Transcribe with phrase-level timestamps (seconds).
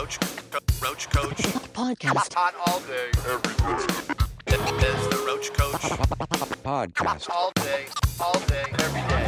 [0.00, 0.18] Roach,
[0.82, 1.42] Roach Koach
[1.74, 2.32] podcast.
[2.32, 4.88] Hot all day, every day.
[4.88, 5.84] is the Roach Koach
[6.62, 7.28] Podcast.
[7.28, 7.86] All day,
[8.18, 9.19] all day, every day.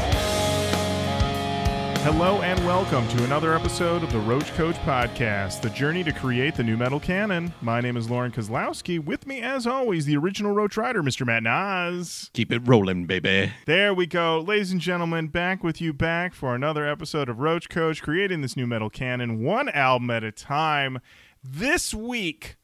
[2.03, 6.57] Hello and welcome to another episode of the Roach Koach Podcast, the journey to create
[6.57, 7.55] the nu metal canon.
[7.61, 8.99] My name is Lorin Kozlowski.
[8.99, 11.25] With me, as always, the original Roach Rider, Mr.
[11.25, 12.29] Matt Nas.
[12.33, 13.53] Keep it rolling, baby.
[13.67, 14.41] There we go.
[14.41, 18.57] Ladies and gentlemen, back with you back for another episode of Roach Koach, creating this
[18.57, 20.99] nu metal canon one album at a time.
[21.41, 22.57] This week,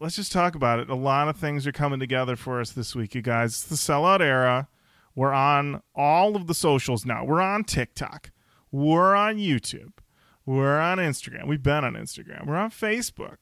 [0.00, 0.90] let's just talk about it.
[0.90, 3.52] A lot of things are coming together for us this week, you guys.
[3.52, 4.66] It's the sellout era.
[5.18, 7.24] We're on all of the socials now.
[7.24, 8.30] We're on TikTok.
[8.70, 9.94] We're on YouTube.
[10.46, 11.48] We're on Instagram.
[11.48, 12.46] We've been on Instagram.
[12.46, 13.38] We're on Facebook.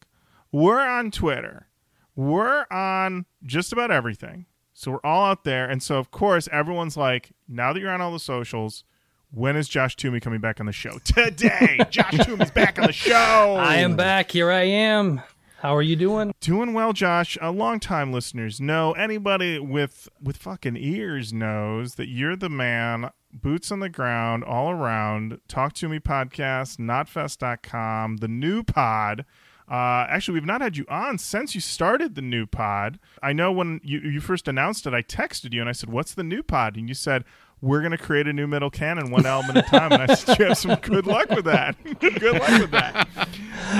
[0.50, 1.68] We're on Twitter.
[2.14, 4.46] We're on just about everything.
[4.72, 5.68] So we're all out there.
[5.68, 8.84] And so, of course, everyone's like, now that you're on all the socials,
[9.30, 10.96] when is Josh Toomey coming back on the show?
[11.04, 11.80] Today!
[11.90, 13.56] Josh Toomey's back on the show!
[13.60, 14.30] I am back.
[14.30, 15.20] Here I am.
[15.60, 16.34] How are you doing?
[16.40, 17.38] Doing well, Josh.
[17.40, 23.10] A long time listeners know, anybody with with fucking ears knows that you're the man,
[23.32, 25.40] boots on the ground, all around.
[25.48, 29.24] Talk Toomey podcast, knotfest.com, the Nu Pod.
[29.68, 33.01] Uh, actually, we've not had you on since you started the Nu Pod.
[33.23, 36.15] I know when you, you first announced it, I texted you and I said, What's
[36.15, 36.76] the Nu Pod?
[36.76, 37.24] And you said,
[37.62, 39.93] We're going to create a nu metal canon one album at a time.
[39.93, 41.76] And I said, You have some good luck with that.
[42.01, 43.09] good luck with that.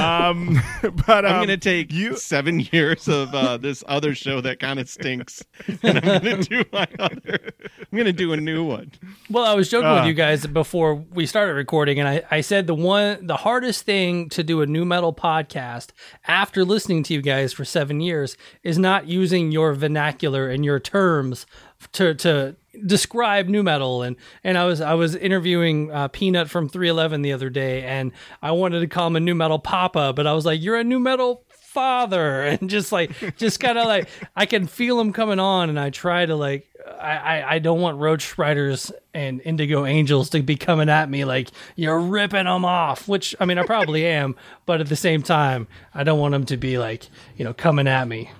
[0.01, 0.61] Um,
[1.07, 2.17] but um, I'm gonna take you.
[2.17, 5.45] seven years of uh, this other show that kind of stinks,
[5.83, 7.39] and I'm gonna do my other.
[7.93, 8.91] I'm gonna do a new one.
[9.31, 9.97] Well, I was joking Uh.
[9.97, 13.85] with you guys before we started recording, and I, I said the one the hardest
[13.85, 15.91] thing to do a nu metal podcast
[16.27, 20.81] after listening to you guys for seven years is not using your vernacular and your
[20.81, 21.47] terms
[21.93, 24.03] to to describe nu metal.
[24.03, 28.13] And and I was I was interviewing uh, P-Nut from 311 the other day and
[28.43, 30.85] I wanted to call him a nu metal papa but I was like you're a
[30.85, 31.45] nu metal
[31.77, 32.43] father.
[32.47, 35.91] And just like just kind of like I can feel him coming on and I
[35.91, 36.67] try to like
[36.99, 41.25] I, I I don't want Roach Riders and Indigo Angels to be coming at me
[41.25, 45.23] like you're ripping them off which I mean I probably am but at the same
[45.23, 48.31] time I don't want them to be like you know coming at me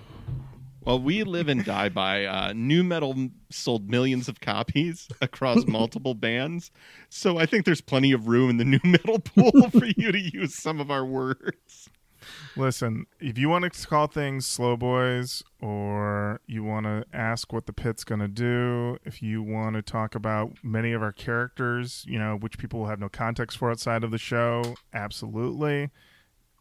[0.87, 6.15] Well, we live and die by uh, nu metal sold millions of copies across multiple
[6.15, 6.71] bands,
[7.09, 10.19] so I think there's plenty of room in the new metal pool for you to
[10.19, 11.91] use some of our words.
[12.57, 17.67] Listen, if you want to call things slow boys or you want to ask what
[17.67, 22.05] the pit's going to do, if you want to talk about many of our characters,
[22.07, 25.91] you know, which people will have no context for outside of the show, absolutely.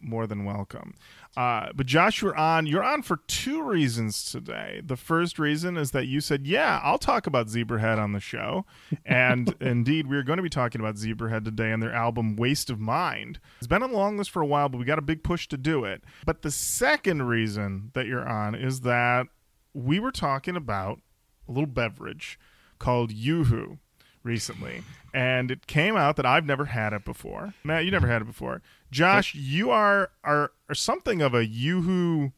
[0.01, 0.95] More than welcome.
[1.38, 2.66] Uh, but Josh, you're on.
[2.66, 4.81] You're on for two reasons today.
[4.84, 8.66] The first reason is that you said, "Yeah, I'll talk about Zebrahead on the show,"
[9.06, 12.79] and indeed, we're going to be talking about Zebrahead today and their album "Waste of
[12.79, 15.23] Mind." It's been on the long list for a while, but we got a big
[15.23, 16.03] push to do it.
[16.25, 19.28] But the second reason that you're on is that
[19.73, 21.02] we were talking about
[21.50, 22.40] a little beverage
[22.79, 23.78] called Yoo-Hoo
[24.23, 24.84] recently,
[25.15, 27.53] and it came out that I've never had it before.
[27.63, 28.61] Matt, you never had it before.
[28.91, 32.33] Josh, you are are, are something of a Yoo-Hoo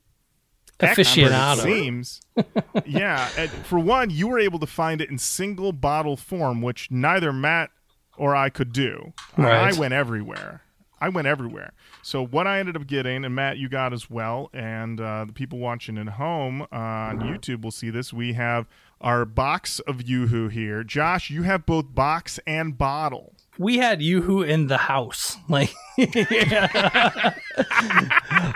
[0.79, 1.57] expert, Aficionado.
[1.57, 2.21] It seems.
[2.85, 3.29] yeah.
[3.35, 7.33] and for one, you were able to find it in single bottle form, which neither
[7.33, 7.71] Matt
[8.15, 9.13] or I could do.
[9.35, 9.73] Right.
[9.73, 10.61] I went everywhere.
[11.01, 11.73] I went everywhere.
[12.03, 15.33] So what I ended up getting, and Matt, you got as well, and uh, the
[15.33, 18.13] people watching at home uh, on YouTube will see this.
[18.13, 18.67] We have
[19.01, 20.83] our box of Yoo-Hoo here.
[20.83, 23.33] Josh, you have both box and bottle.
[23.57, 25.35] we had Yoo-Hoo in the house.
[25.49, 25.73] Like,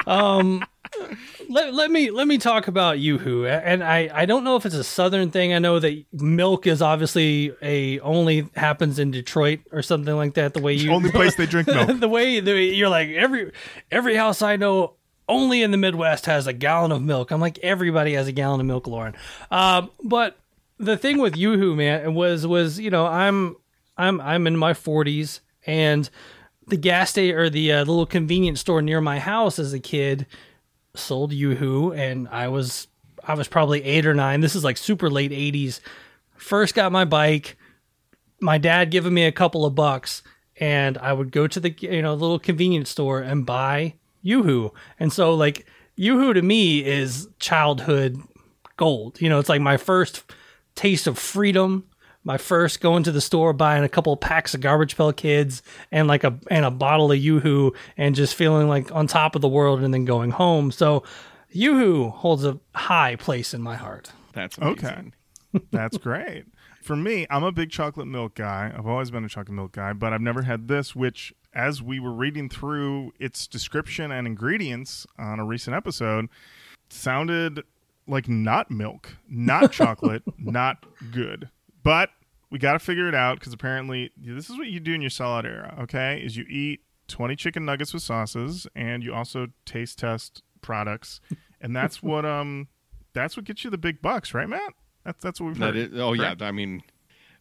[0.08, 0.64] um,
[1.50, 4.76] let, let me let me talk about Yoo-Hoo, and I I don't know if it's
[4.76, 5.54] a southern thing.
[5.54, 10.54] I know that milk is obviously a only happens in Detroit or something like that.
[10.54, 12.00] The way you Only place they drink milk.
[12.00, 13.52] the way the, you're like every
[13.92, 14.94] every house I know
[15.32, 17.32] only in the Midwest has a gallon of milk.
[17.32, 19.16] I'm like everybody has a gallon of milk, Lorin.
[19.50, 20.38] Um, but
[20.78, 23.56] the thing with Yoo-Hoo, man, was was you know I'm
[23.98, 26.10] I'm I'm in my 40s and
[26.68, 30.28] the gas station or the uh, little convenience store near my house as a kid
[30.96, 32.88] sold Yoo-Hoo and I was
[33.24, 35.80] I was probably 8 or 9 this is like super late 80s
[36.36, 37.58] first got my bike
[38.42, 40.24] my dad giving me a couple of bucks
[40.60, 45.12] and I would go to the you know little convenience store and buy Yoo-Hoo and
[45.12, 45.66] so like
[45.96, 48.18] Yoo-Hoo to me is childhood
[48.78, 50.24] gold you know it's like my first
[50.76, 51.86] taste of freedom
[52.24, 55.62] my first going to the store buying a couple of packs of garbage pail kids
[55.92, 59.42] and like a and a bottle of yoo-hoo and just feeling like on top of
[59.42, 61.04] the world and then going home so
[61.50, 65.12] yoo-hoo holds a high place in my heart That's Okay.
[65.72, 66.46] That's great.
[66.82, 68.72] For me, I'm a big chocolate milk guy.
[68.76, 72.00] I've always been a chocolate milk guy, but I've never had this, which as we
[72.00, 76.30] were reading through its description and ingredients on a recent episode,
[76.90, 77.64] sounded
[78.08, 81.50] like not milk, not chocolate, not good.
[81.84, 82.10] But
[82.50, 85.10] we got to figure it out because apparently this is what you do in your
[85.10, 85.76] salad era.
[85.82, 91.22] Okay, is you eat twenty chicken nuggets with sauces, and you also taste test products,
[91.60, 92.68] and that's what um
[93.14, 94.74] that's what gets you the big bucks, right, Matt?
[95.06, 95.76] That's that's what we've heard.
[95.76, 96.42] is, oh correct?
[96.42, 96.84] yeah, I mean, we-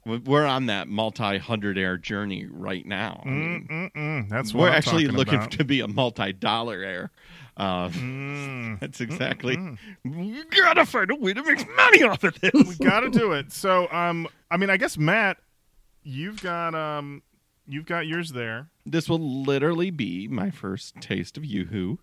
[0.07, 3.23] we're on that multi-hundred air journey right now.
[3.25, 4.27] I mean.
[4.31, 5.51] That's what we're I'm actually looking about.
[5.53, 7.11] to be a multi-dollar air.
[7.57, 8.81] Uh, Mm.
[8.81, 9.59] that's exactly.
[10.05, 12.53] We gotta find a way to make money off of this.
[12.55, 13.53] we got to do it.
[13.53, 15.37] So, um, I mean, I guess Matt,
[16.03, 17.23] you've got um,
[17.67, 18.69] you've got yours there.
[18.87, 21.99] this will literally be my first taste of YooHoo.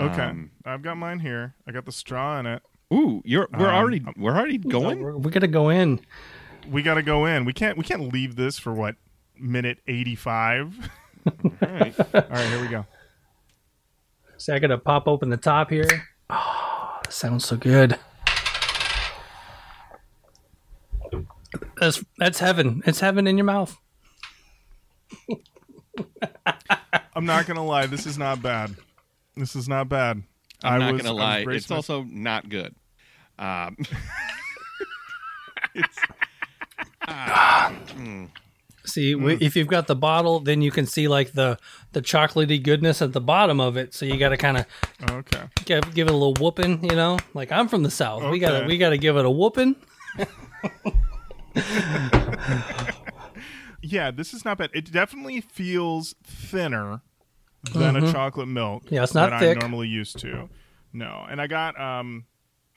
[0.00, 1.54] Okay, Um, I've got mine here.
[1.66, 2.62] I got the straw in it.
[2.94, 5.02] Ooh, you're we're Um, already we're already going.
[5.02, 6.00] We're, we're gonna go in.
[6.70, 7.44] We got to go in.
[7.44, 8.96] We can't we can't leave this for what
[9.38, 10.74] minute eighty five.
[11.26, 11.98] All right.
[12.14, 12.86] All right, here we go.
[14.36, 15.88] So I gotta pop open the top here.
[16.30, 17.98] Oh, sounds so good.
[21.80, 22.82] That's that's heaven.
[22.86, 23.76] It's heaven in your mouth.
[27.14, 27.86] I'm not gonna lie.
[27.86, 28.74] This is not bad.
[29.36, 30.22] This is not bad.
[30.62, 31.44] I'm I not was- gonna lie.
[31.48, 32.74] It's my- also not good.
[33.38, 33.76] Um,
[35.74, 35.98] it's
[38.84, 41.58] See, w if you've got the bottle, then you can see like the
[41.92, 43.94] the chocolatey goodness at the bottom of it.
[43.94, 44.66] So you got to kind of
[45.10, 45.42] okay.
[45.64, 47.18] give, give it a little whooping, you know.
[47.34, 49.74] Like I'm from the south, we got to we got to give it a whooping.
[53.86, 54.70] Yeah, this is not bad.
[54.74, 57.02] It definitely feels thinner
[57.72, 58.86] than a chocolate milk.
[58.86, 58.94] Mm-hmm.
[58.94, 59.62] Yeah, it's not that thick.
[59.62, 60.48] I'm normally used to.
[60.92, 62.26] No, and I got um,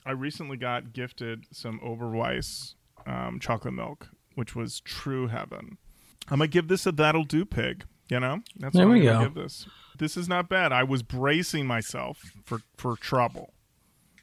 [0.05, 2.75] I recently got gifted some Oberweis
[3.07, 4.09] um, chocolate milk,
[4.39, 5.77] which was true heaven.
[6.29, 7.85] I'm gonna give this a that'll do pig.
[8.09, 9.33] You know, that's There what we I'm gonna go.
[9.35, 9.67] give this.
[9.99, 10.71] This is not bad.
[10.71, 13.53] I was bracing myself for for trouble.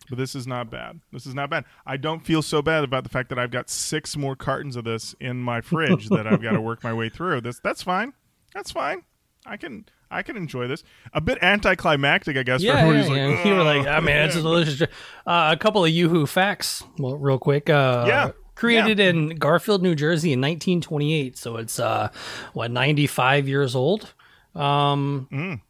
[0.09, 1.01] But this is not bad.
[1.13, 1.65] This is not bad.
[1.85, 4.85] I don't feel so bad about the fact that I've got six more cartons of
[4.85, 7.41] this in my fridge that I've got to work my way through.
[7.41, 8.13] This that's fine.
[8.55, 9.03] That's fine.
[9.45, 10.85] I can I can enjoy this.
[11.13, 12.61] A bit anticlimactic, I guess.
[12.61, 13.35] for Yeah, everyone yeah, yeah.
[13.37, 14.83] like, you were like, "Ugh." I mean, it's a delicious.
[15.27, 17.69] Uh, a couple of YooHoo facts, well, real quick.
[17.69, 18.31] Uh, Yeah.
[18.56, 22.08] Created in Garfield, New Jersey in 1928, so it's uh,
[22.55, 24.12] what 95 years old.
[24.55, 25.61] Um, Mm.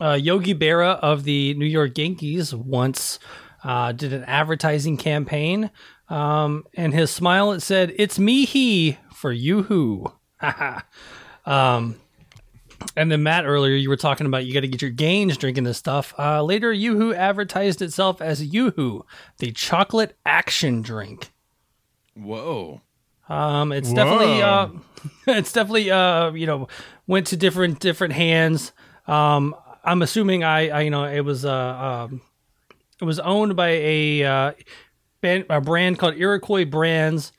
[0.00, 3.18] uh, Yogi Berra of the New York Yankees once
[3.64, 5.70] uh, did an advertising campaign,
[6.10, 10.12] um, and his smile it said, "It's me, he for YooHoo."
[11.46, 11.96] um,
[12.96, 15.64] and then Matt, earlier you were talking about you got to get your gains drinking
[15.64, 16.12] this stuff.
[16.18, 19.02] Uh, later, YooHoo advertised itself as YooHoo,
[19.38, 21.30] the chocolate action drink.
[22.16, 22.80] Whoa.
[23.28, 24.68] Um, it's definitely uh,
[25.26, 26.68] it's definitely uh, you know,
[27.06, 28.72] went to different different hands.
[29.06, 32.20] Um, I'm assuming I, I you know it was uh, um,
[33.00, 34.52] it was owned by a uh,
[35.20, 37.32] band, a brand called Iroquois Brands,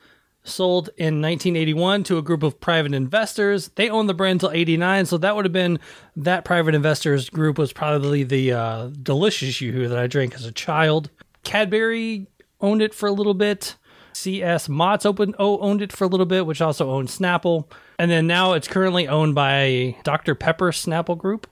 [0.44, 3.70] sold in 1981 to a group of private investors.
[3.76, 5.80] They owned the brand until 89, so that would have been
[6.16, 10.52] that private investors group was probably the uh, delicious yoo-hoo that I drank as a
[10.52, 11.10] child.
[11.44, 12.28] Cadbury
[12.62, 13.76] owned it for a little bit.
[14.16, 17.66] CS Mott's open oh, owned it for a little bit, which also owned Snapple,
[18.00, 21.48] and then now it's currently owned by Dr Pepper Snapple Group.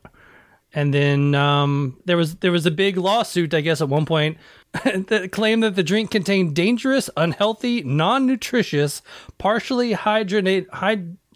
[0.73, 4.37] And then um, there was there was a big lawsuit, I guess, at one point
[4.83, 9.01] that claimed that the drink contained dangerous, unhealthy, non-nutritious,
[9.37, 10.67] partially hyd-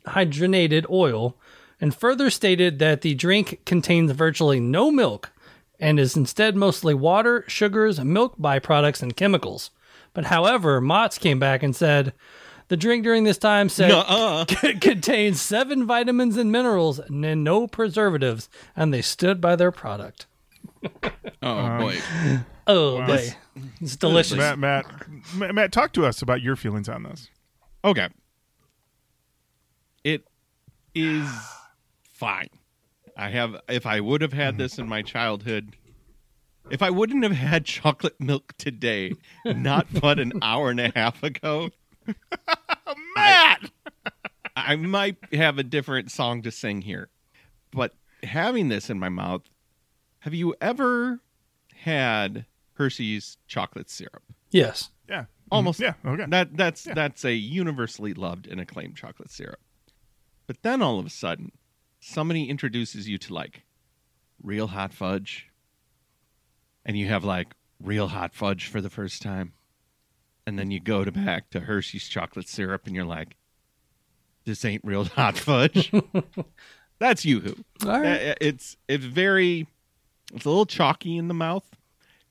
[0.08, 1.38] hydrogenated oil,
[1.80, 5.32] and further stated that the drink contains virtually no milk
[5.80, 9.70] and is instead mostly water, sugars, milk byproducts, and chemicals.
[10.18, 12.12] But however, Mott's came back and said
[12.70, 14.46] the drink during this time said Nuh-uh.
[14.82, 20.26] contains seven vitamins and minerals and no preservatives, and they stood by their product.
[21.44, 21.98] Oh Um, boy.
[22.66, 23.06] Oh, Wow.
[23.08, 23.30] boy.
[23.80, 24.38] it's delicious.
[24.40, 24.86] Matt, Matt,
[25.36, 27.30] Matt, Matt, talk to us about your feelings on this.
[27.86, 28.10] Okay.
[30.04, 30.24] It
[30.96, 31.30] is
[32.12, 32.50] fine.
[33.16, 35.76] I have if I would have had this in my childhood,
[36.70, 39.14] if I wouldn't have had chocolate milk today,
[39.46, 41.70] not but an hour and a half ago,
[43.16, 43.72] Matt,
[44.56, 47.10] I might have a different song to sing here.
[47.72, 47.94] But
[48.24, 49.44] having this in my mouth,
[50.20, 51.22] have you ever
[51.76, 54.24] had Hershey's chocolate syrup?
[54.52, 54.90] Yes.
[55.10, 56.94] yeah, Almost yeah, okay, That that's Yeah.
[56.94, 59.60] that's a universally loved and acclaimed chocolate syrup.
[60.48, 61.52] But then all of a sudden,
[62.00, 63.64] somebody introduces you to like
[64.42, 65.48] real hot fudge,
[66.88, 67.54] and you have like
[67.84, 69.54] real hot fudge for the first time,
[70.48, 73.36] and then you go to back to Hershey's chocolate syrup, and you're like,
[74.46, 75.92] "This ain't real hot fudge."
[77.00, 77.64] That's Yoo-Hoo.
[77.86, 78.30] All right.
[78.30, 79.68] Uh, It's it's very
[80.34, 81.70] it's a little chalky in the mouth.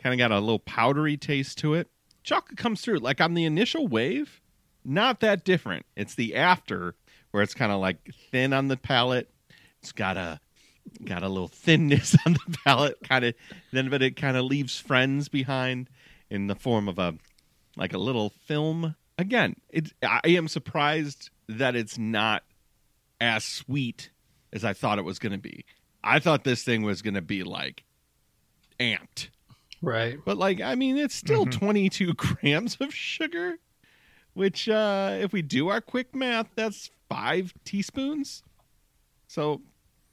[0.01, 1.89] Kind of got a little powdery taste to it.
[2.25, 4.41] Chocolate comes through like on the initial wave,
[4.85, 5.87] not that different.
[5.95, 6.95] It's the after
[7.31, 9.31] where it's kind of like thin on the palate.
[9.81, 10.41] It's got a
[11.05, 13.35] got a little thinness on the palate, kind of
[13.73, 15.89] then but it kind of leaves friends behind
[16.31, 17.15] in the form of a
[17.77, 18.97] like a little film.
[19.19, 22.43] Again, it I am surprised that it's not
[23.21, 24.11] as sweet
[24.53, 25.65] as I thought it was going to be.
[26.03, 27.85] I thought this thing was going to be like
[28.79, 29.29] amped.
[29.83, 30.19] Right.
[30.25, 33.57] But like I mean it's still 22 grams of sugar,
[34.35, 38.43] which uh if we do our quick math that's 5 teaspoons.
[39.29, 39.61] So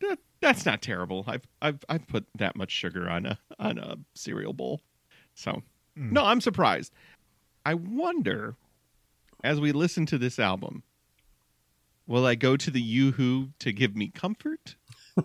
[0.02, 1.24] that, that's not terrible.
[1.28, 4.82] I've I've I've put that much sugar on a on a cereal bowl.
[5.34, 5.64] So
[5.96, 6.14] hmm.
[6.14, 6.94] no, I'm surprised.
[7.66, 8.56] I wonder
[9.44, 10.84] as we listen to this album
[12.06, 14.76] will I go to the Yoo-Hoo to give me comfort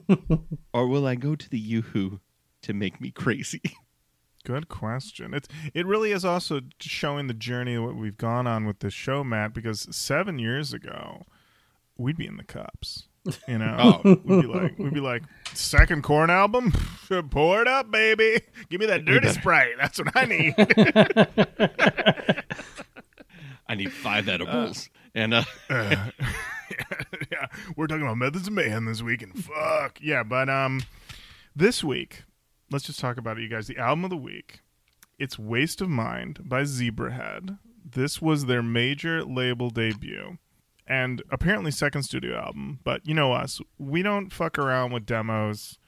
[0.72, 2.20] or will I go to the Yoo-Hoo
[2.62, 3.62] to make me crazy?
[4.44, 5.34] Good question.
[5.34, 8.94] It's it really is also showing the journey of what we've gone on with this
[8.94, 9.52] show, Matt.
[9.52, 11.24] Because seven years ago,
[11.98, 13.07] we'd be in the cups.
[13.46, 14.14] You know, Oh.
[14.24, 15.22] we'd be like, we'd be like,
[15.52, 16.72] second Korn album,
[17.30, 18.40] pour it up, baby.
[18.70, 19.74] Give me that dirty sprite.
[19.78, 20.54] That's what I need.
[23.68, 24.88] I need five edibles.
[25.14, 26.10] and uh, yeah,
[27.76, 30.22] we're talking about methods of mayhem this week, and fuck yeah.
[30.22, 30.82] But um,
[31.54, 32.22] this week,
[32.70, 33.66] let's just talk about it, you guys.
[33.66, 34.60] The album of the week,
[35.18, 37.58] it's "Waste of Mind" by Zebrahead.
[37.84, 40.38] This was their major label debut,
[40.88, 42.80] and apparently second studio album.
[42.82, 45.78] But you know us, we don't fuck around with demos.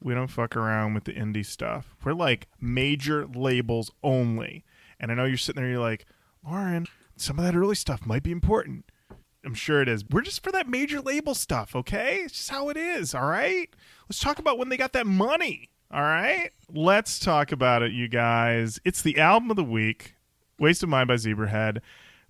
[0.00, 1.96] We don't fuck around with the indie stuff.
[2.04, 4.64] We're like major labels only.
[5.00, 6.06] And I know you're sitting there, you're like,
[6.46, 8.84] Lorin, some of that early stuff might be important.
[9.44, 10.04] I'm sure it is.
[10.08, 12.18] We're just for that major label stuff, okay?
[12.18, 13.68] It's just how it is, all right?
[14.08, 16.50] Let's talk about when they got that money, all right?
[16.72, 18.78] Let's talk about it, you guys.
[18.84, 20.14] It's the album of the week,
[20.58, 21.80] Waste of Mind by Zebrahead,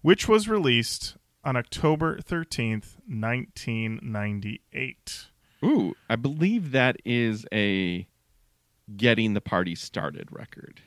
[0.01, 5.27] which was released on October 13th, 1998.
[5.65, 8.07] ooh, I believe that is a
[8.97, 10.83] getting the party started record.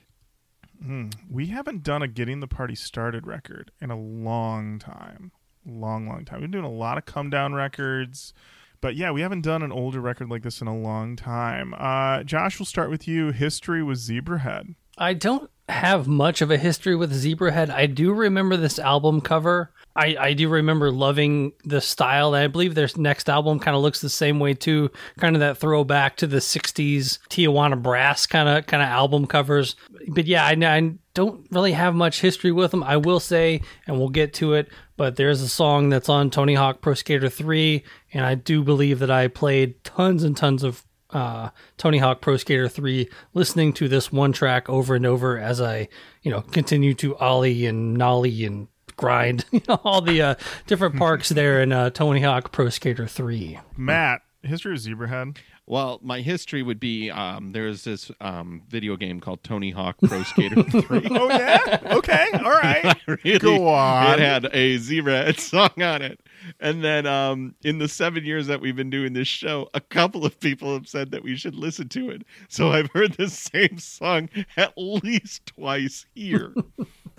[1.30, 5.32] We haven't done a Getting the Party Started record in a long time.
[5.66, 6.40] Long, long time.
[6.40, 8.32] We've been doing a lot of come down records.
[8.80, 11.74] But yeah, we haven't done an older record like this in a long time.
[11.76, 13.32] Uh, Josh, we'll start with you.
[13.32, 14.76] History with Zebrahead.
[15.00, 17.70] I don't have much of a history with Zebrahead.
[17.70, 19.72] I do remember this album cover.
[19.98, 22.34] I, I do remember loving the style.
[22.34, 24.92] And I believe their next album kind of looks the same way too.
[25.20, 29.76] Kind of that throwback to the '60s Tijuana brass kind of kind of album covers.
[30.08, 32.84] But yeah, I, I don't really have much history with them.
[32.84, 34.70] I will say, and we'll get to it.
[34.96, 37.84] But there's a song that's on Tony Hawk Pro Skater 3,
[38.14, 42.38] and I do believe that I played tons and tons of uh, Tony Hawk Pro
[42.38, 45.88] Skater 3, listening to this one track over and over as I,
[46.22, 50.36] you know, continue to ollie and nollie and grind, you know, all the uh,
[50.66, 53.60] different parks there in uh, Tony Hawk Pro Skater 3.
[53.78, 55.38] Matt, history of Zebrahead.
[55.70, 60.24] Well, my history would be um, there's this um, video game called Tony Hawk Pro
[60.24, 61.08] Skater 3.
[61.12, 61.80] Oh, yeah?
[61.92, 62.28] Okay.
[62.36, 62.96] All right.
[63.06, 64.14] really, Go on.
[64.14, 66.22] It had a Zebra song on it.
[66.60, 70.26] And then um, in the seven years that we've been doing this show, a couple
[70.26, 72.24] of people have said that we should listen to it.
[72.50, 76.54] So I've heard the same song at least twice here.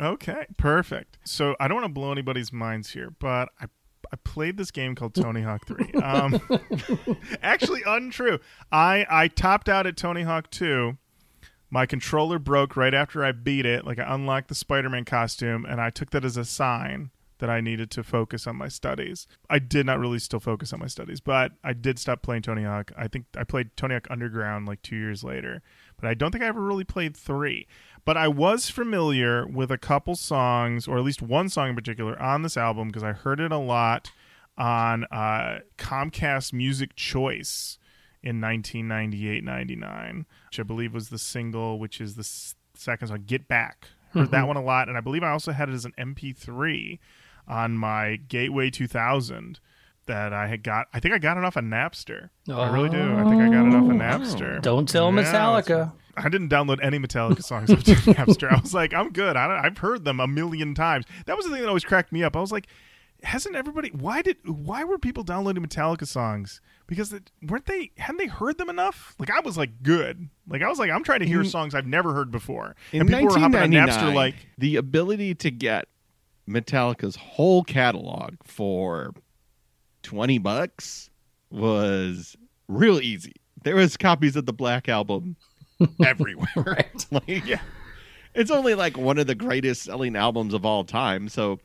[0.01, 1.19] Okay, perfect.
[1.25, 3.67] So I don't want to blow anybody's minds here, but I
[4.13, 5.91] I played this game called Tony Hawk 3.
[6.03, 6.41] Um,
[7.43, 8.39] actually, untrue.
[8.71, 10.97] I I topped out at Tony Hawk 2.
[11.71, 13.85] My controller broke right after I beat it.
[13.85, 17.61] Like I unlocked the Spider-Man costume, and I took that as a sign that I
[17.61, 19.27] needed to focus on my studies.
[19.49, 22.65] I did not really still focus on my studies, but I did stop playing Tony
[22.65, 22.93] Hawk.
[22.97, 25.63] I think I played Tony Hawk Underground like two years later,
[26.01, 27.67] but I don't think I ever really played three.
[28.05, 32.21] But I was familiar with a couple songs, or at least one song in particular,
[32.21, 34.11] on this album because I heard it a lot
[34.57, 37.79] on uh, Comcast Music Choice
[38.23, 42.29] in 1998-99, which I believe was the single, which is the
[42.75, 45.69] second song, "Get Back." Heard that one a lot, and I believe I also had
[45.69, 46.99] it as an MP3
[47.49, 49.59] on my Gateway 2000
[50.07, 50.89] that I had got.
[50.93, 52.31] I think I got it off of Napster.
[52.51, 53.17] I really do.
[53.17, 53.95] I think I got it off of oh.
[53.95, 54.61] Napster.
[54.61, 55.93] Don't tell Yeah, Metallica.
[56.17, 58.51] I didn't download any Metallica songs off Napster.
[58.51, 59.37] I was like, I'm good.
[59.37, 61.05] I don't, I've heard them a million times.
[61.27, 62.37] That was the thing that always cracked me up.
[62.37, 62.67] I was like,
[63.23, 63.91] hasn't everybody?
[63.91, 64.37] Why did?
[64.45, 66.61] Why were people downloading Metallica songs?
[66.87, 67.91] Because it, weren't they?
[67.99, 69.15] Hadn't they heard them enough?
[69.19, 70.29] Like I was like, good.
[70.49, 72.75] Like I was like, I'm trying to hear songs I've never heard before.
[72.93, 75.89] In and people were hopping on 1999, Napster like, the ability to get
[76.49, 79.13] Metallica's whole catalog for
[80.03, 81.11] 20 bucks
[81.51, 82.37] was
[82.69, 83.35] real easy.
[83.65, 85.37] There was copies of the Black Album
[86.05, 86.49] everywhere.
[86.57, 87.07] Right.
[87.11, 87.61] Like, yeah.
[88.35, 91.29] It's only like one of the greatest selling albums of all time.
[91.29, 91.59] So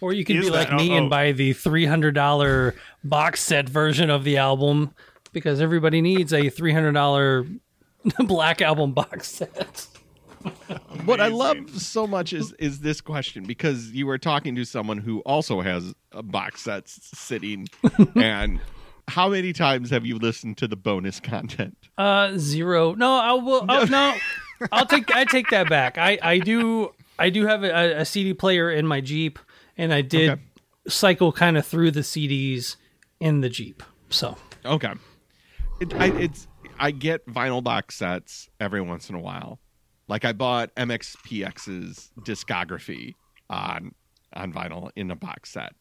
[0.00, 2.74] Or you could Is be that- like me oh, and buy the three hundred dollar
[3.02, 4.94] box set version of the album
[5.32, 7.46] because everybody needs a three hundred dollar
[8.18, 9.86] Black Album box set.
[11.04, 14.98] what I love so much is is this question because you were talking to someone
[14.98, 17.68] who also has a box set sitting
[18.16, 18.60] and
[19.08, 21.76] how many times have you listened to the bonus content?
[21.98, 22.94] Uh, zero.
[22.94, 23.66] No, I will.
[23.68, 24.14] Oh, no,
[24.72, 25.14] I'll take.
[25.14, 25.98] I take that back.
[25.98, 26.92] I I do.
[27.18, 29.38] I do have a, a CD player in my Jeep,
[29.76, 30.42] and I did Okay.
[30.88, 32.76] cycle kind of through the CDs
[33.20, 33.82] in the Jeep.
[34.10, 34.92] So Okay.
[35.80, 36.46] It, I, it's
[36.78, 39.58] I get vinyl box sets every once in a while.
[40.08, 43.14] Like I bought MXPX's discography
[43.48, 43.94] on
[44.34, 45.72] on vinyl in a box set,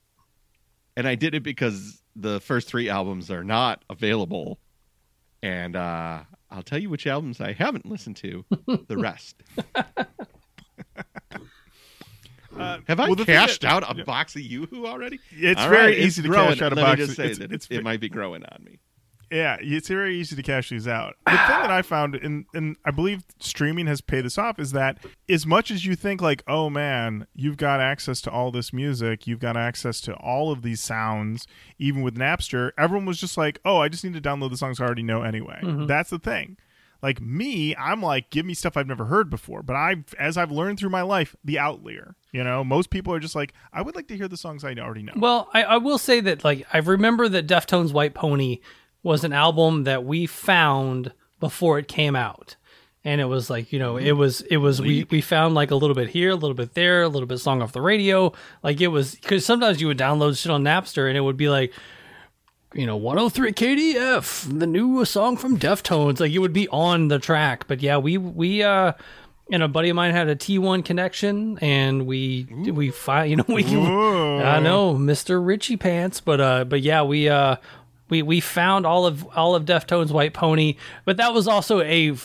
[0.96, 4.60] and I did it because the first three albums are not available,
[5.42, 8.46] and uh, I'll tell you which albums I haven't listened to.
[8.88, 9.36] The rest.
[12.56, 15.20] Uh, Have I well, the cashed that- out a box of YooHoo already?
[15.32, 16.50] It's All very right, easy to growing.
[16.50, 17.00] cash out a Let box.
[17.00, 18.78] Me just say It's- that it's- it might be growing on me.
[19.34, 21.16] Yeah, it's very easy to cash these out.
[21.26, 24.74] The thing that I found, and and I believe streaming has paid this off, is
[24.74, 28.72] that as much as you think like, oh man, you've got access to all this
[28.72, 31.48] music, you've got access to all of these sounds,
[31.80, 34.80] even with Napster, everyone was just like, oh, I just need to download the songs
[34.80, 35.60] I already know anyway.
[35.64, 35.88] Mm-hmm.
[35.88, 36.58] That's the thing.
[37.02, 39.62] Like me, I'm like, give me stuff I've never heard before.
[39.62, 42.16] But I, as I've learned through my life, the outlier.
[42.32, 44.74] You know, most people are just like, I would like to hear the songs I
[44.76, 45.14] already know.
[45.18, 48.60] Well, I, I will say that like I remember that Deftones White Pony
[49.04, 52.56] was an album that we found before it came out.
[53.06, 55.76] And it was like, you know, it was it was we, we found like a
[55.76, 58.32] little bit here, a little bit there, a little bit song off the radio.
[58.64, 61.50] Like it was because sometimes you would download shit on Napster and it would be
[61.50, 61.74] like,
[62.74, 66.22] you know, 103 KDF, the new song from Deftones.
[66.22, 67.68] Like it would be on the track.
[67.68, 68.94] But yeah, we we uh
[69.52, 73.46] and a buddy of mine had a T1 connection and we we find you know
[73.50, 74.40] we Whoa.
[74.40, 75.46] I know, Mr.
[75.46, 77.58] Richie Pants, but uh but yeah, we uh
[78.14, 82.16] we we found all of all of Deftones White Pony, but that was also a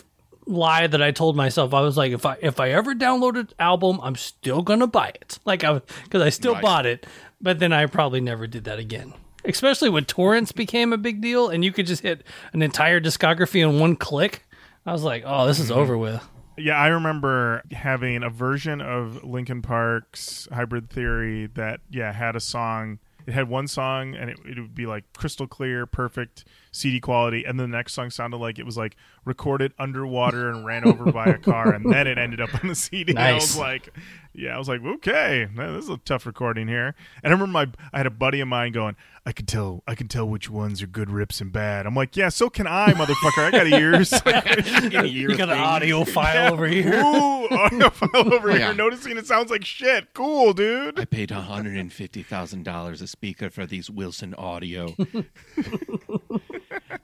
[0.44, 1.72] lie that I told myself.
[1.72, 5.08] I was like if I if I ever download an album, I'm still to buy
[5.08, 5.38] it.
[5.46, 6.62] Like I cuz I still Right.
[6.62, 7.06] bought it,
[7.40, 9.14] but then I probably never did that again.
[9.46, 12.22] Especially when torrents became a big deal and you could just hit
[12.52, 14.46] an entire discography in one click.
[14.84, 15.80] I was like, "Oh, this is mm-hmm.
[15.80, 16.22] over with."
[16.58, 22.40] Yeah, I remember having a version of Linkin Park's Hybrid Theory that yeah had a
[22.40, 22.98] song.
[23.28, 27.44] It had one song and it, it would be like crystal clear, perfect CD quality,
[27.44, 31.10] and then the next song sounded like it was like recorded underwater and ran over
[31.12, 33.12] by a car, and then it ended up on the CD.
[33.12, 33.92] And I was like,
[34.32, 36.94] yeah, I was like, okay, man, this is a tough recording here.
[37.22, 39.94] And I remember my I had a buddy of mine going, I can tell, I
[39.94, 41.86] can tell which ones are good rips and bad.
[41.86, 43.44] I'm like, yeah, so can I, motherfucker.
[43.44, 44.12] I got ears.
[45.08, 46.94] You got an audio file over here.
[46.94, 48.66] Ooh, audio file over oh, Yeah.
[48.66, 48.74] here.
[48.74, 50.14] Noticing it sounds like shit.
[50.14, 50.98] Cool, dude.
[50.98, 54.94] I paid $150,000 a speaker for these Wilson Audio.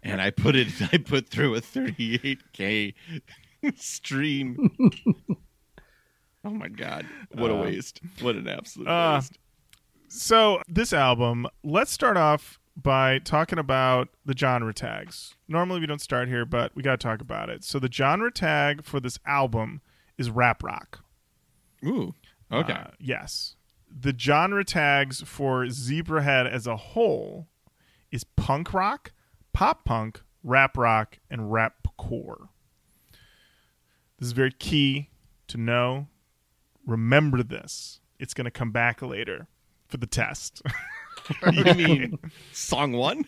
[0.05, 2.95] and I put it I put through a 38k
[3.77, 4.71] stream.
[6.45, 7.07] oh my god.
[7.33, 8.01] What a waste.
[8.21, 9.39] What an absolute uh, waste.
[10.09, 15.35] So this album, let's start off by talking about the genre tags.
[15.49, 17.65] Normally we don't start here, but we got to talk about it.
[17.65, 19.81] So the genre tag for this album
[20.19, 21.01] is rap rock.
[21.85, 22.15] Ooh.
[22.53, 22.73] Okay.
[22.73, 23.57] Uh, yes.
[23.89, 27.47] The genre tags for Zebrahead as a whole
[28.11, 29.13] is punk rock,
[29.55, 32.51] pop punk, rap rock, and rap core.
[34.19, 35.09] This is very key
[35.49, 36.09] to know.
[36.87, 38.01] Remember this.
[38.19, 39.47] It's going to come back later
[39.89, 40.61] for the test.
[41.53, 42.19] you mean
[42.53, 43.25] song 1?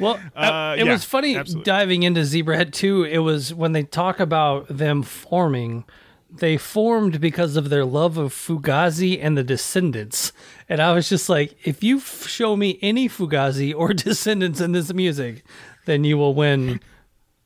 [0.00, 1.64] Well, Uh, it yeah, was funny absolutely.
[1.64, 3.04] diving into Zebrahead 2.
[3.04, 5.84] It was when they talk about them forming,
[6.34, 10.32] they formed because of their love of Fugazi and the Descendents.
[10.68, 14.72] And I was just like, if you f- show me any Fugazi or Descendents in
[14.72, 15.44] this music,
[15.84, 16.80] then you will win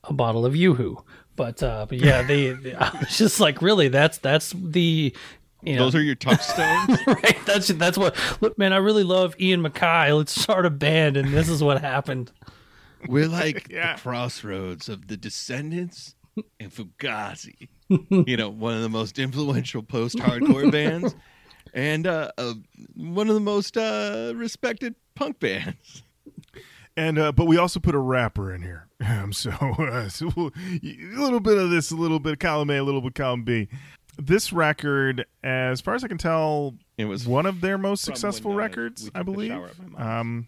[0.05, 1.03] a bottle of Yoo-Hoo.
[1.35, 5.15] But, uh, but yeah, they, they- I was just like, really, that's that's the.
[5.63, 7.01] You know, Those are your touchstones?
[7.09, 7.37] right.
[7.45, 8.15] That's that's what.
[8.41, 10.17] Look, man, I really love Ian MacKaye.
[10.17, 12.31] Let's start a band, and this is what happened.
[13.09, 13.95] We're like Yeah.
[13.97, 16.15] the crossroads of the Descendents
[16.61, 17.69] and Fugazi.
[18.11, 21.15] you know, one of the most influential post-hardcore bands,
[21.75, 22.55] and uh, uh,
[22.97, 26.03] one of the most uh, respected punk bands.
[26.97, 28.85] And uh, but we also put a rapper in here.
[29.07, 32.71] Um, so, uh, so we'll- a little bit of this, a little bit of column
[32.71, 33.69] A, a little bit of column B.
[34.19, 38.53] This record, as far as I can tell, It was one of their most successful
[38.53, 39.51] uh, records, I believe.
[39.51, 40.01] shower at my mom's.
[40.21, 40.47] Um,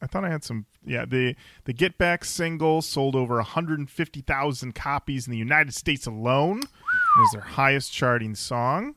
[0.00, 5.26] I thought I had some Yeah, the the Get Back single sold over 150,000 copies
[5.26, 6.58] in the United States alone.
[6.60, 8.94] and is their highest charting song,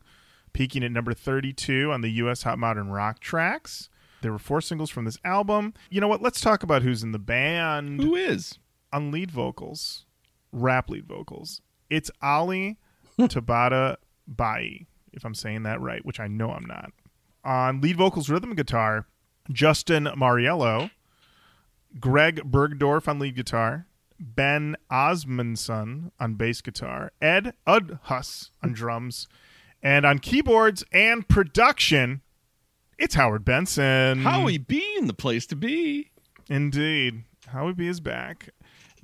[0.53, 2.43] peaking at number 32 on the U.S.
[2.43, 3.89] Hot Modern Rock tracks.
[4.21, 5.73] There were four singles from this album.
[5.89, 6.21] You know what?
[6.21, 8.57] Let's talk about who's in the band Who is?
[8.91, 10.05] on lead vocals,
[10.51, 11.61] rap lead vocals.
[11.89, 12.77] It's Ali
[13.19, 13.97] Tabata
[14.27, 16.91] Bai, if I'm saying that right, which I know I'm not.
[17.43, 19.05] On lead vocals, rhythm guitar,
[19.53, 20.89] Justin Mauriello,
[21.99, 23.87] Greg Bergdoll on lead guitar,
[24.19, 29.27] Ben Osmundson on bass guitar, Ed Udhus on drums,
[29.81, 32.21] and on keyboards and production,
[32.97, 34.19] it's Howard Benson.
[34.23, 36.11] Howie B in the place to be.
[36.49, 37.23] Indeed.
[37.47, 38.49] Howie B is back.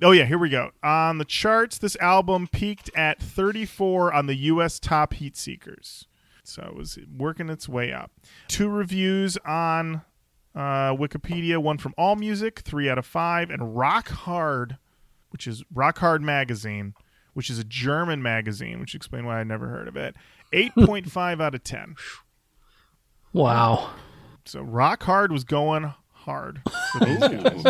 [0.02, 0.70] Oh, yeah, here we go.
[0.82, 4.80] On the charts, this album peaked at 34 on the U.S.
[4.80, 6.06] top heat seekers.
[6.42, 8.10] So it was working its way up.
[8.48, 10.02] Two reviews on
[10.54, 14.78] uh, Wikipedia one from AllMusic, three out of five, and Rock Hard,
[15.30, 16.94] which is Rock Hard Magazine,
[17.32, 20.14] which is a German magazine, which explain why I never heard of it.
[20.52, 21.96] 8.5 out of 10.
[23.32, 23.90] Wow.
[24.44, 26.60] So Rock Hard was going hard.
[26.92, 27.64] for these guys.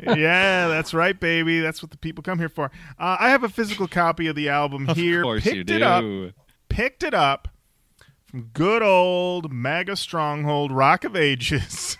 [0.00, 1.60] yeah, that's right, baby.
[1.60, 2.66] That's what the people come here for.
[2.98, 5.20] Uh, I have a physical copy of the album here.
[5.20, 6.02] of course picked you it up.
[6.02, 6.32] do.
[6.68, 7.48] Picked it up
[8.26, 11.96] from good old MAGA stronghold Rock of Ages.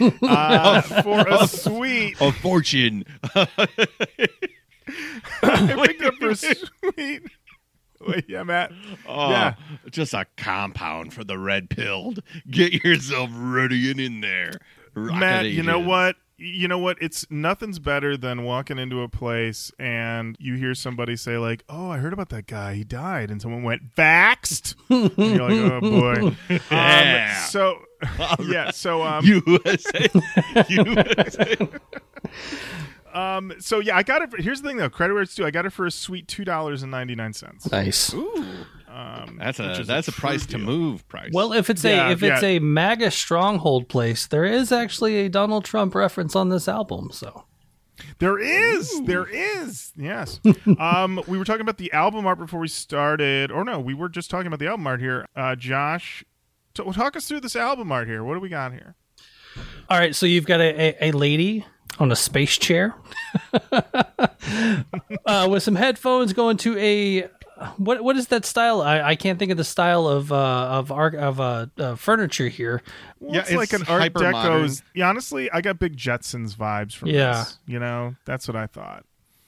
[0.22, 3.04] uh, for a sweet, A fortune.
[5.42, 7.22] I picked up for a sweet.
[8.06, 8.72] Wait, yeah, Matt.
[9.08, 9.54] Oh, Yeah.
[9.90, 12.22] Just a compound for the red pilled.
[12.50, 14.52] Get yourself ready and in there.
[14.94, 16.16] Rocket Matt, you know what?
[16.38, 16.98] You know what?
[17.00, 21.90] It's nothing's better than walking into a place and you hear somebody say like, "Oh,
[21.90, 22.74] I heard about that guy.
[22.74, 24.74] He died," and someone went vaxxed.
[24.90, 26.36] and you're like, "Oh boy."
[26.70, 27.34] Yeah.
[27.42, 27.78] Um, so
[28.40, 28.70] yeah.
[28.70, 30.08] So um, USA.
[30.68, 31.56] USA.
[33.14, 34.30] um, so yeah, I got it.
[34.30, 34.90] For, here's the thing though.
[34.90, 35.46] Credit where it's due.
[35.46, 37.70] I got it for a sweet two dollars and ninety nine cents.
[37.70, 38.12] Nice.
[38.14, 38.44] Ooh.
[38.88, 41.30] Um, That's a that's a, true price to move price.
[41.34, 42.48] Well, if it's Yeah, a if it's yeah.
[42.48, 47.10] a MAGA stronghold place, there is actually a Donald Trump reference on this album.
[47.12, 47.44] So
[48.20, 49.02] There is.
[49.04, 49.92] There is.
[49.96, 50.40] Yes.
[50.78, 53.50] um, we were talking about the album art before we started.
[53.50, 55.26] Or no, we were just talking about the album art here.
[55.36, 56.26] Uh, Josh, t-
[56.84, 58.22] talk us through this album art here.
[58.24, 58.94] What do we got here?
[59.88, 61.64] All right, so you've got a, a, a lady
[61.98, 62.94] on a space chair
[63.72, 67.28] uh, with some headphones going to a
[67.78, 68.82] what what is that style?
[68.82, 72.48] I, I can't think of the style of uh, of art of uh, uh, furniture
[72.48, 72.82] here.
[73.18, 74.62] Well, Yeah, it's, like an Art hyper-modern.
[74.62, 74.82] Deco's.
[74.94, 77.32] Yeah, honestly, I got big Jetsons vibes from Yeah.
[77.44, 77.58] this.
[77.66, 79.06] You know, that's what I thought.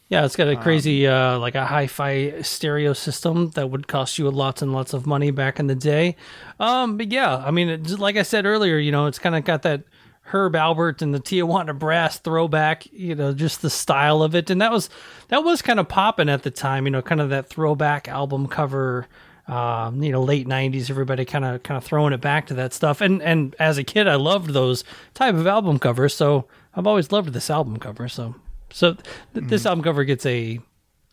[0.09, 4.31] Yeah, it's got a crazy uh, like a hi-fi stereo system that would cost you
[4.31, 6.16] lots and lots of money back in the day.
[6.59, 9.44] Um, but yeah, I mean, it, like I said earlier, you know, it's kind of
[9.44, 9.83] got that
[10.23, 12.90] Herb Alpert and the Tijuana Brass throwback.
[12.90, 14.88] You know, just the style of it, and that was
[15.29, 16.87] that was kind of popping at the time.
[16.87, 19.07] You know, kind of that throwback album cover.
[19.47, 22.73] Um, you know, late '90s, everybody kind of kind of throwing it back to that
[22.73, 23.03] stuff.
[23.03, 26.14] And and as a kid, I loved those type of album covers.
[26.14, 28.09] So I've always loved this album cover.
[28.09, 28.35] So
[28.70, 28.94] so
[29.35, 30.59] th- this album cover gets a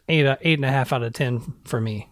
[0.10, 2.10] eight uh, eight and a half out of ten for me.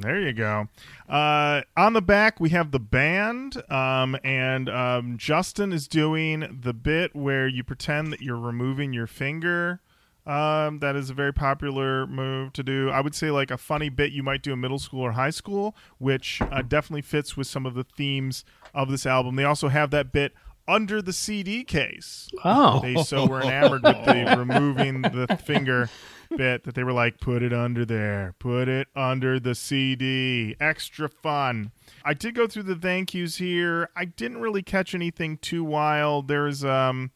[0.00, 0.68] There you go.
[1.08, 6.72] Uh, on the back, we have the band, um, and um, Justin is doing the
[6.72, 9.80] bit where you pretend that you're removing your finger.
[10.24, 12.90] Um, that is a very popular move to do.
[12.90, 15.30] I would say like a funny bit you might do in middle school or high
[15.30, 19.34] school, which uh, definitely fits with some of the themes of this album.
[19.34, 20.32] They also have that bit
[20.68, 22.28] under the CD case.
[22.44, 25.88] Oh, They so were enamored with the removing the finger
[26.36, 30.56] bit that they were like, put it under there, put it under the CD.
[30.60, 31.72] Extra fun.
[32.04, 33.90] I did go through the thank yous here.
[33.96, 36.28] I didn't really catch anything too wild.
[36.28, 37.10] There's um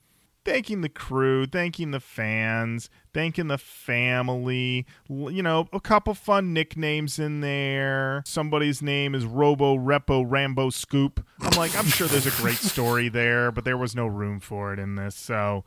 [0.44, 4.84] thanking the crew, thanking the fans, thanking the family.
[5.08, 8.22] You know, a couple fun nicknames in there.
[8.26, 11.24] Somebody's name is Robo Repo Rambo Scoop.
[11.40, 14.74] I'm like, I'm sure there's a great story there, but there was no room for
[14.74, 15.16] it in this.
[15.16, 15.64] So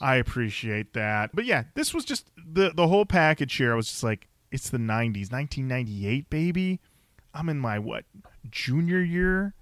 [0.00, 1.30] I appreciate that.
[1.34, 3.72] But yeah, this was just the the whole package here.
[3.72, 6.80] I was just like, it's the 90s, 1998, baby.
[7.34, 8.04] I'm in my what
[8.48, 9.54] junior year,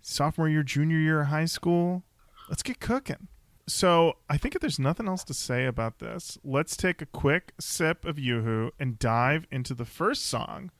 [0.00, 2.02] sophomore year, junior year of high school.
[2.48, 3.28] Let's get cooking.
[3.66, 7.52] So I think if there's nothing else to say about this, let's take a quick
[7.60, 10.70] sip of Yoo-Hoo and dive into the first song,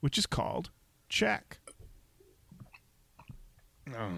[0.00, 0.70] which is called
[1.08, 1.58] Check.
[3.94, 4.08] Out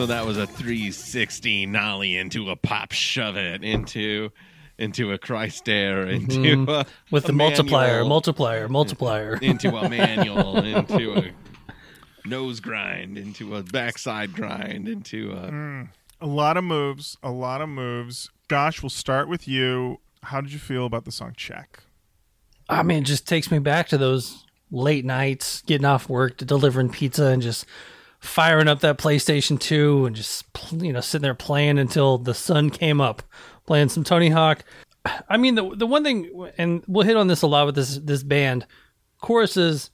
[0.00, 4.30] So that was a 360 nollie into a pop shove it into
[4.78, 6.42] into a Christ air mm-hmm.
[6.42, 9.34] into a, with the a multiplier, manual, multiplier, multiplier.
[9.42, 11.30] into a manual into a
[12.26, 15.88] nose grind into a backside grind into a mm.
[16.18, 18.30] A lot of moves, a lot of moves.
[18.48, 20.00] Josh, we'll start with you.
[20.22, 21.82] How did you feel about the song Check?
[22.70, 26.46] I mean, it just takes me back to those late nights, getting off work, to
[26.46, 27.66] delivering pizza, and just
[28.20, 32.70] firing up that PlayStation 2 and just you know sitting there playing until the sun
[32.70, 33.22] came up,
[33.66, 34.64] playing some Tony Hawk.
[35.28, 37.96] I mean, the the one thing, and we'll hit on this a lot with this
[37.98, 38.66] this band,
[39.20, 39.90] choruses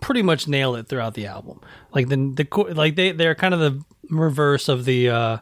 [0.00, 1.60] pretty much nail it throughout the album.
[1.94, 5.38] Like the the like they they're kind of the reverse of the uh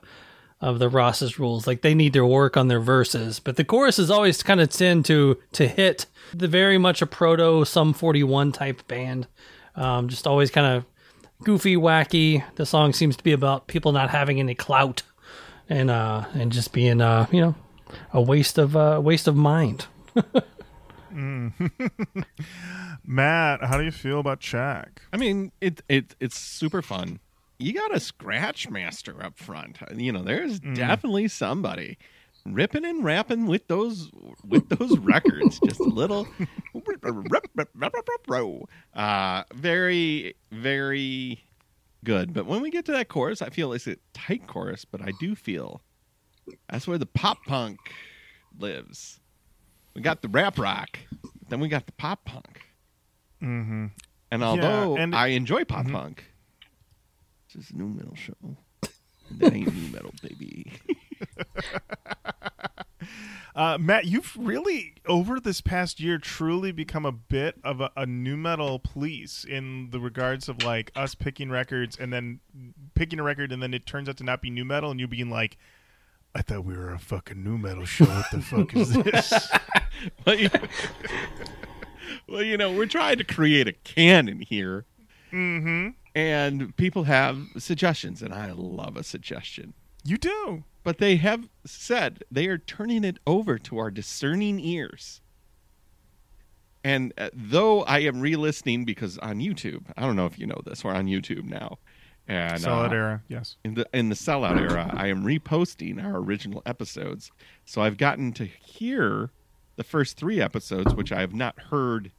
[0.60, 1.66] of the Ross's rules.
[1.66, 5.06] Like they need to work on their verses, but the choruses always kind of tend
[5.06, 9.26] to to hit the very much a proto Sum 41 type band.
[9.74, 10.84] Um, just always kind of
[11.42, 12.44] goofy, wacky.
[12.56, 15.02] The song seems to be about people not having any clout
[15.68, 17.54] and uh and just being uh you know
[18.12, 19.86] a waste of uh waste of mind.
[23.04, 25.02] Matt, how do you feel about Check?
[25.12, 27.20] I mean, it it it's super fun.
[27.58, 29.78] You got a scratch master up front.
[29.96, 31.98] You know, there's definitely somebody
[32.54, 34.10] ripping and rapping with those
[34.44, 35.60] with those records.
[35.64, 36.26] Just a little,
[38.94, 41.44] uh, very very
[42.04, 42.32] good.
[42.32, 45.02] But when we get to that chorus, I feel like it's a tight chorus, but
[45.02, 45.82] I do feel
[46.68, 47.78] that's where the pop punk
[48.58, 49.20] lives.
[49.94, 50.98] We got the rap rock,
[51.48, 52.60] then we got the pop punk.
[53.42, 53.86] Mm-hmm.
[54.30, 56.24] And although and- I enjoy pop punk,
[57.54, 58.34] this is a nu metal show.
[59.38, 60.72] That ain't nu metal, baby.
[63.58, 68.06] Uh, Matt, you've really over this past year truly become a bit of a, a
[68.06, 72.38] nu metal police in the regards of like us picking records and then
[72.94, 75.08] picking a record and then it turns out to not be nu metal and you
[75.08, 75.58] being like,
[76.36, 78.04] I thought we were a fucking nu metal show.
[78.04, 79.50] What the fuck is this?
[80.24, 80.50] well, you,
[82.28, 84.84] well, you know, we're trying to create a canon here,
[85.32, 85.88] mm-hmm.
[86.14, 89.74] and people have suggestions, and I love a suggestion.
[90.04, 90.62] You do.
[90.88, 95.20] But they have said they are turning it over to our discerning ears.
[96.82, 100.58] And uh, though I am re-listening because on YouTube, I don't know if you know
[100.64, 101.76] this, we're on YouTube now,
[102.26, 103.56] and Solid uh, era, yes.
[103.66, 107.32] in the in the sellout era, I am reposting our original episodes.
[107.66, 109.28] So I've gotten to hear
[109.76, 112.12] the first three episodes, which I have not heard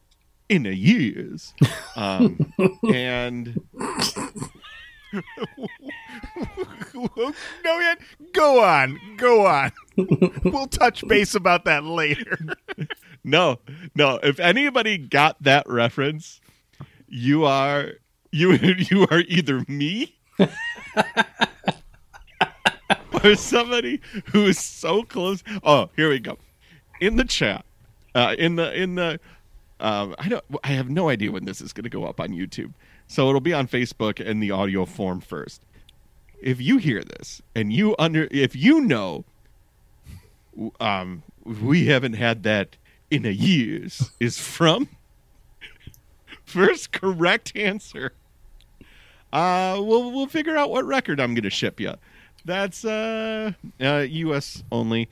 [0.48, 1.56] in a years.
[1.96, 2.54] Um,
[2.94, 3.60] and
[6.94, 7.34] no,
[7.66, 8.00] yet.
[8.34, 9.72] Go on, go on.
[10.44, 12.38] we'll touch base about that later.
[13.24, 13.60] no,
[13.96, 16.42] no, if anybody got that reference,
[17.08, 17.94] you are
[18.32, 20.16] you you are either me
[23.24, 25.44] or somebody who is so close.
[25.64, 26.38] Oh, here we go.
[27.02, 27.66] In the chat,
[28.14, 29.20] uh, in the in the,
[29.80, 30.44] um, I don't.
[30.64, 32.74] I have no idea when this is going to go up on YouTube,
[33.10, 35.64] so it'll be on Facebook in the audio form first.
[36.40, 39.26] If you hear this and you under, if you know,
[40.80, 42.78] um, we haven't had that
[43.10, 44.90] in a years is from
[46.46, 48.14] first correct answer.
[49.34, 51.96] Uh, we'll we'll figure out what record I'm gonna ship you.
[52.46, 54.64] That's uh, uh U.S.
[54.72, 55.10] only,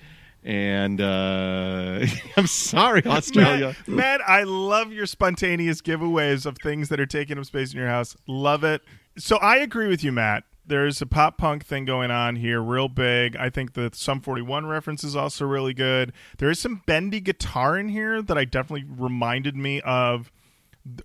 [0.48, 2.06] and uh,
[2.38, 3.76] I'm sorry, Australia.
[3.86, 7.80] Matt, Matt, I love your spontaneous giveaways of things that are taking up space in
[7.80, 8.16] your house.
[8.28, 8.82] Love it.
[9.18, 10.46] So I agree with you, Matt.
[10.66, 13.36] There's a pop punk thing going on here, real big.
[13.36, 16.14] I think the Sum 41 reference is also really good.
[16.38, 20.32] There is some bendy guitar in here that I definitely reminded me of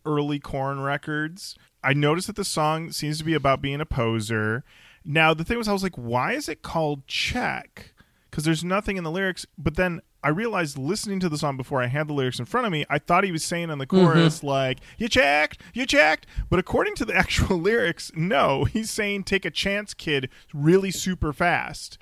[0.07, 1.57] early Korn records.
[1.83, 4.63] I noticed that the song seems to be about being a poser.
[5.05, 7.93] Now, the thing was, I was like, why is it called Check?
[8.33, 9.45] Because there's nothing in the lyrics.
[9.59, 12.67] But then I realized listening to the song before I had the lyrics in front
[12.67, 16.27] of me, I thought he was saying in the chorus, like, you checked, you checked.
[16.49, 21.35] But according to the actual lyrics, no, he's saying, take a chance, kid, really super
[21.35, 21.99] fast.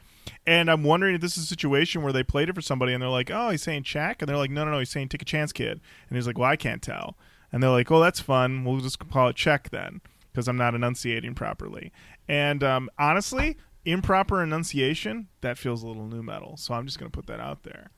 [0.46, 3.02] And I'm wondering if this is a situation where they played it for somebody and
[3.02, 4.22] they're like, oh, he's saying check.
[4.22, 5.80] And they're like, no, no, no, he's saying take a chance, kid.
[6.08, 7.16] And he's like, well, I can't tell.
[7.52, 8.64] And they're like, oh, that's fun.
[8.64, 11.92] We'll just call it check then because I'm not enunciating properly.
[12.28, 16.56] And um, honestly, improper enunciation, that feels a little nu metal.
[16.56, 17.90] So I'm just going to put that out there.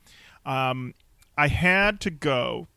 [0.45, 0.95] Um,
[1.37, 2.69] I had to go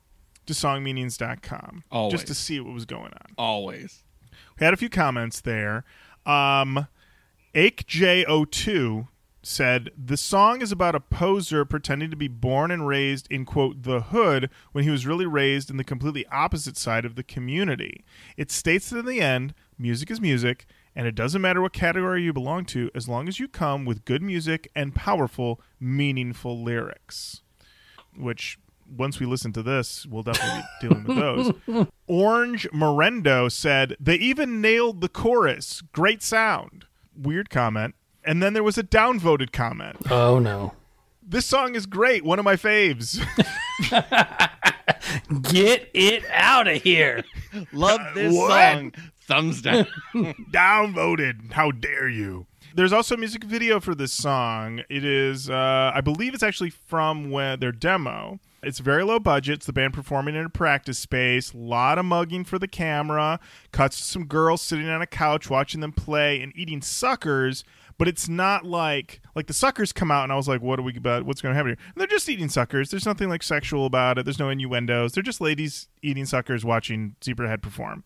[0.45, 2.11] to songmeanings.com Always.
[2.11, 3.33] just to see what was going on.
[3.37, 4.03] Always.
[4.59, 5.83] We had a few comments there.
[6.25, 6.87] Um,
[7.53, 9.07] AkeJ02
[9.43, 13.83] said the song is about a poser pretending to be born and raised in quote
[13.83, 18.03] the hood when he was really raised in the completely opposite side of the community.
[18.37, 20.65] It states that in the end, music is music
[20.95, 24.05] And it doesn't matter what category you belong to, as long as you come with
[24.05, 27.41] good music and powerful, meaningful lyrics.
[28.17, 28.57] Which,
[28.89, 31.87] once we listen to this, we'll definitely be dealing with those.
[32.07, 35.81] Orange Morendo said, They even nailed the chorus.
[35.91, 36.85] Great sound.
[37.15, 37.95] Weird comment.
[38.23, 39.97] And then there was a downvoted comment.
[40.09, 40.73] Oh no.
[41.27, 42.23] This song is great.
[42.23, 43.19] One of my faves.
[45.41, 47.23] Get it out of here.
[47.71, 48.49] Love this What?
[48.49, 48.93] song.
[49.27, 49.87] Thumbs down.
[50.51, 51.51] downvoted.
[51.53, 52.47] How dare you?
[52.75, 54.81] There's also a music video for this song.
[54.89, 58.39] It is, uh, I believe, it's actually from when their demo.
[58.61, 59.55] It's very low budget.
[59.55, 61.53] It's the band performing in a practice space.
[61.53, 63.39] A lot of mugging for the camera.
[63.71, 67.63] Cuts to some girls sitting on a couch watching them play and eating suckers.
[67.97, 70.81] But it's not like like the suckers come out and I was like, what are
[70.81, 71.23] we about?
[71.23, 71.77] What's going to happen here?
[71.93, 72.89] And they're just eating suckers.
[72.89, 74.25] There's nothing like sexual about it.
[74.25, 75.13] There's no innuendos.
[75.13, 78.03] They're just ladies eating suckers watching Zebrahead perform.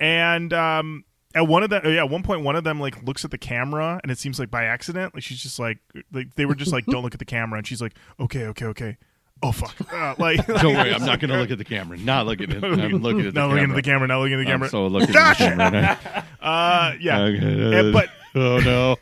[0.00, 1.04] And um,
[1.34, 3.38] at one of them, yeah, at one point, one of them like looks at the
[3.38, 5.14] camera, and it seems like by accident.
[5.14, 5.78] Like she's just like,
[6.12, 8.66] like they were just like, "Don't look at the camera," and she's like, "Okay, okay,
[8.66, 8.96] okay."
[9.42, 9.74] Oh fuck!
[9.92, 11.96] Uh, like, Don't worry, I'm not going to look at the camera.
[11.98, 12.64] Not looking at.
[12.64, 13.60] I'm looking at the not camera.
[13.60, 14.08] looking at the camera.
[14.08, 14.68] Not looking at the I'm camera.
[14.68, 15.70] so looking at the camera.
[15.70, 16.24] now.
[16.40, 17.20] Uh, yeah.
[17.22, 17.78] Okay.
[17.80, 18.96] And- but oh no.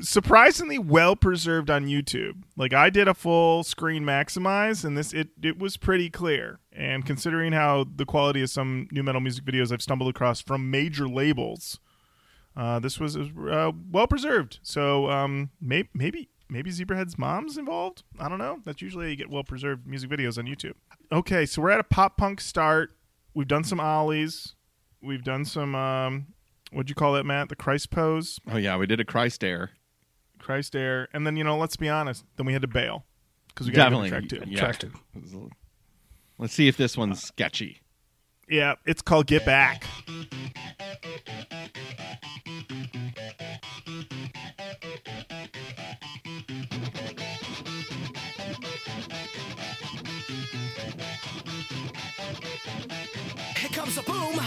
[0.00, 2.42] Surprisingly well preserved on YouTube.
[2.56, 6.60] Like I did a full screen maximize, and this it it was pretty clear.
[6.72, 10.70] And considering how the quality of some nu metal music videos I've stumbled across from
[10.70, 11.80] major labels,
[12.56, 14.58] uh, this was uh, well preserved.
[14.62, 18.02] So um, may- maybe maybe Zebrahead's mom's involved.
[18.18, 18.60] I don't know.
[18.64, 20.74] That's usually how you get well preserved music videos on YouTube.
[21.12, 22.92] Okay, so we're at a pop punk start.
[23.34, 24.54] We've done some ollies.
[25.02, 26.26] We've done some um,
[26.72, 27.48] what'd you call that, Matt?
[27.48, 28.38] The Christ pose.
[28.50, 29.70] Oh yeah, we did a Christ air.
[30.38, 33.04] Christ Air, and then you know, let's be honest, then we had to bail
[33.48, 34.08] because we got Definitely.
[34.08, 34.42] track two.
[34.46, 34.58] Yeah.
[34.58, 35.50] Track two.
[36.38, 37.82] Let's see if this one's sketchy.
[38.48, 39.84] Yeah, it's called Get Back.
[53.56, 54.40] Here comes a boom.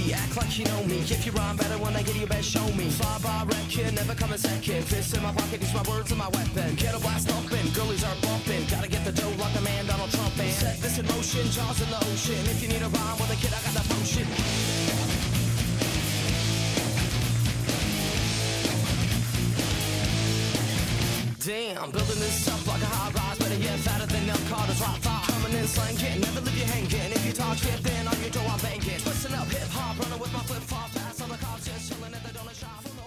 [0.00, 0.98] Kobe, act like you know me.
[0.98, 2.88] If you rhyme better when I get you best show me.
[2.90, 4.84] Fly by reckon, never coming second.
[4.84, 6.74] Fist in my pocket, use my words and my weapon.
[6.76, 8.64] Get a blast open, girlies are bumping.
[8.66, 10.38] Gotta get the dough like a man Donald Trump.
[10.38, 12.40] And set this in motion, jaws in the ocean.
[12.52, 14.26] If you need a rhyme with a kid, I got the potion.
[21.40, 25.00] Damn, building this up like a high rise, better yet fatter than Nell Carter's right
[25.00, 25.24] thigh.
[25.32, 27.12] Coming in slanging, never leave you hanging.
[27.12, 27.82] If you talk shit,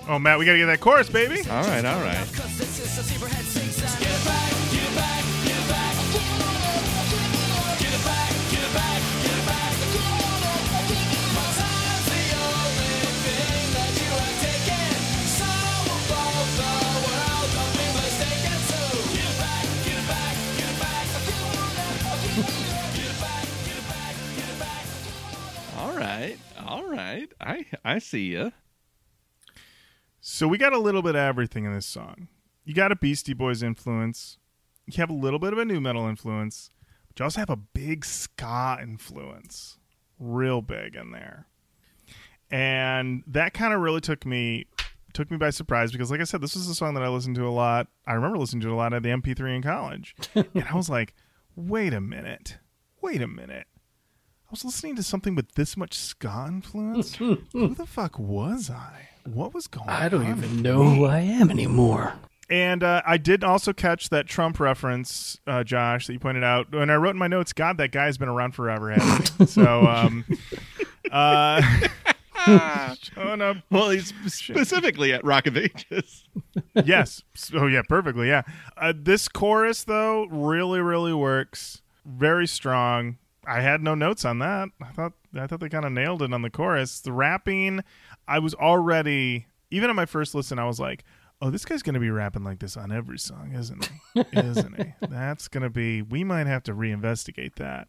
[0.05, 1.49] Oh, Matt, we got to get that chorus, baby.
[1.49, 2.27] All right, all right.
[25.77, 27.31] All right, all right.
[27.39, 28.51] I I see you.
[30.25, 32.29] So we got a little bit of everything in this song.
[32.63, 34.37] You got a Beastie Boys influence.
[34.85, 36.69] You have a little bit of a nu metal influence,
[37.09, 39.79] but you also have a big ska influence,
[40.17, 41.47] real big in there.
[42.49, 44.65] And that kind of really took me
[45.11, 47.35] took me by surprise because, like I said, this was a song that I listened
[47.35, 47.89] to a lot.
[48.07, 50.89] I remember listening to it a lot at the MP3 in college, and I was
[50.89, 51.15] like,
[51.57, 52.59] "Wait a minute,
[53.01, 53.67] wait a minute."
[54.47, 57.15] I was listening to something with this much ska influence.
[57.17, 59.09] Who the fuck was I?
[59.25, 59.95] What was going on?
[59.95, 62.15] I don't with even know who I am anymore.
[62.49, 66.67] And uh, I did also catch that Trump reference, uh, Josh, that you pointed out.
[66.73, 69.45] And I wrote in my notes, God, that guy's been around forever, hasn't he?
[69.47, 70.25] so, um,
[71.11, 71.61] uh,
[73.01, 73.57] showing up.
[73.71, 76.25] Well, he's specifically at Rock of Ages.
[76.85, 77.21] Yes.
[77.53, 78.27] Oh, yeah, perfectly.
[78.27, 78.41] Yeah.
[78.75, 81.83] Uh, this chorus, though, really, really works.
[82.03, 83.17] Very strong.
[83.45, 84.69] I had no notes on that.
[84.81, 86.99] I thought I thought they kind of nailed it on the chorus.
[86.99, 87.83] The rapping,
[88.27, 91.03] I was already even on my first listen, I was like,
[91.41, 94.23] "Oh, this guy's going to be rapping like this on every song, isn't he?
[94.33, 94.93] isn't he?
[95.07, 96.01] That's going to be.
[96.01, 97.87] We might have to reinvestigate that."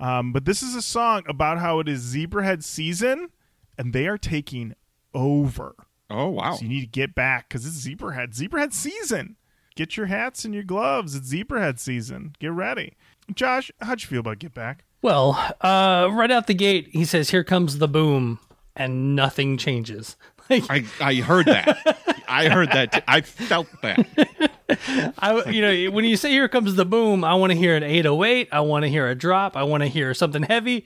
[0.00, 3.30] Um, but this is a song about how it is Zebrahead season,
[3.78, 4.74] and they are taking
[5.12, 5.74] over.
[6.10, 6.54] Oh wow.
[6.54, 8.36] So you need to get back because it's Zebrahead.
[8.36, 9.36] Zebrahead season.
[9.76, 11.14] Get your hats and your gloves.
[11.16, 12.36] It's Zebrahead season.
[12.38, 12.96] Get ready.
[13.34, 14.84] Josh, how'd you feel about Get Back?
[15.02, 18.38] Well, uh, right out the gate, he says, "Here comes the boom,"
[18.76, 20.16] and nothing changes.
[20.50, 22.22] Like, I I heard that.
[22.28, 22.92] I heard that.
[22.92, 23.00] Too.
[23.08, 24.06] I felt that.
[25.18, 27.82] I, you know, when you say "Here comes the boom," I want to hear an
[27.82, 28.48] 808.
[28.52, 29.56] I want to hear a drop.
[29.56, 30.84] I want to hear something heavy,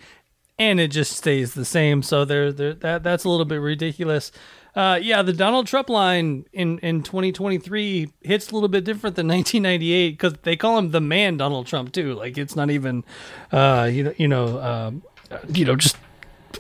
[0.61, 2.05] and it just stays the same.
[2.05, 4.31] So there, there, that that's a little bit ridiculous.
[4.77, 9.27] Uh, yeah, the Donald Trump line in in 2023 hits a little bit different than
[9.27, 12.15] 1998 because they call him the man Donald Trump too.
[12.15, 13.03] Like it's not even,
[13.51, 15.03] uh, you know, you know, um,
[15.49, 15.97] you know, just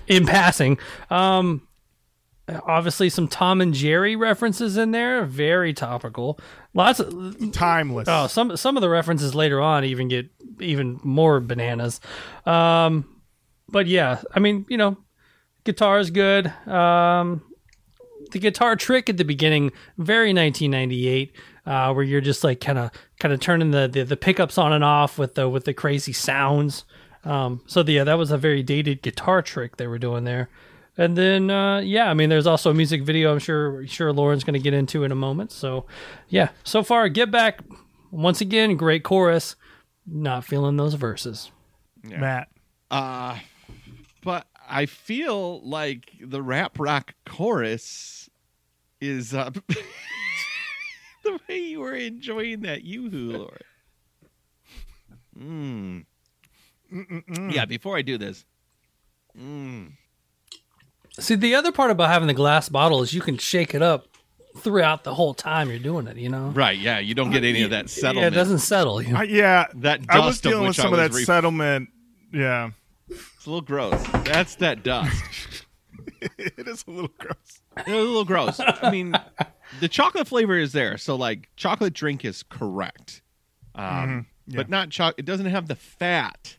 [0.06, 0.78] in passing.
[1.10, 1.68] Um,
[2.66, 6.38] obviously some Tom and Jerry references in there, very topical.
[6.74, 8.08] Lots of Timeless.
[8.08, 10.30] Oh, some some of the references later on even get
[10.60, 12.00] even more bananas.
[12.46, 13.22] Um,
[13.68, 14.96] but yeah, I mean, you know,
[15.64, 16.46] guitar is good.
[16.66, 17.42] Um,
[18.32, 21.32] the guitar trick at the beginning, very 1998,
[21.66, 24.72] uh, where you're just like kind of kind of turning the, the the pickups on
[24.72, 26.84] and off with the with the crazy sounds.
[27.28, 30.48] Um, so the, yeah, that was a very dated guitar trick they were doing there.
[30.96, 33.32] And then, uh, yeah, I mean, there's also a music video.
[33.32, 35.52] I'm sure, sure, Lorin's going to get into in a moment.
[35.52, 35.84] So,
[36.28, 37.60] yeah, so far, get back
[38.10, 39.56] once again, great chorus.
[40.06, 41.52] Not feeling those verses.
[42.02, 42.48] Matt.
[42.90, 43.38] Uh,
[44.24, 48.30] but I feel like the rap rock chorus
[49.00, 49.50] is uh,
[51.22, 53.58] the way you were enjoying that yoo-hoo, Lorin.
[55.38, 56.04] Mm.
[56.90, 58.44] Yeah, before I do this,
[59.38, 59.92] mm.
[61.18, 64.06] See, the other part about having the glass bottle is you can shake it up
[64.58, 66.16] throughout the whole time you're doing it.
[66.16, 66.78] You know, right?
[66.78, 68.34] Yeah, you don't get any of that yeah, settlement.
[68.34, 69.02] it doesn't settle.
[69.02, 69.20] You know?
[69.20, 71.88] I, yeah, that dust I was dealing with which I some of that ref- settlement.
[72.32, 72.70] Yeah,
[73.08, 74.00] It's a little gross.
[74.24, 75.24] That's that dust.
[76.38, 77.60] it is a little gross.
[77.76, 78.60] It's a little gross.
[78.60, 79.14] I mean,
[79.80, 83.22] the chocolate flavor is there, so like chocolate drink is correct,
[83.74, 84.56] um, yeah.
[84.56, 85.14] but not choc.
[85.18, 86.57] It doesn't have the fat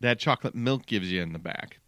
[0.00, 1.78] that chocolate milk gives you in the back,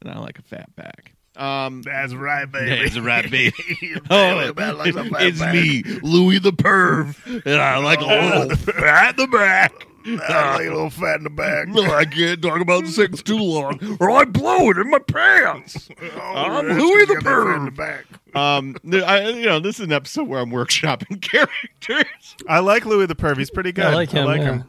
[0.00, 1.16] and I like a fat back.
[1.36, 2.82] Um, That's right, baby.
[2.82, 3.54] That's right, baby.
[4.10, 9.86] oh, it's me, Louie the Perv, and I like a little fat in the back.
[10.06, 11.68] I like a little fat in the back.
[11.68, 15.88] No, I can't talk about sex too long, or I blow it in my pants.
[16.20, 18.06] I'm Louie the you got that fat in the back.
[18.34, 22.36] Um, I, you know, this is an episode where I'm workshopping characters.
[22.48, 23.36] I like Louie the Perv.
[23.36, 23.86] He's pretty good.
[23.86, 24.26] I like him.
[24.28, 24.62] yeah.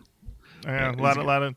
[0.66, 1.22] Yeah, a lot, good.
[1.22, 1.56] of, lot of,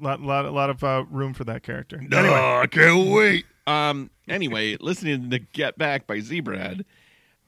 [0.00, 2.00] lot, lot, a lot of uh, room for that character.
[2.00, 3.46] No, Anyway, I can't wait.
[3.66, 6.84] Um, anyway, listening to Get Back by Zebrahead,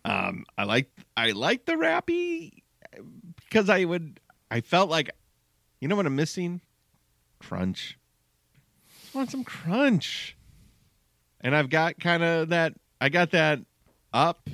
[0.05, 2.63] um, I like I like the rappy
[3.37, 4.21] because I would
[4.51, 5.11] I felt like
[5.81, 6.61] you know what I'm missing?
[7.39, 7.99] Crunch.
[9.03, 10.37] Just want some crunch.
[11.41, 13.61] And I've got kind of that I got that
[14.13, 14.51] up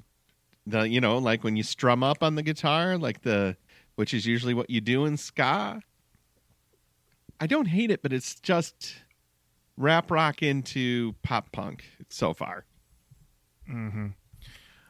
[0.66, 3.56] the you know, like when you strum up on the guitar, like the
[3.94, 5.80] which is usually what you do in ska.
[7.40, 8.94] I don't hate it, but it's just
[9.76, 12.64] rap rock into pop punk so far.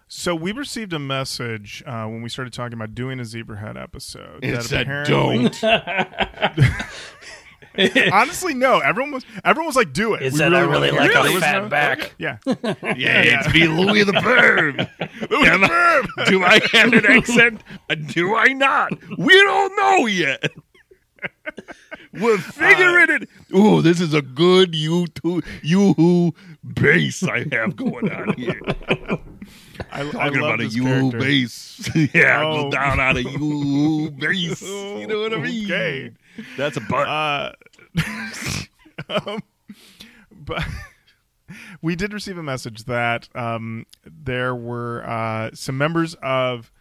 [0.08, 4.44] so we received a message uh, when we started talking about doing a Zebrahead episode.
[4.44, 5.50] It that said, apparently-
[8.12, 8.78] Honestly, no.
[8.78, 11.28] Everyone was everyone was like, "Do it." It We said I really hear like a
[11.28, 12.14] There fat no- back.
[12.18, 12.62] Yeah, Yeah,
[13.42, 14.78] it's me, Louie the Perv.
[15.30, 17.62] Am I- do I have an accent?
[18.06, 18.92] Do I not?
[19.18, 20.50] We don't know yet.
[22.20, 23.28] We're figuring it.
[23.52, 26.32] Oh, this is a good YouTube yoo-hoo
[26.64, 28.60] bass I have going on here.
[29.90, 31.18] I, I Talking love about a character.
[31.18, 31.90] bass.
[32.14, 32.64] yeah, Oh.
[32.64, 34.62] go down on a yoo-hoo bass.
[34.62, 35.64] You know what I mean?
[35.66, 36.10] Okay.
[36.56, 37.06] That's a butt.
[37.08, 37.52] Uh,
[39.08, 39.42] um,
[40.32, 40.64] but
[41.82, 46.72] we did receive a message that um, there were uh, some members of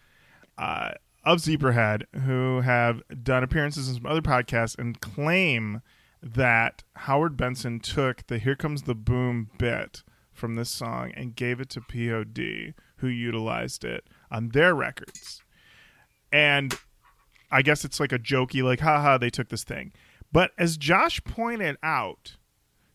[0.58, 0.92] uh,
[1.26, 5.82] of Zebrahead who have done appearances in some other podcasts and claim
[6.22, 11.60] that Howard Benson took the "Here Comes the Boom" bit from this song and gave
[11.60, 15.42] it to POD, who utilized it on their records.
[16.32, 16.78] And
[17.52, 19.94] I guess it's like a jokey, like, haha, they took this thing.
[20.32, 22.36] But as Josh pointed out,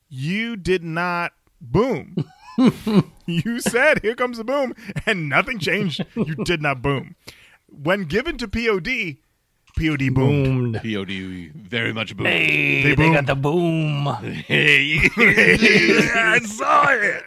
[0.08, 2.16] you did not boom.
[3.26, 4.74] you said, here comes the boom,
[5.06, 6.04] and nothing changed.
[6.14, 7.16] You did not boom.
[7.70, 9.16] When given to POD,
[9.76, 10.14] POD boomed.
[10.14, 10.74] Boomed.
[10.82, 12.26] POD very much boom.
[12.26, 14.06] Hey, They they, got the boom.
[14.46, 17.24] Hey, I saw it.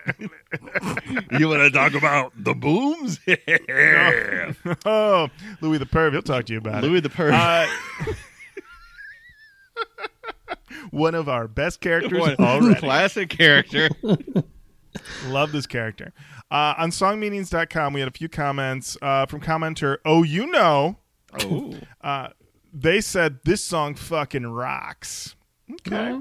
[1.40, 3.20] you want to talk about the booms?
[4.86, 5.30] Oh,
[5.62, 6.92] Louie the Perv, he'll talk to you about Louie it.
[6.92, 7.34] Louie the Perv.
[7.34, 8.14] Uh,
[10.92, 12.80] one of our best characters One already.
[12.80, 13.90] Classic character.
[15.28, 16.14] Love this character.
[16.54, 20.98] Uh, on songmeanings.com, we had a few comments uh, from commenter, oh, you know,
[21.42, 21.74] Oh,
[22.74, 25.36] they said this song fucking rocks.
[25.72, 26.20] Okay.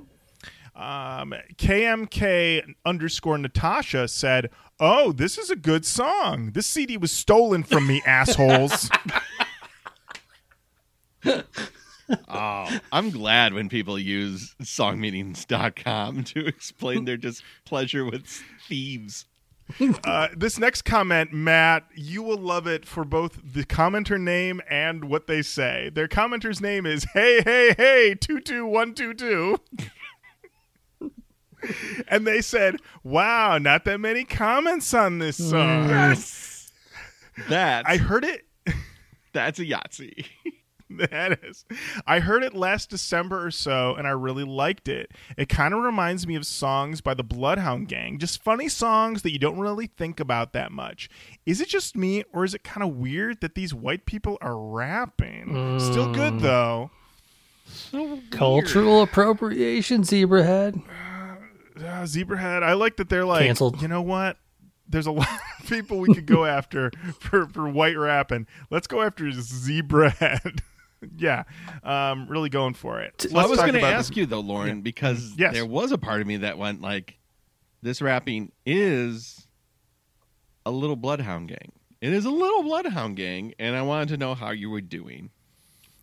[0.74, 6.52] Um, KMK underscore Natasha said, "Oh, this is a good song.
[6.52, 8.90] This CD was stolen from me, assholes."
[12.28, 18.26] Oh, I'm glad when people use songmeanings.com to explain their displeasure with
[18.68, 19.24] thieves.
[20.04, 25.04] Uh, this next comment, Matt, you will love it for both the commenter name and
[25.06, 25.90] what they say.
[25.94, 29.58] Their commenter's name is Hey Hey Hey Two Two One Two Two,
[32.08, 35.88] and they said, "Wow, not that many comments on this song."
[37.48, 38.44] That I heard it.
[39.32, 40.26] that's a Yahtzee.
[41.10, 41.64] that is.
[42.06, 45.10] I heard it last December or so, and I really liked it.
[45.36, 49.32] It kind of reminds me of songs by the Bloodhound Gang, just funny songs that
[49.32, 51.08] you don't really think about that much.
[51.46, 54.58] Is it just me, or is it kind of weird that these white people are
[54.58, 55.78] rapping?
[55.80, 56.90] Still good though.
[57.64, 60.82] So Cultural appropriation, Zebrahead.
[61.78, 62.62] Uh, Zebrahead.
[62.62, 63.80] I like that they're like, Canceled.
[63.80, 64.36] you know what?
[64.88, 65.28] There's a lot
[65.60, 68.46] of people we could go after for, for white rapping.
[68.70, 70.60] Let's go after Zebrahead.
[71.16, 71.44] Yeah,
[71.82, 73.26] um, really going for it.
[73.30, 75.52] Well, I was going to ask this- you though, Lorin, because Yes.
[75.54, 77.18] there was a part of me that went like,
[77.82, 79.46] "This rapping is
[80.64, 81.72] a little Bloodhound Gang.
[82.00, 85.30] It is a little Bloodhound Gang," and I wanted to know how you were doing.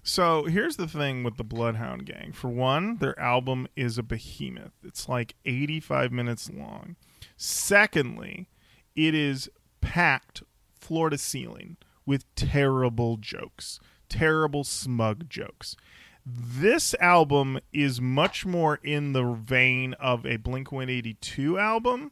[0.03, 2.31] So here's the thing with the Bloodhound Gang.
[2.33, 4.71] For one, their album is a behemoth.
[4.83, 6.95] It's like 85 minutes long.
[7.37, 8.47] Secondly,
[8.95, 9.49] it is
[9.81, 10.43] packed
[10.79, 13.79] floor to ceiling with terrible jokes,
[14.09, 15.75] terrible smug jokes.
[16.25, 22.11] This album is much more in the vein of a Blink 182 album,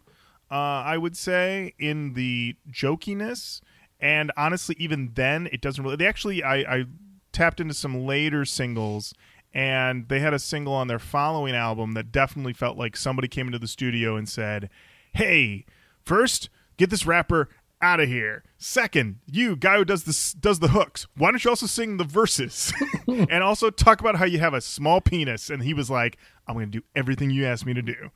[0.50, 3.62] uh, I would say, in the jokiness.
[4.00, 5.98] And honestly, even then, it doesn't really.
[5.98, 6.86] They actually, I, I
[7.32, 9.14] tapped into some later singles,
[9.54, 13.48] and they had a single on their following album that definitely felt like somebody came
[13.48, 14.70] into the studio and said,
[15.14, 15.66] "Hey,
[16.04, 17.50] first, get this rapper
[17.82, 18.44] out of here.
[18.58, 21.08] Second, you guy who does this does the hooks.
[21.16, 22.74] Why don't you also sing the verses
[23.08, 26.18] and also talk about how you have a small penis?" And he was like,
[26.48, 28.12] "I'm going to do everything you asked me to do."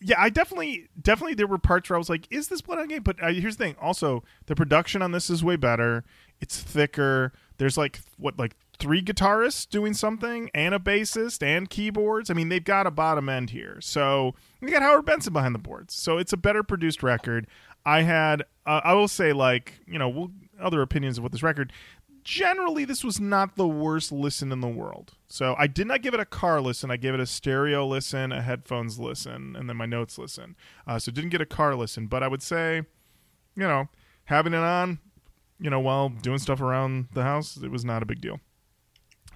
[0.00, 3.00] yeah, I definitely, definitely, there were parts where I was like, "Is this Bloodhound Gang?"
[3.00, 6.04] But uh, here's the thing: also, the production on this is way better.
[6.40, 7.32] It's thicker.
[7.56, 12.30] There's like what, like three guitarists doing something, and a bassist, and keyboards.
[12.30, 13.78] I mean, they've got a bottom end here.
[13.80, 15.94] So we got Howard Benson behind the boards.
[15.94, 17.46] So it's a better produced record.
[17.86, 20.30] I had, uh, I will say, like you know, we'll,
[20.60, 21.72] other opinions of what this record.
[22.24, 25.12] Generally, this was not the worst listen in the world.
[25.28, 26.90] So I did not give it a car listen.
[26.90, 30.56] I gave it a stereo listen, a headphones listen, and then my notes listen.
[30.88, 32.08] Uh, so didn't get a car listen.
[32.08, 32.82] But I would say,
[33.54, 33.88] you know,
[34.24, 34.98] having it on,
[35.60, 38.40] you know, while doing stuff around the house, it was not a big deal.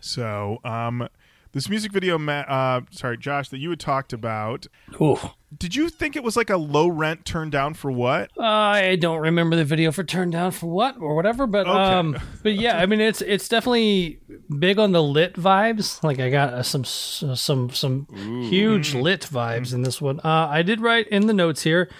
[0.00, 1.08] So um,
[1.52, 4.66] this music video, Matt, uh, sorry, Josh, that you had talked about.
[5.00, 5.18] Ooh.
[5.58, 8.30] Did you think it was like a low rent turn down for what?
[8.38, 11.72] I don't remember the video for "Turn Down for What" or whatever, but Okay.
[11.72, 14.20] um, but yeah, I mean it's it's definitely
[14.60, 16.00] big on the lit vibes.
[16.04, 18.06] Like I got uh, some some some
[18.48, 20.20] huge lit vibes in this one.
[20.20, 21.90] Uh, I did write in the notes here,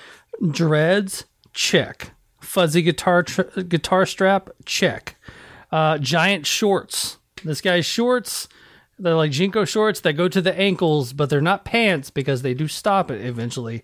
[0.49, 5.17] dreads check, fuzzy guitar tr- guitar strap check,
[5.73, 7.19] uh, giant shorts.
[7.45, 8.47] This guy's shorts.
[9.01, 12.55] They're like JNCO shorts that go to the ankles, but they're not pants because they
[12.55, 13.83] do stop it eventually.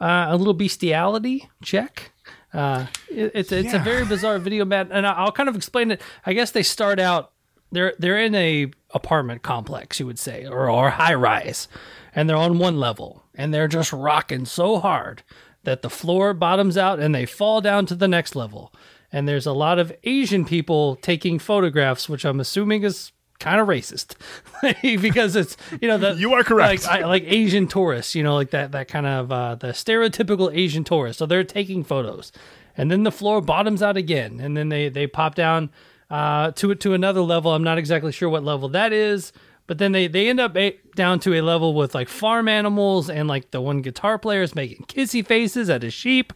[0.00, 2.12] Uh, a little bestiality check.
[2.52, 6.00] Uh, it, it's it's a very bizarre video, Matt, and I'll kind of explain it.
[6.24, 7.32] I guess they start out
[7.72, 11.68] they're they're in a apartment complex, you would say, or or high rise,
[12.14, 15.22] and they're on one level, and they're just rocking so hard
[15.64, 18.72] that the floor bottoms out and they fall down to the next level.
[19.10, 23.68] And there's a lot of Asian people taking photographs, which I'm assuming is kind of
[23.68, 24.14] racist
[25.02, 26.84] because it's you know the You are correct.
[26.86, 30.54] like, I, like Asian tourists, you know, like that that kind of uh, the stereotypical
[30.54, 31.18] Asian tourist.
[31.18, 32.32] So they're taking photos,
[32.76, 35.70] and then the floor bottoms out again, and then they they pop down
[36.10, 37.52] uh, to to another level.
[37.52, 39.32] I'm not exactly sure what level that is,
[39.66, 43.08] but then they they end up a, down to a level with like farm animals
[43.08, 46.32] and like the one guitar player is making kissy faces at a sheep.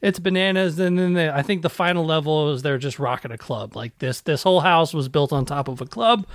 [0.00, 3.38] It's bananas, and then the, I think the final level is they're just rocking a
[3.38, 3.74] club.
[3.74, 6.26] Like this, this whole house was built on top of a club.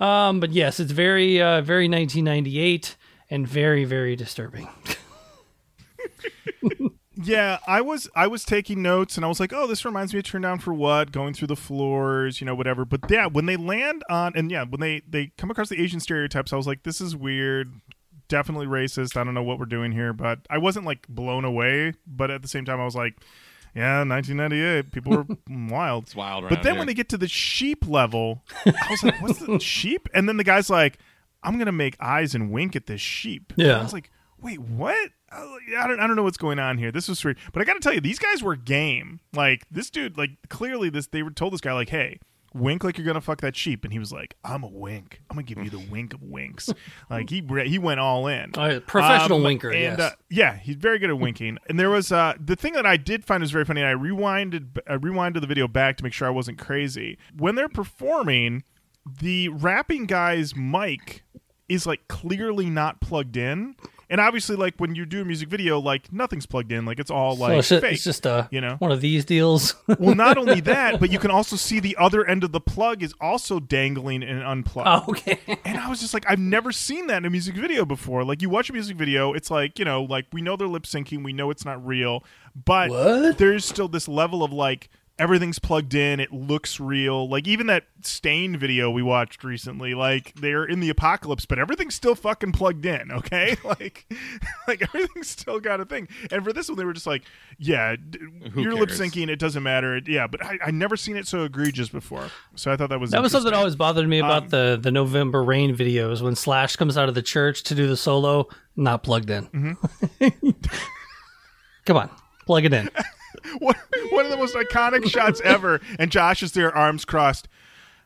[0.00, 2.96] Um, but yes, it's very, uh, very 1998
[3.30, 4.68] and very, very disturbing.
[7.16, 10.18] Yeah, I was I was taking notes and I was like, oh, this reminds me
[10.18, 12.84] of Turn Down for What, going through the floors, you know, whatever.
[12.84, 16.00] But yeah, when they land on and yeah, when they they come across the Asian
[16.00, 17.72] stereotypes, I was like, this is weird,
[18.28, 19.16] definitely racist.
[19.16, 21.94] I don't know what we're doing here, but I wasn't like blown away.
[22.06, 23.14] But at the same time, I was like,
[23.74, 25.26] yeah, 1998, people were
[25.70, 26.04] wild.
[26.04, 26.78] It's wild But then here.
[26.80, 30.08] when they get to the sheep level, I was like, what's the sheep?
[30.14, 30.98] And then the guy's like,
[31.42, 33.52] I'm gonna make eyes and wink at this sheep.
[33.56, 33.66] Yeah.
[33.72, 34.10] And I was like,
[34.40, 35.10] wait, what?
[35.30, 36.92] I I don't, I don't know what's going on here.
[36.92, 39.18] This was weird, but I got to tell you, these guys were game.
[39.34, 42.20] Like this dude, like clearly this they were told this guy like, hey.
[42.54, 45.20] Wink like you're gonna fuck that sheep, and he was like, "I'm a wink.
[45.28, 46.72] I'm gonna give you the wink of winks."
[47.10, 48.52] like he he went all in.
[48.56, 50.00] All right, professional Um, winker, and, yes.
[50.00, 51.58] uh, yeah, he's very good at winking.
[51.68, 53.80] And there was uh, the thing that I did find was very funny.
[53.82, 57.18] And I rewinded, I rewinded the video back to make sure I wasn't crazy.
[57.36, 58.62] When they're performing,
[59.20, 61.24] the rapping guy's mic
[61.68, 63.74] is like clearly not plugged in.
[64.14, 66.86] And obviously, like when you do a music video, like nothing's plugged in.
[66.86, 67.94] Like it's all so like it's just, fake.
[67.94, 68.76] it's just uh, you know?
[68.78, 69.74] one of these deals.
[69.98, 73.02] well, not only that, but you can also see the other end of the plug
[73.02, 74.88] is also dangling and unplugged.
[74.88, 75.40] oh, okay.
[75.64, 78.22] And I was just like, I've never seen that in a music video before.
[78.22, 80.84] Like, you watch a music video, it's like, you know, like we know they're lip
[80.84, 82.22] syncing, we know it's not real,
[82.54, 83.38] but What?
[83.38, 87.28] there's still this level of like, everything's plugged in, it looks real.
[87.28, 91.94] Like, even that Staind video we watched recently, like, they're in the apocalypse, but everything's
[91.94, 93.56] still fucking plugged in, okay?
[93.64, 94.06] like,
[94.68, 96.08] like everything's still got a thing.
[96.30, 97.22] And for this one, they were just like,
[97.58, 98.18] yeah, d-
[98.52, 100.00] Who you're lip syncing, it doesn't matter.
[100.04, 102.28] Yeah, but I, I never seen it so egregious before.
[102.56, 104.78] So I thought that was That was something that always bothered me about Um, the
[104.80, 108.48] the November Rain videos when Slash comes out of the church to do the solo,
[108.76, 109.46] not plugged in.
[109.46, 110.50] Mm-hmm.
[111.86, 112.10] Come on,
[112.46, 112.90] plug it in.
[113.58, 113.76] One,
[114.10, 117.48] one of the most iconic shots ever, and Josh is there, arms crossed.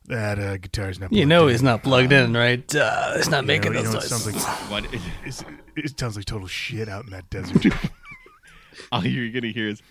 [0.07, 1.13] That uh, guitar's not.
[1.13, 1.51] You plugged know in.
[1.51, 2.75] he's not plugged in, right?
[2.75, 4.45] Uh, it's not You making know, those know, it sounds noises.
[4.45, 4.87] like What?
[5.25, 5.45] it's,
[5.77, 7.67] it sounds like total shit out in that desert.
[8.93, 9.83] All you're gonna hear is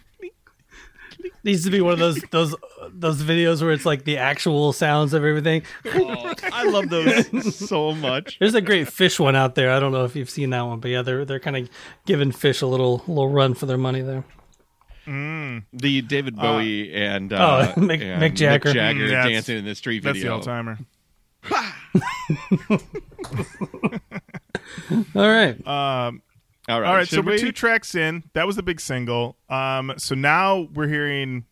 [1.43, 2.55] needs to be one of those those
[2.91, 5.61] those videos where it's like the actual sounds of everything.
[5.85, 8.37] oh, I love those so much.
[8.39, 9.71] There's a great fish one out there.
[9.71, 11.69] I don't know if you've seen that one, but yeah, they're they're kind of
[12.05, 14.23] giving fish a little little run for their money there.
[15.07, 18.73] The David Bowie and uh, Oh, Mick- and Mick Jagger.
[18.73, 20.35] Jagger Mm, dancing in the street video.
[20.37, 20.75] That's the video.
[20.75, 20.77] old timer.
[25.15, 26.21] All right, Um,
[26.69, 28.23] All right, all right, so should we're two tracks in.
[28.33, 29.37] That was the big single.
[29.49, 31.45] Um, so now we're hearing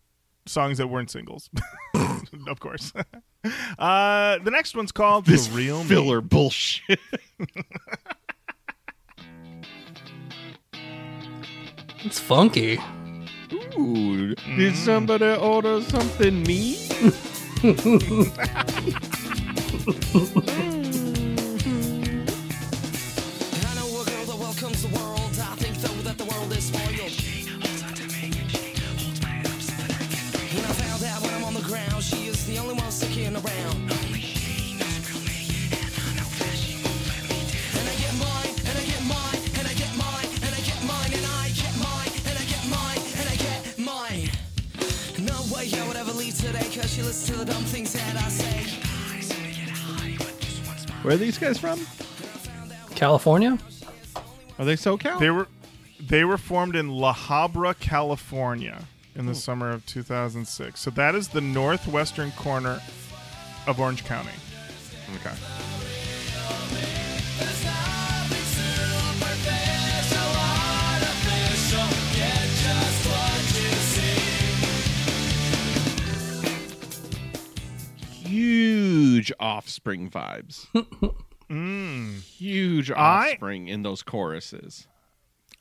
[0.46, 1.50] songs that weren't singles,
[2.48, 2.92] of course.
[3.80, 7.00] uh, the next one's called this "The Real Me." filler bullshit.
[12.04, 12.80] it's funky.
[13.54, 14.76] Ooh, did mm.
[14.76, 16.92] somebody order something neat?
[26.98, 27.25] I
[46.76, 48.66] cause she listens to the dumb things that I say.
[51.04, 51.80] Where are these guys from?
[52.96, 53.58] California.
[54.60, 55.20] Are they SoCal?
[55.20, 55.48] They were
[56.00, 58.84] they were formed in La Habra, California,
[59.16, 59.38] in the hmm.
[59.38, 60.80] summer of 2006.
[60.80, 62.82] So that is the northwestern corner
[63.68, 64.32] of Orange County.
[65.16, 65.36] Okay.
[78.36, 80.68] Huge Offspring vibes.
[81.50, 82.22] Mm.
[82.38, 84.88] Huge I- Offspring in those choruses.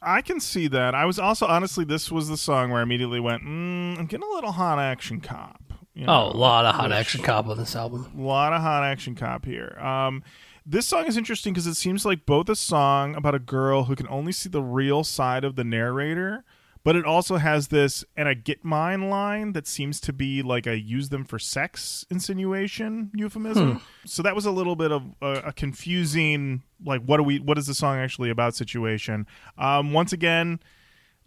[0.03, 0.95] I can see that.
[0.95, 4.27] I was also honestly, this was the song where I immediately went, mm, "I'm getting
[4.29, 5.63] a little hot action cop."
[5.95, 8.11] You Oh, a lot of hot which- action cop on this album.
[8.19, 9.79] A lot of hot action cop here.
[9.81, 10.23] Um,
[10.67, 13.95] this song is interesting because it seems like both a song about a girl who
[13.97, 16.45] can only see the real side of the narrator,
[16.85, 20.67] but it also has this "and I get mine" line that seems to be like
[20.67, 23.81] a "use them for sex" insinuation euphemism.
[24.05, 27.39] So that was a little bit of a, a confusing, like, what do we?
[27.41, 28.55] What is the song actually about?
[28.55, 29.27] Situation.
[29.59, 30.61] Um, once again,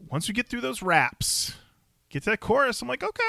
[0.09, 1.55] once we get through those raps,
[2.09, 2.81] get to that chorus.
[2.81, 3.23] I'm like, okay,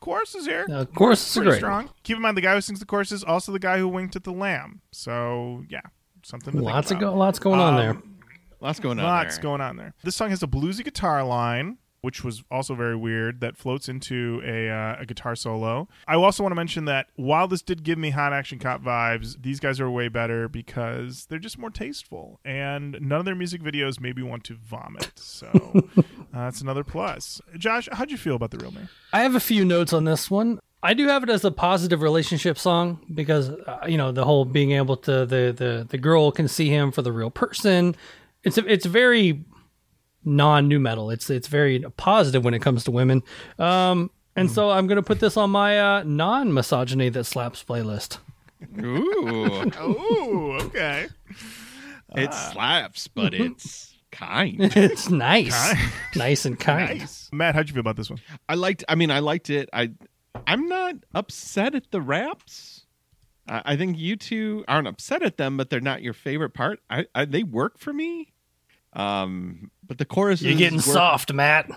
[0.00, 1.56] chorus is here Uh, it's pretty great.
[1.58, 1.90] strong.
[2.04, 4.14] Keep in mind the guy who sings the chorus is also the guy who winked
[4.16, 4.80] at the lamb.
[4.92, 5.80] So yeah,
[6.22, 8.02] something to Lots of go, lots going on Um, there.
[8.64, 9.42] Lots going on Lots there.
[9.42, 9.92] going on there.
[10.02, 13.40] This song has a bluesy guitar line, which was also very weird.
[13.40, 15.86] That floats into a, uh, a guitar solo.
[16.08, 19.36] I also want to mention that while this did give me hot action cop vibes,
[19.42, 23.62] these guys are way better because they're just more tasteful, and none of their music
[23.62, 25.12] videos made me want to vomit.
[25.16, 25.48] So
[25.94, 26.02] uh,
[26.32, 27.42] that's another plus.
[27.58, 28.88] Josh, how'd you feel about the real me?
[29.12, 30.58] I have a few notes on this one.
[30.82, 34.46] I do have it as a positive relationship song because uh, you know the whole
[34.46, 37.94] being able to the the the girl can see him for the real person.
[38.44, 39.44] It's it's very
[40.24, 41.10] non nu metal.
[41.10, 43.22] It's it's very positive when it comes to women.
[43.58, 48.18] Um, and so I'm gonna put this on my uh, non misogyny that slaps playlist.
[48.80, 49.70] Ooh.
[49.78, 51.06] Oh, okay.
[52.16, 54.56] It slaps, but it's kind.
[54.76, 55.92] it's nice, Kind.
[56.16, 57.00] nice and kind.
[57.00, 57.28] Nice.
[57.32, 58.20] Matt, how'd you feel about this one?
[58.48, 58.84] I liked.
[58.88, 59.68] I mean, I liked it.
[59.72, 59.90] I,
[60.46, 62.86] I'm not upset at the raps.
[63.48, 66.80] I, I think you two aren't upset at them, but they're not your favorite part.
[66.88, 68.32] I, I they work for me.
[68.94, 71.70] Um, but the chorus You're getting soft, Matt.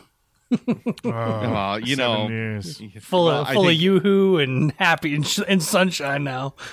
[0.51, 0.57] Oh,
[1.03, 2.81] Well, you know, years.
[3.01, 6.53] Full Well, of I full think- of yoo-hoo and happy and, sh- and sunshine now.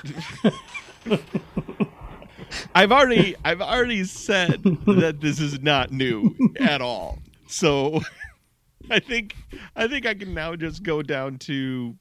[2.74, 7.18] I've already I've already said that this is not new at all.
[7.48, 8.00] So
[8.90, 9.34] I think
[9.74, 11.96] I think I can now just go down to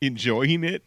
[0.00, 0.84] enjoying it.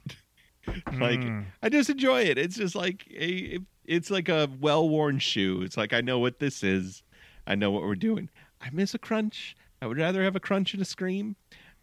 [0.68, 1.46] like Mm.
[1.64, 2.38] I just enjoy it.
[2.38, 3.60] It's just like a
[3.90, 5.62] it's like a well-worn shoe.
[5.64, 7.04] It's like I know what this is.
[7.48, 8.30] I know what we're doing.
[8.62, 9.56] I miss a crunch.
[9.82, 11.36] I would rather have a crunch and a scream,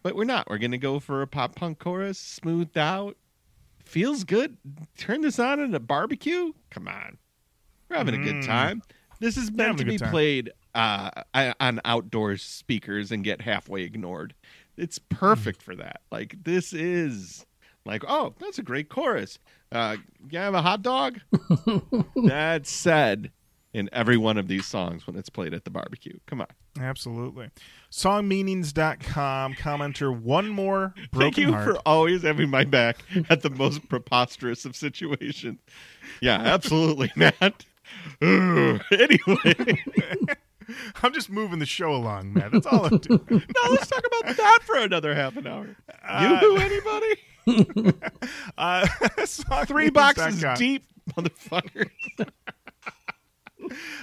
[0.03, 0.49] but we're not.
[0.49, 3.17] We're going to go for a pop punk chorus, smoothed out.
[3.85, 4.57] Feels good.
[4.97, 6.53] Turn this on at a barbecue?
[6.71, 7.19] Come on.
[7.89, 8.47] We're having a good Mm.
[8.47, 8.83] time.
[9.21, 10.11] This is meant to be time.
[10.11, 11.11] played uh,
[11.59, 14.35] on outdoor speakers and get halfway ignored.
[14.77, 16.03] It's perfect for that.
[16.13, 17.47] Like this is
[17.87, 19.39] like, oh, that's a great chorus.
[19.73, 19.97] Uh,
[20.31, 21.21] you have a hot dog?
[22.25, 23.31] that's said
[23.73, 26.19] in every one of these songs when it's played at the barbecue.
[26.27, 26.47] Come on.
[26.81, 27.51] Absolutely.
[27.91, 31.65] Songmeanings.com commenter one more broken Thank you heart.
[31.65, 32.99] for always having my back
[33.29, 35.61] at the most preposterous of situations.
[36.21, 37.67] Yeah, absolutely, Matt.
[38.23, 38.81] Ugh.
[38.91, 39.83] anyway,
[41.03, 42.51] I'm just moving the show along, man.
[42.53, 43.25] That's all I'm doing.
[43.31, 45.77] now let's talk about that for another half an hour.
[46.07, 47.21] Uh, you anybody?
[48.59, 48.87] uh,
[49.67, 50.85] Three boxes deep,
[51.17, 51.91] motherfucker.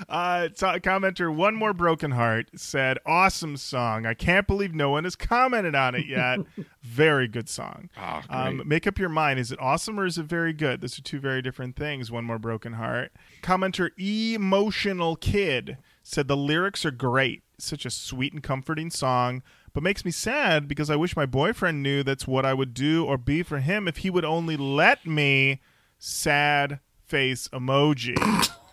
[0.10, 4.06] Uh, so- commenter one more broken heart said, "Awesome song.
[4.06, 6.40] I can't believe no one has commented on it yet.
[6.82, 7.90] very good song.
[7.96, 9.40] Oh, Um, make up your mind.
[9.40, 10.82] Is it awesome or is it very good?
[10.82, 12.12] Those are two very different things.
[12.12, 13.14] One more broken heart.
[13.42, 17.44] Commenter emotional kid said the lyrics are great.
[17.58, 19.44] Such a sweet and comforting song,
[19.74, 23.06] but makes me sad because I wish my boyfriend knew that's what I would do
[23.06, 25.62] or be for him if he would only let me.
[26.00, 28.18] Sad face emoji.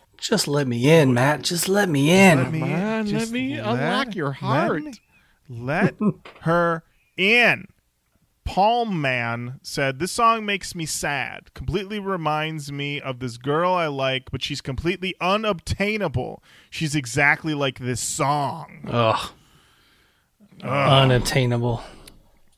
[0.18, 1.42] Just let me in, Matt.
[1.42, 2.38] Just let me in.
[2.38, 2.82] Let me Come in.
[2.82, 4.82] on, let me let- unlock your let heart.
[4.82, 4.92] me-
[5.48, 5.94] Let,
[6.40, 6.82] her
[7.16, 7.66] in.
[8.44, 11.54] Palm Man said, This song makes me sad.
[11.54, 16.42] Completely reminds me of this girl I like, but she's completely unobtainable.
[16.68, 18.88] She's exactly like this song.
[18.88, 19.30] Ugh.
[20.62, 21.82] Unattainable.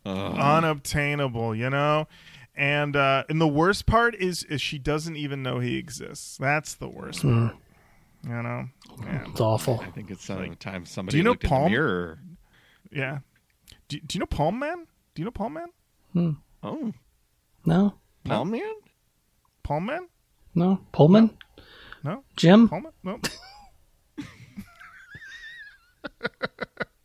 [0.05, 2.07] Unobtainable, you know?
[2.55, 6.37] And uh, and the worst part is is she doesn't even know he exists.
[6.37, 7.49] That's the worst hmm.
[7.49, 7.57] part.
[8.25, 8.69] You know?
[9.03, 9.25] Yeah.
[9.31, 9.81] It's awful.
[9.83, 11.65] I think it's uh, some time somebody Do you know looked in Palm?
[11.65, 12.19] the mirror.
[12.91, 13.19] Yeah.
[13.89, 14.87] Do, do you know Palm Man?
[15.15, 15.69] Do you know Palm Man?
[16.13, 16.31] Hmm.
[16.63, 16.93] Oh,
[17.65, 17.95] No,
[18.25, 18.73] Palm Man?
[19.63, 20.09] Palm Man?
[20.55, 20.81] no.
[20.93, 21.37] Pullman?
[22.05, 22.23] No?
[22.37, 22.69] Jim?
[22.69, 22.93] Palm Man?
[23.03, 23.19] No.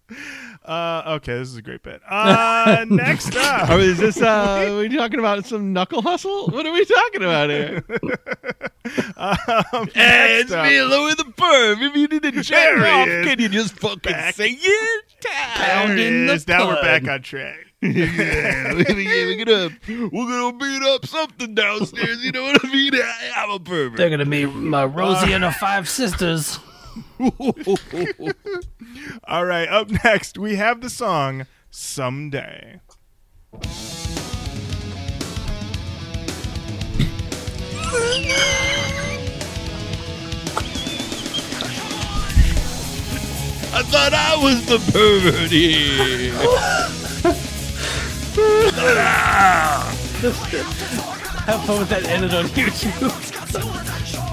[0.68, 2.01] uh, okay, this is a great bit.
[2.07, 3.70] Uh, next up.
[3.70, 4.22] Oh, is this?
[4.22, 6.47] Uh, are we talking about some knuckle hustle?
[6.47, 7.84] What are we talking about here?
[9.18, 10.65] Um, Hey, next it's up.
[10.65, 11.74] me, Louie the Perv.
[11.82, 13.26] If you need to There jack he off, is.
[13.26, 14.36] can you just fucking Back.
[14.36, 15.05] say it?
[15.57, 16.47] There it in the is.
[16.47, 17.57] Now we're back on track.
[17.82, 22.24] yeah, we're gonna, yeah, we're gonna we're gonna beat up something downstairs.
[22.24, 22.93] You know what I mean?
[22.95, 23.97] I, I'm a pervert.
[23.97, 26.59] They're gonna be my Rosie and her five sisters.
[29.27, 32.79] All right, up next, we have the song Someday.
[43.73, 46.33] I thought I was the pervert here.
[51.45, 54.23] Have fun with that edit on YouTube.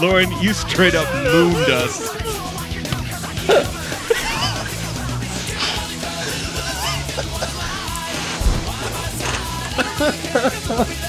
[0.00, 2.14] Lorin, you straight up mooned us.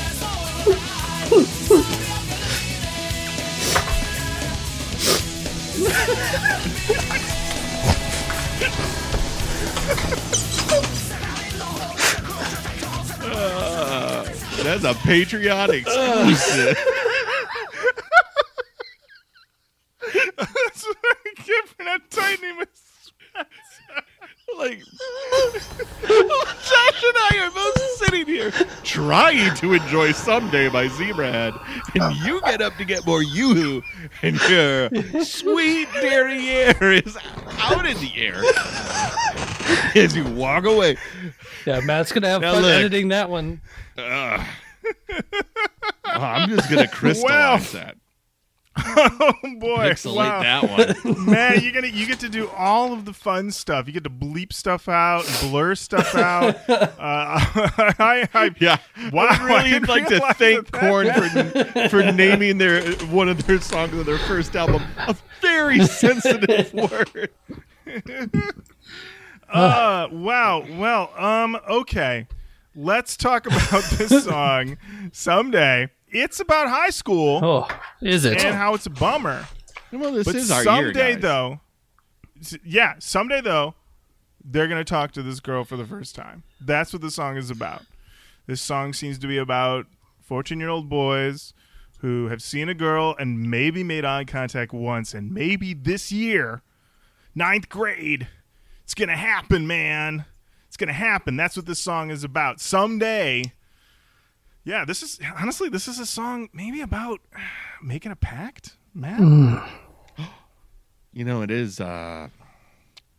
[13.22, 14.24] Uh,
[14.64, 15.70] that's a Patreon
[20.38, 22.66] That's what I get for not tightening my
[24.58, 24.80] like
[26.02, 28.52] Josh and I are both sitting here
[28.84, 31.60] trying to enjoy Someday by Zebrahead,
[31.96, 33.82] and you get up to get more yoo-hoo,
[34.24, 34.90] and your
[35.24, 37.16] sweet derriere is
[37.60, 38.42] out in the air.
[39.96, 40.98] as you walk away.
[41.66, 42.72] Yeah, Matt's gonna have Now fun look.
[42.72, 43.62] editing that one.
[43.98, 44.48] Oh,
[46.06, 47.98] I'm just gonna crystallize that,
[49.22, 50.42] Oh boy, pixelate wow.
[50.42, 51.26] that one.
[51.30, 53.88] man, you get you get to do all of the fun stuff.
[53.88, 56.58] You get to bleep stuff out, blur stuff out.
[56.70, 57.40] Uh,
[58.00, 58.78] I, I, Yeah,
[59.12, 63.30] Wow, I would I really like to thank that Korn for for naming their one
[63.30, 67.30] of their songs on their first album a very sensitive word.
[69.52, 70.66] Uh, wow.
[70.78, 72.28] Well, um, okay.
[72.76, 74.78] Let's talk about this song
[75.12, 75.90] someday.
[76.12, 77.68] It's about high school Oh,
[78.02, 78.44] is it?
[78.44, 79.46] and how it's a bummer.
[79.92, 81.22] Well, this But is our someday, year, guys.
[81.22, 81.60] though,
[82.64, 83.76] yeah, someday though,
[84.44, 86.44] they're gonna talk to this girl for the first time.
[86.62, 87.84] That's what the song is about.
[88.48, 89.86] This song seems to be about
[90.22, 91.54] fourteen-year-old boys
[92.00, 96.62] who have seen a girl and maybe made eye contact once, and maybe this year,
[97.36, 98.28] ninth grade,
[98.84, 100.26] it's gonna happen, man.
[100.68, 101.36] It's gonna happen.
[101.36, 102.60] That's what this song is about.
[102.62, 103.54] Someday.
[104.70, 107.22] Yeah, this is honestly, this is a song maybe about
[107.82, 109.20] making a pact, Matt.
[111.12, 112.28] You know, it is uh,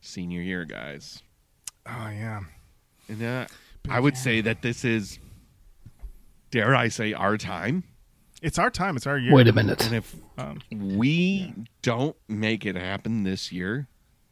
[0.00, 1.22] senior year, guys,
[1.84, 2.42] Oh yeah.
[3.08, 3.46] and uh,
[3.88, 5.18] I would say that this is,
[6.52, 7.82] dare I say, our time.
[8.42, 8.96] It's our time.
[8.96, 9.34] It's our year.
[9.34, 9.84] Wait a minute.
[9.84, 13.88] And if Um, we don't make it happen this year,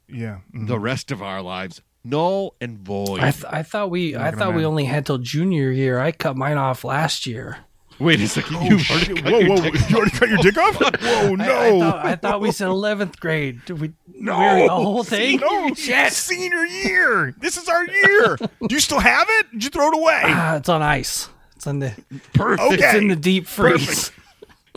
[0.08, 0.38] yeah.
[0.54, 0.68] mhm.
[0.68, 3.20] the rest of our lives null and void.
[3.20, 5.98] I, th- I thought we I gonna thought we only had till junior year.
[6.00, 7.58] I cut mine off last year.
[7.98, 9.62] Wait a second, you've already cut Whoa, your whoa!
[9.62, 10.76] dick You already cut your dick off?
[11.02, 11.34] Whoa!
[11.34, 11.44] No!
[11.44, 13.64] I, I thought, I thought we said eleventh grade.
[13.64, 13.92] Did we?
[14.14, 14.54] no!
[14.54, 15.40] we the whole thing.
[15.40, 15.74] No!
[15.74, 17.34] Senior year.
[17.40, 18.36] This is our year.
[18.36, 19.50] Do you still have it?
[19.50, 20.20] Did you throw it away?
[20.26, 21.28] Ah, it's on ice.
[21.56, 21.92] It's on the.
[22.34, 22.74] Perfect.
[22.74, 24.10] It's in the deep freeze.
[24.10, 24.12] Perfect.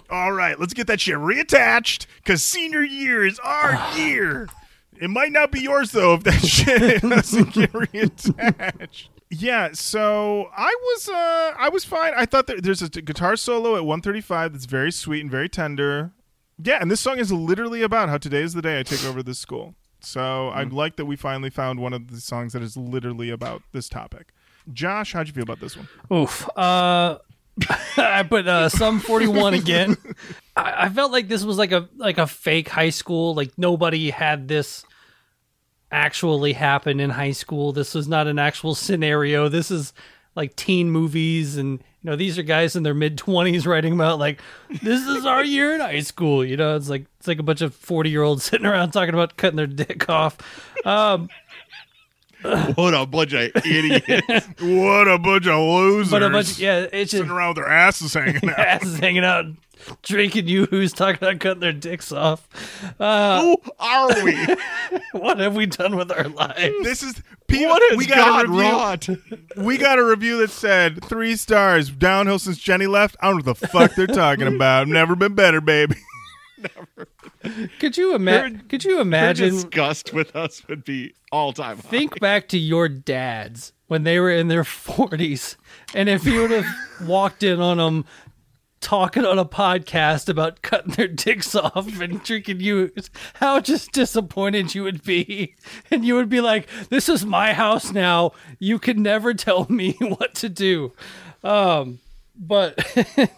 [0.10, 4.50] All right, let's get that shit reattached because senior year is our year.
[5.02, 9.10] It might not be yours though if that shit doesn't get reattached.
[9.32, 12.14] Yeah, so I was uh I was fine.
[12.16, 16.12] I thought that there's a guitar solo at 135 that's very sweet and very tender.
[16.64, 19.24] Yeah, and this song is literally about how today is the day I take over
[19.24, 19.74] this school.
[20.02, 23.64] So I like that we finally found one of the songs that is literally about
[23.72, 24.34] this topic.
[24.72, 25.88] Josh, how'd you feel about this one?
[26.12, 26.48] Oof.
[26.56, 27.18] Uh,
[27.98, 29.98] I put uh, some forty one again.
[30.56, 33.34] I, I felt like this was like a like a fake high school.
[33.34, 34.86] Like nobody had this
[35.92, 37.74] actually happen in high school.
[37.74, 39.50] This was not an actual scenario.
[39.50, 39.94] This is
[40.36, 44.18] like teen movies and you know these are guys in their mid 20s writing about
[44.18, 44.42] like
[44.82, 47.62] this is our year in high school you know it's like it's like a bunch
[47.62, 50.38] of 40 year olds sitting around talking about cutting their dick off
[50.86, 51.30] um
[52.76, 54.48] What a bunch of idiots.
[54.60, 56.12] What a bunch of losers!
[56.12, 58.60] but a bunch yeah it's just sitting around with their asses hanging out.
[58.60, 59.46] asses hanging out
[60.04, 62.48] drinking yoo-hoos talking about cutting their dicks off
[63.00, 64.38] uh Who are we?
[65.20, 67.70] what have we done with our lives This is people.
[67.70, 68.62] What we got God a review.
[68.72, 69.10] wrought?
[69.58, 73.16] We got a review that said three stars downhill since Jenny left.
[73.22, 74.88] I don't know what the fuck they're talking about.
[74.88, 75.96] Never been better, baby.
[77.80, 81.90] Could you imagine could you imagine disgust with us would be all time high.
[81.90, 85.56] think back to your dads when they were in their 40s
[85.94, 86.66] and if you would have
[87.08, 88.06] walked in on them
[88.82, 92.92] talking on a podcast about cutting their dicks off and drinking you
[93.36, 95.56] how just disappointed you would be.
[95.90, 98.32] And you would be like this is my house now.
[98.60, 100.94] You can never tell me what to do.
[101.44, 102.00] Um
[102.36, 102.80] but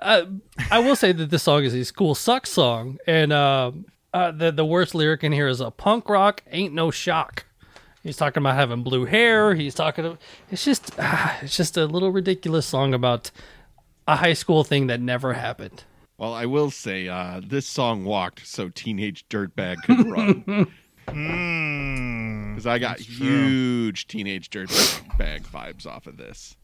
[0.00, 0.24] uh,
[0.70, 4.50] I will say that this song is a school sucks song, and um uh, the
[4.50, 7.44] the worst lyric in here is a punk rock ain't no shock.
[8.02, 9.54] He's talking about having blue hair.
[9.54, 10.06] He's talking.
[10.06, 10.18] About,
[10.50, 13.30] it's just ah, it's just a little ridiculous song about
[14.06, 15.84] a high school thing that never happened.
[16.16, 20.72] Well, I will say uh, this song walked so teenage dirtbag could run
[21.08, 22.50] Mm.
[22.54, 26.54] because I got huge teenage dirtbag vibes off of this,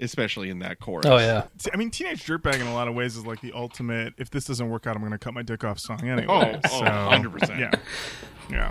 [0.00, 1.06] especially in that chorus.
[1.06, 3.52] Oh yeah, See, I mean, Teenage Dirtbag in a lot of ways is like the
[3.52, 4.14] ultimate.
[4.18, 6.26] If this doesn't work out, I'm going to cut my dick off song anyway.
[6.28, 7.58] Oh, oh, so, 100%.
[7.58, 7.70] Yeah,
[8.50, 8.70] yeah.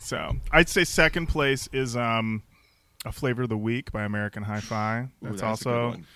[0.00, 2.42] So I'd say second place is um,
[3.04, 5.00] a flavor of the week by American Hi-Fi.
[5.00, 6.06] Ooh, That's, that's a good also one.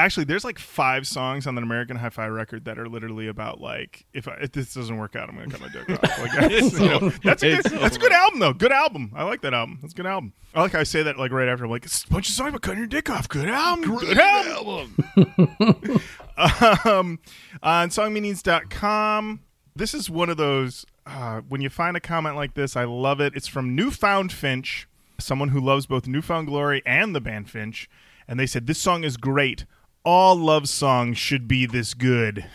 [0.00, 4.06] Actually there's like five songs on the American Hi-Fi record that are literally about like
[4.12, 6.18] if, I, if this doesn't work out, I'm going to cut my dick off.
[6.20, 8.52] Like that's, you know, that's a good, that's a good album though.
[8.52, 9.12] Good album.
[9.14, 9.78] I like that album.
[9.80, 10.32] That's a good album.
[10.54, 11.64] I like how I say that like right after.
[11.64, 13.28] I'm like, it's a bunch of songs about cutting your dick off.
[13.28, 13.98] Good album.
[13.98, 14.96] Good album.
[16.36, 17.18] um,
[17.62, 19.40] on songmeanings.com.
[19.76, 23.20] This is one of those uh, when you find a comment like this, I love
[23.20, 23.34] it.
[23.34, 24.88] It's from Newfound Finch,
[25.18, 27.88] someone who loves both New Found Glory and the band Finch,
[28.28, 29.64] and they said this song is great.
[30.04, 32.46] All love songs should be this good.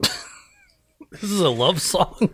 [0.00, 2.30] this is a love song.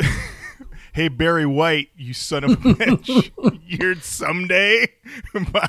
[0.94, 3.30] "Hey Barry White, you son of a bitch,
[3.66, 4.88] you heard someday
[5.34, 5.68] by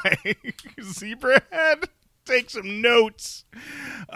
[0.79, 1.85] Zebrahead."
[2.25, 3.43] Take some notes.
[4.07, 4.11] Uh,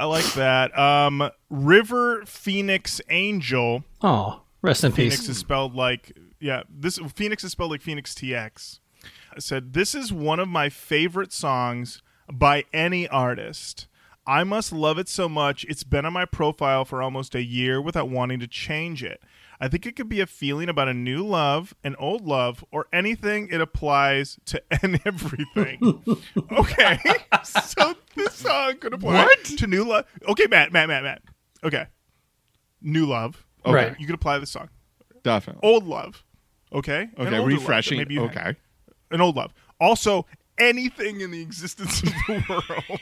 [0.00, 0.76] I like that.
[0.78, 3.84] Um, River Phoenix Angel.
[4.02, 5.28] Oh, rest in Phoenix peace.
[5.30, 6.62] is spelled like yeah.
[6.68, 8.80] This Phoenix is spelled like Phoenix TX.
[9.34, 12.02] I said this is one of my favorite songs
[12.32, 13.86] by any artist.
[14.26, 15.64] I must love it so much.
[15.68, 19.22] It's been on my profile for almost a year without wanting to change it.
[19.60, 22.86] I think it could be a feeling about a new love, an old love, or
[22.92, 26.02] anything it applies to and everything.
[26.52, 26.98] okay,
[27.44, 29.44] so this song could apply What?
[29.44, 30.06] to new love.
[30.28, 31.22] Okay, Matt, Matt, Matt, Matt.
[31.62, 31.86] Okay,
[32.80, 33.44] new love.
[33.64, 34.00] Okay, Right.
[34.00, 34.68] you could apply this song.
[35.22, 35.66] Definitely.
[35.68, 36.24] Old love.
[36.72, 37.08] Okay.
[37.18, 37.98] Okay, older love refreshing.
[37.98, 38.30] maybe you had.
[38.36, 38.56] Okay.
[39.10, 39.54] An old love.
[39.80, 40.26] Also,
[40.58, 42.44] anything in the existence of the
[42.88, 43.00] world.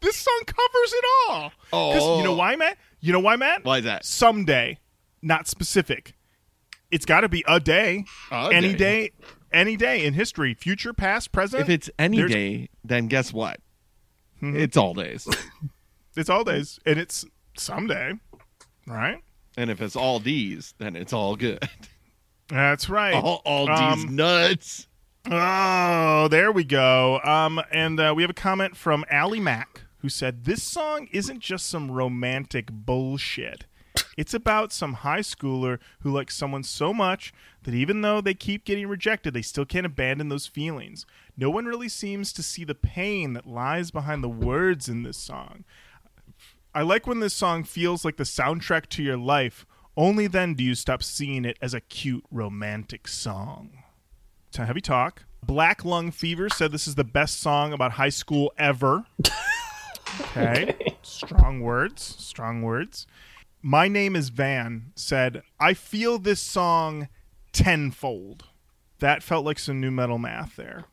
[0.00, 1.52] this song covers it all.
[1.70, 2.36] 'Cause you know Oh.
[2.36, 2.78] why, Matt?
[3.00, 3.64] You know why, Matt?
[3.64, 4.04] Why is that?
[4.04, 4.78] Someday,
[5.22, 6.14] not specific.
[6.90, 9.08] It's got to be a day, A any day.
[9.08, 9.12] day.
[9.52, 11.62] any day in history, future, past, present.
[11.62, 13.60] If it's any day, then guess what?
[14.42, 14.56] Mm-hmm.
[14.56, 15.28] It's all days.
[16.16, 17.24] it's all days, and it's
[17.56, 18.14] someday,
[18.86, 19.18] right?
[19.56, 21.68] and if it's all D's, then it's all good.
[22.48, 23.14] That's right.
[23.14, 24.88] All, all D's Um, nuts.
[25.30, 27.18] Oh, there we go.
[27.24, 31.40] Um, and uh, we have a comment from Allie Mack who said, This song isn't
[31.40, 33.64] just some romantic bullshit.
[34.18, 38.66] It's about some high schooler who likes someone so much that even though they keep
[38.66, 41.06] getting rejected, they still can't abandon those feelings.
[41.38, 45.16] No one really seems to see the pain that lies behind the words in this
[45.16, 45.64] song.
[46.74, 49.64] I like when this song feels like the soundtrack to your life.
[49.96, 53.83] Only then do you stop seeing it as a cute romantic song
[54.62, 55.24] Heavy Talk.
[55.44, 59.04] Black Lung Fever said this is the best song about high school ever.
[60.20, 60.96] Okay.
[61.02, 62.02] strong words.
[62.18, 63.06] Strong words.
[63.62, 67.08] My name is Van said, I feel this song
[67.52, 68.44] tenfold.
[69.00, 70.84] That felt like some nu metal math there.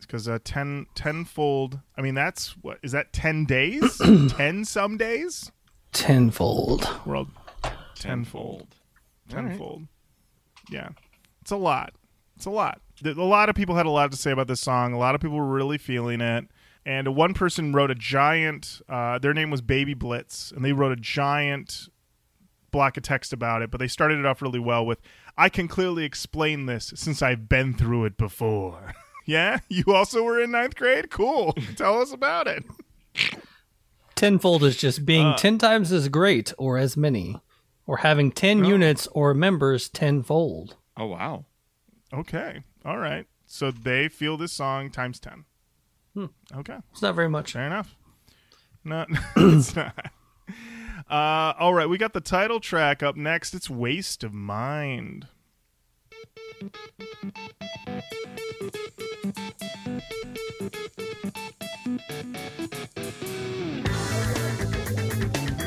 [0.00, 3.98] Because uh, ten tenfold, I mean, that's what is that 10 days?
[4.28, 5.50] 10 some days?
[5.92, 6.88] Tenfold.
[7.04, 7.28] World.
[7.94, 8.74] Tenfold.
[9.28, 9.86] Tenfold.
[10.70, 10.90] Yeah.
[11.42, 11.92] It's a lot.
[12.36, 12.80] It's a lot.
[13.02, 14.92] Th- A lot of people had a lot to say about this song.
[14.92, 16.46] A lot of people were really feeling it.
[16.86, 20.92] And one person wrote a giant, uh, their name was Baby Blitz, and they wrote
[20.92, 21.88] a giant
[22.70, 24.98] block of text about it, but they started it off really well with,
[25.36, 28.94] I can clearly explain this since I've been through it before.
[29.26, 29.58] yeah?
[29.68, 31.10] You also were in ninth grade?
[31.10, 31.52] Cool.
[31.76, 32.64] Tell us about it.
[34.14, 35.36] Tenfold is just being Uh.
[35.36, 37.36] ten times as great or as many,
[37.86, 40.76] or having ten units or members tenfold.
[40.96, 41.46] Oh wow.
[42.12, 42.62] Okay.
[42.84, 43.26] All right.
[43.46, 45.44] So they feel this song times 10.
[46.14, 46.26] Hmm.
[46.54, 46.76] Okay.
[46.92, 47.52] It's not very much.
[47.52, 47.96] Fair enough.
[48.84, 49.06] No,
[49.36, 50.12] it's not.
[51.10, 51.88] Uh, all right.
[51.88, 53.54] We got the title track up next.
[53.54, 55.26] It's Waste of Mind.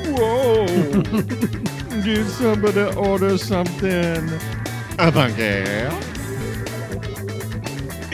[0.08, 0.68] Whoa.
[2.04, 4.30] Did somebody order something?
[5.00, 6.13] A bunker.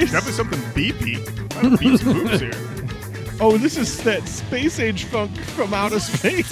[0.06, 1.18] Definitely something beepy.
[1.18, 3.40] A beeps and boops here.
[3.42, 6.50] Oh, this is that space age funk from outer space.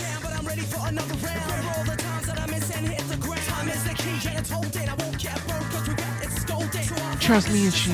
[7.19, 7.91] Trust me, and she.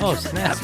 [0.00, 0.56] Oh snap!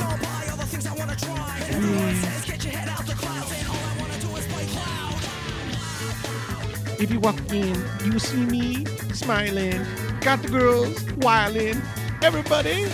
[7.01, 9.85] If you walk in, you see me smiling.
[10.21, 11.81] Got the girls wilding.
[12.23, 12.87] Everybody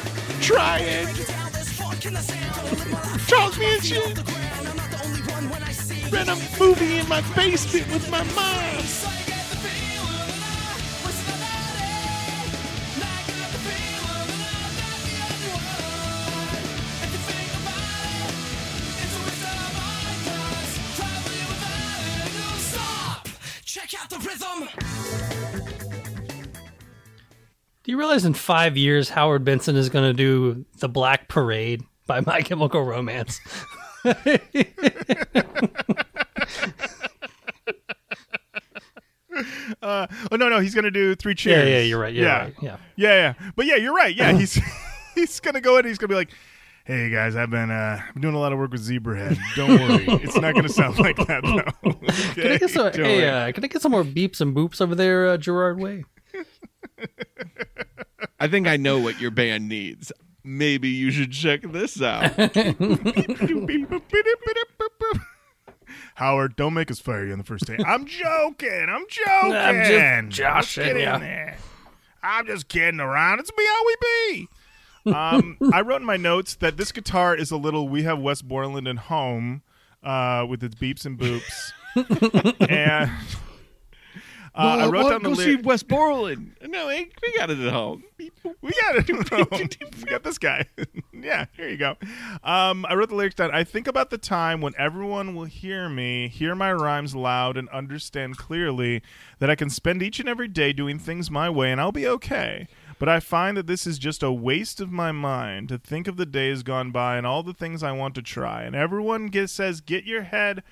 [0.48, 1.06] trying.
[3.26, 4.16] Charles shit.
[6.10, 8.97] Rent a movie in my basement with my mom.
[27.98, 32.20] You realize in five years Howard Benson is going to do the Black Parade by
[32.26, 33.40] My Chemical Romance?
[39.80, 41.68] Uh, oh no, no, he's gonna do three cheers.
[41.68, 42.12] yeah, you're right.
[42.12, 42.38] You're yeah.
[42.38, 42.54] right.
[42.60, 42.76] Yeah.
[42.96, 43.50] yeah, yeah.
[43.54, 44.14] But yeah, you're right.
[44.14, 44.58] Yeah, he's
[45.14, 45.84] he's gonna go in.
[45.84, 46.30] He's gonna be like,
[46.84, 49.38] "Hey guys, I've been uh, doing a lot of work with Zebrahead.
[49.54, 51.92] Don't worry, it's not gonna sound like that though."
[52.34, 52.92] Can I get some?
[52.92, 56.04] Hey, uh, can I get some more beeps and boops over there, uh, Gerard Way?
[58.40, 60.12] I think I know what your band needs.
[60.44, 62.32] Maybe you should check this out.
[66.14, 67.76] Howard, don't make us fire you on the first day.
[67.86, 68.86] I'm joking.
[68.88, 69.52] I'm joking.
[69.54, 71.18] I'm just joshing, Let's get in yeah.
[71.18, 71.56] there.
[72.22, 73.40] I'm just kidding around.
[73.40, 74.48] It's me how we be.
[75.12, 77.88] Um, I wrote in my notes that this guitar is a little.
[77.88, 79.62] We have Wes Borland and home
[80.02, 81.72] uh, with its beeps and boops,
[82.68, 83.10] and
[84.54, 85.66] uh, I wrote down the go see lyric.
[85.66, 86.54] Westmoreland.
[86.68, 88.04] No, hey, we got it at home.
[88.18, 89.76] We got it.
[89.96, 90.66] we got this guy.
[91.14, 91.96] yeah, here you go.
[92.42, 93.50] Um, I wrote the lyrics down.
[93.52, 97.70] I think about the time when everyone will hear me, hear my rhymes loud, and
[97.70, 99.02] understand clearly
[99.38, 102.06] that I can spend each and every day doing things my way, and I'll be
[102.06, 102.68] okay.
[102.98, 106.16] But I find that this is just a waste of my mind to think of
[106.16, 108.64] the days gone by and all the things I want to try.
[108.64, 110.62] And everyone gets, says, "Get your head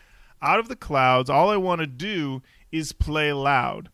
[0.42, 2.42] out of the clouds." All I want to do
[2.72, 3.90] is play loud.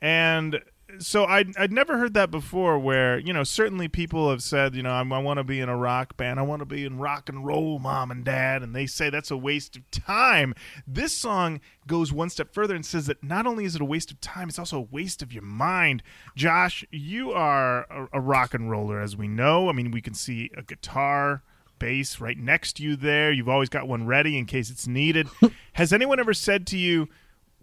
[0.00, 0.60] And
[0.98, 4.82] so I'd, I'd never heard that before where you know certainly people have said you
[4.82, 6.98] know I'm, i want to be in a rock band i want to be in
[6.98, 10.54] rock and roll mom and dad and they say that's a waste of time.
[10.86, 14.10] This song goes one step further and says that not only is it a waste
[14.10, 16.02] of time it's also a waste of your mind.
[16.36, 19.68] Josh you are a, a rock and roller as we know.
[19.68, 21.42] I mean we can see a guitar
[21.78, 23.32] bass right next to you there.
[23.32, 25.28] You've always got one ready in case it's needed.
[25.74, 27.08] Has anyone ever said to you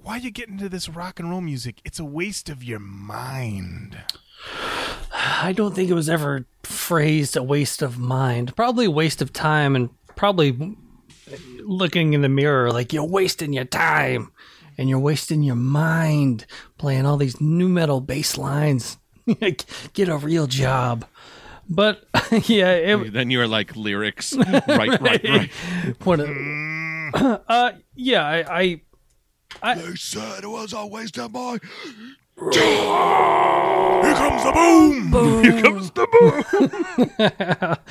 [0.04, 1.82] why you get into this rock and roll music?
[1.86, 3.98] It's a waste of your mind.
[5.14, 8.56] I don't think it was ever phrased a waste of mind.
[8.56, 10.76] Probably a waste of time and probably
[11.60, 14.32] looking in the mirror like you're wasting your time
[14.78, 16.46] and you're wasting your mind
[16.78, 18.98] playing all these nu metal bass lines.
[19.94, 21.06] Get a real job.
[21.70, 22.04] But
[22.46, 24.34] yeah, it, Then you're like lyrics.
[24.68, 24.68] right,
[25.00, 25.50] right, right.
[26.04, 28.82] what a- uh, yeah, I, I
[29.64, 31.60] They said it was a waste of my.
[32.42, 35.44] Here comes the boom.
[35.44, 37.78] Here comes the boom.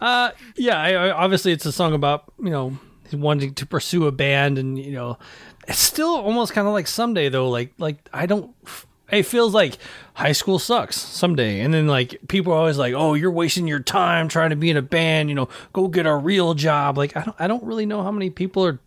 [0.00, 2.76] Uh, yeah, I, I, obviously it's a song about you know
[3.12, 5.18] wanting to pursue a band, and you know,
[5.66, 7.48] it's still almost kind of like someday though.
[7.48, 8.54] Like like I don't.
[9.10, 9.78] It feels like
[10.14, 13.80] high school sucks someday, and then like people are always like, "Oh, you're wasting your
[13.80, 15.28] time trying to be in a band.
[15.30, 18.10] You know, go get a real job." Like I don't, I don't really know how
[18.10, 18.80] many people are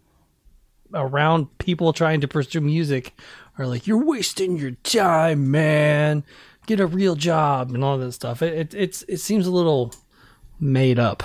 [0.93, 3.13] around people trying to pursue music
[3.57, 6.23] are like, "You're wasting your time, man.
[6.65, 8.41] Get a real job," and all that stuff.
[8.41, 9.93] It, it it's it seems a little
[10.59, 11.23] made up.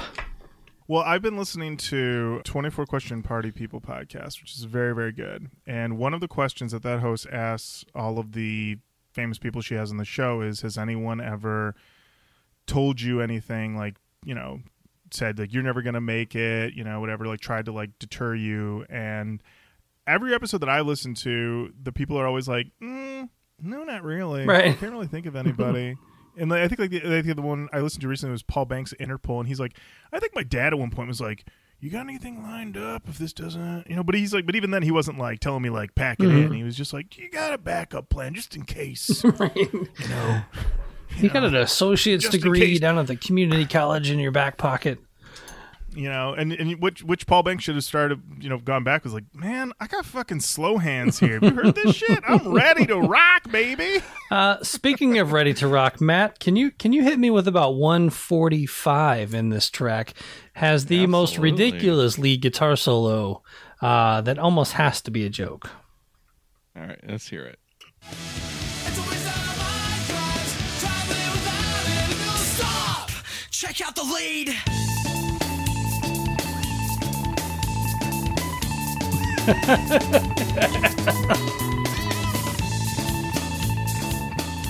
[0.88, 5.48] Well, I've been listening to 24 Question Party People podcast, which is very, very good.
[5.66, 8.78] And one of the questions that that host asks all of the
[9.12, 11.74] famous people she has on the show is Has anyone ever
[12.66, 13.94] told you anything like,
[14.24, 14.60] you know,
[15.14, 17.98] said like, you're never going to make it, you know, whatever, like tried to like
[17.98, 18.84] deter you?
[18.88, 19.42] And
[20.06, 23.28] every episode that I listen to, the people are always like, mm,
[23.60, 24.46] no, not really.
[24.46, 24.70] Right.
[24.70, 25.96] I can't really think of anybody.
[26.34, 28.42] And like, I think like the, I think the one I listened to recently was
[28.42, 29.76] Paul Banks Interpol, and he's like,
[30.14, 31.44] I think my dad at one point was like,
[31.78, 34.70] "You got anything lined up if this doesn't, you know?" But he's like, but even
[34.70, 36.50] then he wasn't like telling me like pack it in.
[36.54, 40.42] He was just like, "You got a backup plan just in case." you know,
[41.18, 42.80] You got an associate's degree case.
[42.80, 44.98] down at the community college in your back pocket.
[45.94, 49.04] you know, and and which which Paul Banks should have started, you know, gone back
[49.04, 51.34] was like, "Man, I got fucking slow hands here.
[51.38, 52.20] Have you heard this shit?
[52.26, 54.02] I'm ready to rock, baby."
[54.32, 57.74] Uh, speaking of ready to rock, Matt, can you can you hit me with about
[57.74, 60.14] 145 in this track?
[60.54, 61.64] Has the most Absolutely.
[61.64, 63.42] ridiculous lead guitar solo
[63.82, 65.68] uh, that almost has to be a joke.
[66.74, 67.58] All right, let's hear it.
[73.62, 74.56] Check out the lead.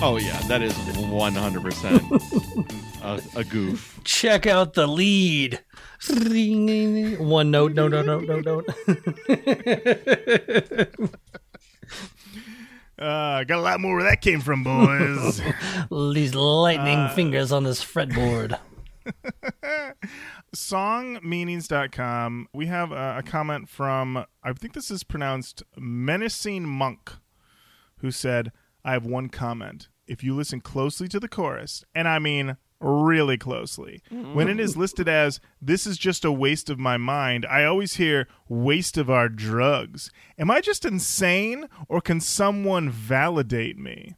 [0.05, 4.01] Oh yeah, that is 100% a, a goof.
[4.03, 5.61] Check out the lead.
[7.19, 8.63] One note, no, no, no, no, no.
[12.99, 15.41] Uh, got a lot more where that came from, boys.
[16.13, 18.57] These lightning Uh, fingers on this fretboard.
[20.55, 27.11] songmeanings.com we have a, a comment from i think this is pronounced menacing monk
[27.97, 28.51] who said
[28.83, 29.87] i have one comment.
[30.05, 34.33] If you listen closely to the chorus and i mean really closely mm-hmm.
[34.33, 37.95] when it is listed as this is just a waste of my mind i always
[37.95, 44.15] hear waste of our drugs am i just insane or can someone validate me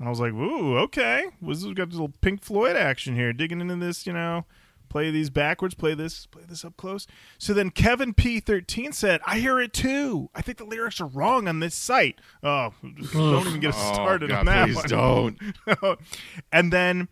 [0.00, 1.26] I was like, "Ooh, okay.
[1.40, 4.44] Was we got a little Pink Floyd action here, digging into this, you know,
[4.88, 7.06] play these backwards, play this, play this up close."
[7.36, 10.30] So then Kevin P thirteen said, "I hear it too.
[10.34, 12.74] I think the lyrics are wrong on this site." Oh,
[13.12, 14.66] don't even get us started oh, on God, that.
[14.66, 15.38] please one.
[15.82, 15.98] don't.
[16.52, 17.08] and then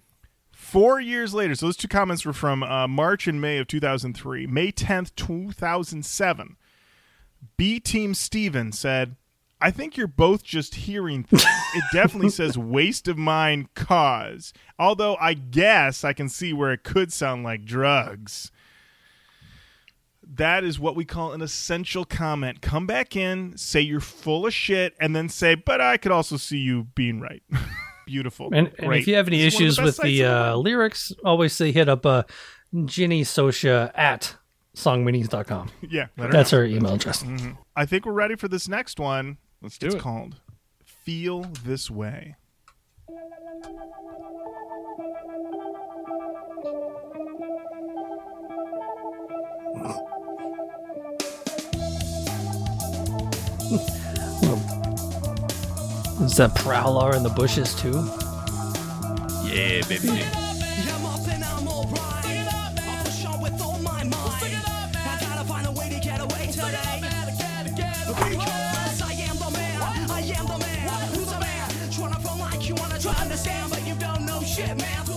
[0.53, 4.47] four years later, so those two comments were from uh, March and May of 2003.
[4.47, 6.57] May 10th, 2007.
[7.57, 9.17] B Team Steven said,
[9.61, 11.45] I think you're both just hearing things.
[11.75, 14.53] it definitely says waste of mind cause.
[14.79, 18.51] Although I guess I can see where it could sound like drugs.
[20.29, 22.61] That is what we call an essential comment.
[22.61, 26.37] Come back in, say you're full of shit, and then say, but I could also
[26.37, 27.43] see you being right.
[28.07, 28.51] Beautiful.
[28.53, 31.73] And, and if you have any of issues best with the uh, lyrics, always say
[31.73, 32.25] hit up uh,
[32.85, 34.37] Ginny Socia at
[34.77, 35.71] songmeanings.com.
[35.89, 36.59] yeah, her That's know.
[36.59, 37.25] our email address.
[37.75, 39.39] I think we're ready for this next one.
[39.63, 40.01] Let's do It's it.
[40.01, 40.37] called
[40.85, 42.37] Feel This Way.
[56.21, 57.93] Is that Prowler in the bushes too?
[59.49, 60.23] Yeah, baby.
[73.01, 75.16] Try to understand, but you don't know shit, man.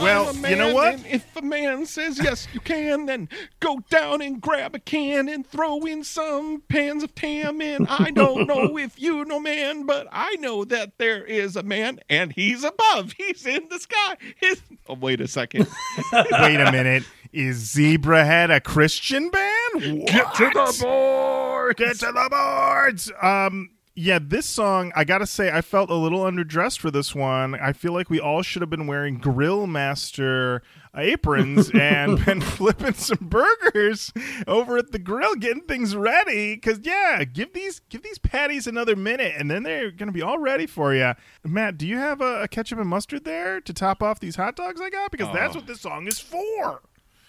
[0.00, 0.06] Man.
[0.06, 1.04] Man, Well, a you know what?
[1.06, 3.28] if a man says yes, you can, then
[3.60, 8.10] go down and grab a can and throw in some pans of tam And I
[8.10, 12.32] don't know if you know man, but I know that there is a man, and
[12.32, 13.12] he's above.
[13.16, 14.16] He's in the sky.
[14.36, 14.60] His...
[14.88, 15.68] Oh, wait a second.
[16.12, 17.04] Wait a minute.
[17.32, 20.06] Is Zebrahead a Christian band?
[20.08, 21.78] Get to the boards.
[21.78, 23.12] Get to the boards.
[23.22, 27.54] Um yeah, this song, I gotta say, I felt a little underdressed for this one.
[27.54, 30.62] I feel like we all should have been wearing Grill Master
[30.96, 34.12] aprons and been flipping some burgers
[34.46, 36.56] over at the grill, getting things ready.
[36.56, 40.38] Cause yeah, give these give these patties another minute, and then they're gonna be all
[40.38, 41.12] ready for you.
[41.44, 44.56] Matt, do you have a, a ketchup and mustard there to top off these hot
[44.56, 45.10] dogs I got?
[45.10, 45.58] Because that's Oh.
[45.60, 46.82] what this song is for.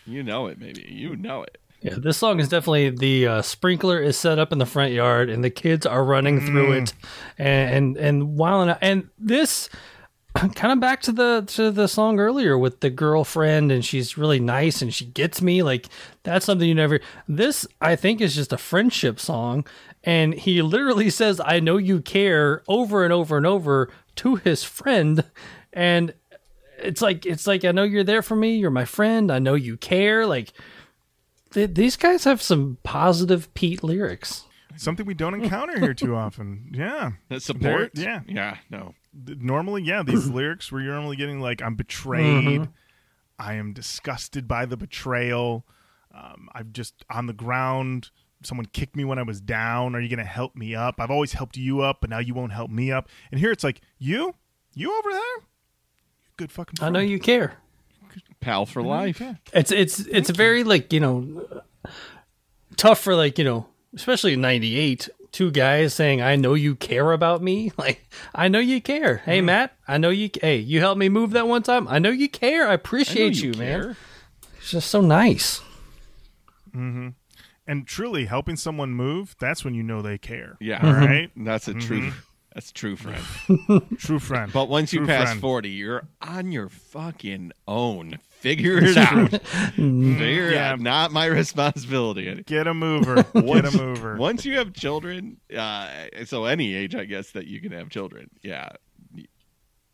[0.07, 0.83] You know it, maybe.
[0.89, 1.60] You know it.
[1.81, 5.31] Yeah, this song is definitely the uh, sprinkler is set up in the front yard,
[5.31, 6.93] and the kids are running through it,
[7.39, 9.67] and and, and while and this
[10.35, 14.39] kind of back to the to the song earlier with the girlfriend, and she's really
[14.39, 15.87] nice and she gets me like
[16.21, 16.99] that's something you never.
[17.27, 19.65] This I think is just a friendship song,
[20.03, 24.63] and he literally says "I know you care" over and over and over to his
[24.63, 25.25] friend,
[25.73, 26.13] and
[26.77, 28.55] it's like it's like I know you're there for me.
[28.57, 29.31] You're my friend.
[29.31, 30.27] I know you care.
[30.27, 30.53] Like
[31.51, 34.45] th- these guys have some positive Pete lyrics.
[34.77, 36.71] Something we don't encounter here too often.
[36.73, 37.11] Yeah.
[37.29, 37.91] The support?
[37.93, 38.21] There- yeah.
[38.27, 38.93] Yeah, no.
[39.13, 42.61] Normally, yeah, these lyrics where you're normally getting like, I'm betrayed.
[42.61, 42.71] Mm-hmm.
[43.37, 45.65] I am disgusted by the betrayal.
[46.13, 48.11] Um, I'm just on the ground.
[48.43, 49.95] Someone kicked me when I was down.
[49.95, 50.95] Are you going to help me up?
[50.99, 53.07] I've always helped you up, but now you won't help me up.
[53.31, 54.33] And here it's like, you?
[54.73, 55.47] You over there?
[56.37, 57.57] Good fucking I know you care.
[58.41, 59.21] Pal for life.
[59.53, 61.63] It's it's it's very like you know
[62.75, 65.09] tough for like you know especially '98.
[65.31, 69.17] Two guys saying, "I know you care about me." Like, I know you care.
[69.17, 69.45] Hey, mm.
[69.45, 70.29] Matt, I know you.
[70.41, 71.87] Hey, you helped me move that one time.
[71.87, 72.67] I know you care.
[72.67, 73.81] I appreciate you, man.
[73.81, 73.97] care.
[74.57, 75.61] It's just so nice.
[76.73, 77.09] Hmm.
[77.65, 80.57] And truly, helping someone move, that's when you know they care.
[80.59, 80.79] Yeah.
[80.79, 81.05] Mm-hmm.
[81.05, 81.31] right.
[81.37, 82.19] That's a true mm-hmm.
[82.53, 83.23] that's a true friend.
[83.97, 84.51] True friend.
[84.51, 85.41] But once you pass friend.
[85.41, 88.19] 40, you're on your fucking own.
[88.51, 89.29] Figure it out.
[89.75, 90.71] Figure it Yeah.
[90.71, 90.79] out.
[90.79, 92.41] Not my responsibility.
[92.45, 93.15] Get a mover.
[93.35, 94.15] Get a mover.
[94.17, 95.87] Once you have children, uh,
[96.25, 98.29] so any age, I guess, that you can have children.
[98.41, 98.69] Yeah.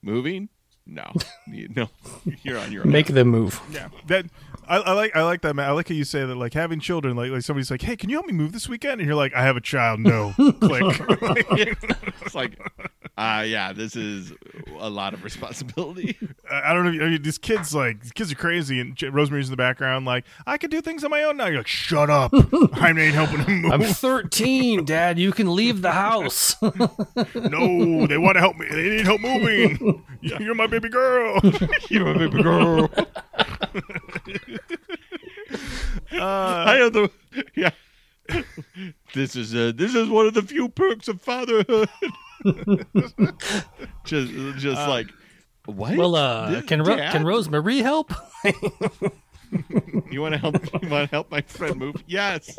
[0.02, 0.50] Moving?
[0.86, 1.12] No.
[1.48, 1.90] You- no.
[2.44, 2.92] You're on your own.
[2.92, 3.60] Make them move.
[3.72, 4.26] Yeah, that
[4.68, 5.16] I, I like.
[5.16, 5.68] I like that, man.
[5.68, 6.36] I like how you say that.
[6.36, 9.00] Like having children, like like somebody's like, "Hey, can you help me move this weekend?"
[9.00, 10.84] And you're like, "I have a child." No, click.
[12.22, 12.60] it's like,
[13.18, 14.34] uh, yeah, this is
[14.80, 16.18] a lot of responsibility.
[16.52, 16.90] I I don't know.
[16.90, 19.52] If you, I mean, these kids like these kids are crazy, and J- Rosemary's in
[19.52, 22.34] the background, like, "I can do things on my own now." You're like, "Shut up!
[22.74, 25.18] I ain't helping him move." I'm 13, Dad.
[25.18, 26.56] You can leave the house.
[26.62, 28.68] no, they want to help me.
[28.70, 30.04] They need help moving.
[30.22, 31.40] You're my baby girl.
[31.90, 32.90] You're a baby girl.
[36.12, 37.10] I have the
[37.56, 37.72] yeah.
[39.14, 41.90] This is uh, this is one of the few perks of fatherhood.
[44.06, 45.08] just just like
[45.66, 45.96] what?
[45.98, 48.14] well, uh, This- can Ro- can Rosemary help?
[50.12, 50.56] you want to help?
[50.84, 52.04] You want to help my friend move?
[52.06, 52.54] Yes.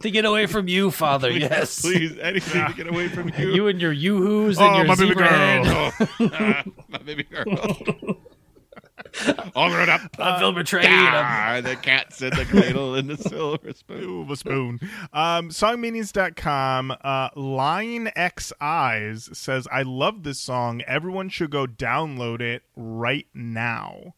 [0.00, 1.30] to get away from you, Father.
[1.30, 3.52] Yes, Please, anything to get away from you.
[3.52, 5.64] You and your yoo-hoos Oh, and your my baby Zebrahead.
[5.64, 6.30] girl.
[6.32, 7.44] Ah, my baby girl.
[9.54, 10.00] All grown up.
[10.18, 10.86] I feel betrayed.
[10.86, 14.02] I'm- Ah, the cat's in the cradle and the silver spoon.
[14.04, 14.80] Ooh, a spoon.
[15.12, 16.96] Um, songmeanings.com.
[17.02, 20.82] Uh, Line X Eyes says, I love this song.
[20.82, 24.14] Everyone should go download it right now.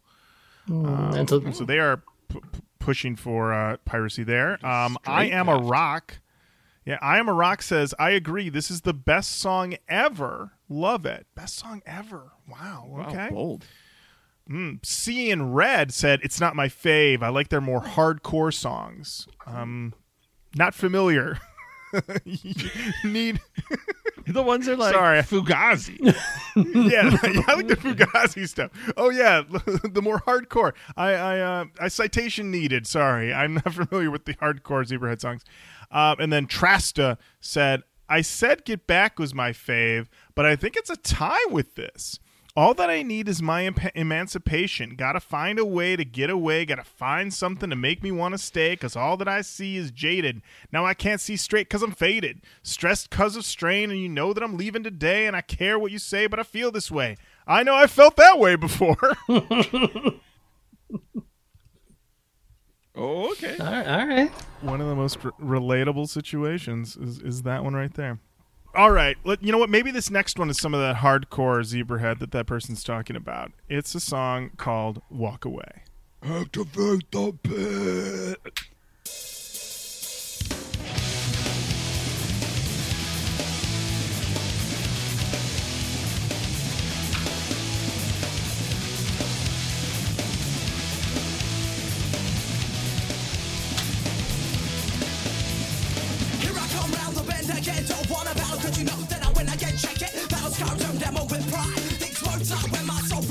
[0.68, 1.98] and so- So they are
[2.28, 4.54] p- p- pushing for uh, piracy there.
[4.64, 6.18] Um, I Straight am a rock.
[6.84, 8.48] Yeah, I am a rock says, I agree.
[8.48, 10.52] This is the best song ever.
[10.68, 11.26] Love it.
[11.36, 12.32] Best song ever.
[12.48, 12.86] Wow.
[12.88, 13.28] Wow, Okay.
[14.52, 14.86] Bold.
[14.86, 17.22] Seeing Red said it's not my fave.
[17.22, 19.26] I like their more hardcore songs.
[19.46, 19.94] Um,
[20.54, 21.38] not familiar.
[23.04, 23.40] Need
[24.26, 25.20] The ones are like Sorry.
[25.20, 25.98] Fugazi.
[26.56, 28.70] yeah, yeah, I like the Fugazi stuff.
[28.96, 29.42] Oh yeah,
[29.84, 30.72] the more hardcore.
[30.96, 32.86] I I uh, I citation needed.
[32.86, 35.42] Sorry, I'm not familiar with the hardcore Zebrahead songs.
[35.90, 40.76] Um, and then Trasta said, "I said Get Back was my fave, but I think
[40.76, 42.18] it's a tie with this."
[42.54, 44.94] All that I need is my em- emancipation.
[44.94, 46.66] Gotta find a way to get away.
[46.66, 48.76] Gotta find something to make me want to stay.
[48.76, 50.42] Cause all that I see is jaded.
[50.70, 52.42] Now I can't see straight cause I'm faded.
[52.62, 55.26] Stressed cause of strain, and you know that I'm leaving today.
[55.26, 57.16] And I care what you say, but I feel this way.
[57.46, 58.98] I know I felt that way before.
[62.94, 63.56] oh, okay.
[63.58, 64.30] all right, all right.
[64.60, 68.18] one of the most r- relatable situations is, is that one right there.
[68.74, 69.68] All right, let, you know what?
[69.68, 73.52] Maybe this next one is some of that hardcore zebrahead that that person's talking about.
[73.68, 75.82] It's a song called "Walk Away."
[76.22, 78.71] Activate the pit.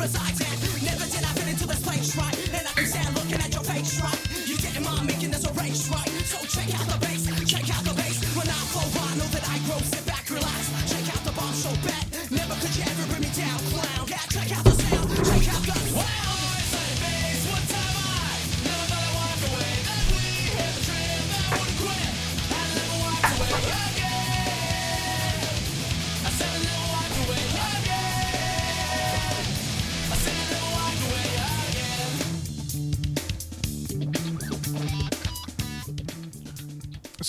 [0.02, 2.31] Never did I fit into this place right.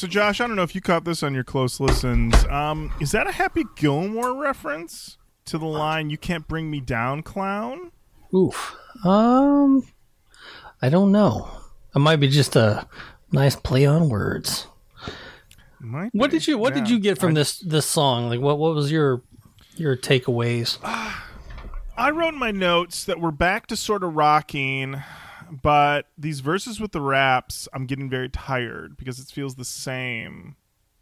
[0.02, 2.34] So, Josh, I don't know if you caught this on your close listens.
[2.46, 7.22] Um, is that a Happy Gilmore reference to the line "You can't bring me down,
[7.22, 7.92] clown"?
[8.34, 8.74] Oof.
[9.04, 9.86] Um,
[10.82, 11.48] I don't know.
[11.94, 12.88] It might be just a
[13.30, 14.66] nice play on words.
[15.78, 16.38] Might What be.
[16.38, 18.28] did you What did you get from this this song?
[18.28, 19.22] Like, what what was your
[19.76, 20.78] your takeaways?
[20.84, 25.00] I wrote in my notes that we're back to sort of rocking,
[25.52, 30.56] but these verses with the raps, I'm getting very tired because it feels the same.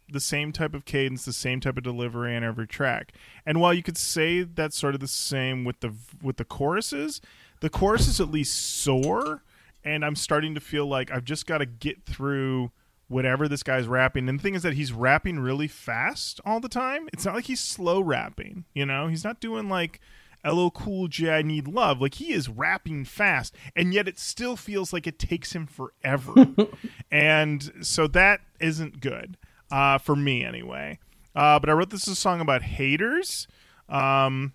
[0.09, 3.13] The same type of cadence, the same type of delivery on every track.
[3.45, 7.21] And while you could say that's sort of the same with the with the choruses,
[7.61, 9.41] the choruses at least soar,
[9.85, 12.71] and I'm starting to feel like I've just got to get through
[13.07, 14.27] whatever this guy's rapping.
[14.27, 17.07] And the thing is that he's rapping really fast all the time.
[17.13, 19.07] It's not like he's slow rapping, you know?
[19.07, 20.01] He's not doing like
[20.45, 22.01] LL Cool J I Need Love.
[22.01, 26.47] Like he is rapping fast, and yet it still feels like it takes him forever.
[27.11, 29.37] and so that isn't good.
[29.71, 30.99] Uh, for me anyway.
[31.33, 33.47] Uh, but I wrote this as a song about haters.
[33.87, 34.51] Um,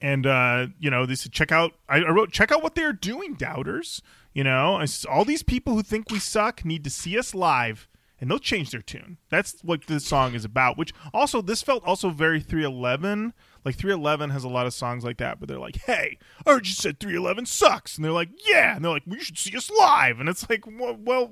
[0.00, 1.72] and uh, you know, they said check out.
[1.88, 4.02] I, I wrote check out what they're doing, doubters.
[4.32, 7.88] You know, all these people who think we suck need to see us live,
[8.20, 9.18] and they'll change their tune.
[9.28, 10.76] That's what this song is about.
[10.76, 13.32] Which also, this felt also very 311.
[13.64, 16.64] Like 311 has a lot of songs like that, but they're like, "Hey, I you
[16.64, 19.70] said 311 sucks," and they're like, "Yeah," and they're like, "Well, "You should see us
[19.70, 21.30] live," and it's like, "Well, well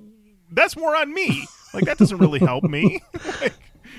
[0.50, 1.46] that's more on me.
[1.74, 3.02] Like that doesn't really help me."
[3.40, 3.54] like,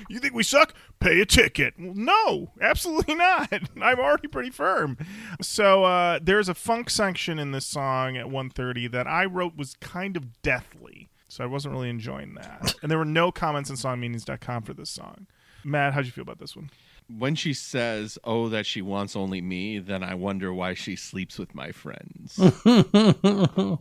[0.08, 0.74] you think we suck?
[0.98, 1.74] Pay a ticket.
[1.78, 3.52] Well, no, absolutely not.
[3.80, 4.96] I'm already pretty firm.
[5.40, 9.74] So uh, there's a funk section in this song at 1:30 that I wrote was
[9.80, 11.08] kind of deathly.
[11.28, 12.74] So I wasn't really enjoying that.
[12.82, 15.26] And there were no comments on songmeanings.com for this song.
[15.62, 16.70] Matt, how'd you feel about this one?
[17.18, 21.38] When she says, "Oh, that she wants only me," then I wonder why she sleeps
[21.38, 22.38] with my friends.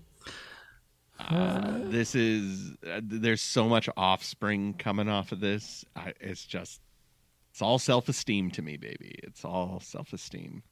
[1.20, 5.84] Uh, this is uh, there's so much offspring coming off of this.
[5.96, 6.80] I, it's just
[7.52, 9.20] it's all self esteem to me, baby.
[9.24, 10.64] It's all self esteem.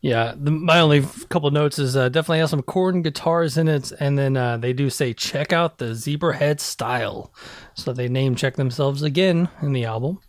[0.00, 3.90] Yeah, the, my only couple notes is uh, definitely has some Korn guitars in it,
[3.98, 7.32] and then uh, they do say check out the Zebrahead style,
[7.74, 10.20] so they name check themselves again in the album.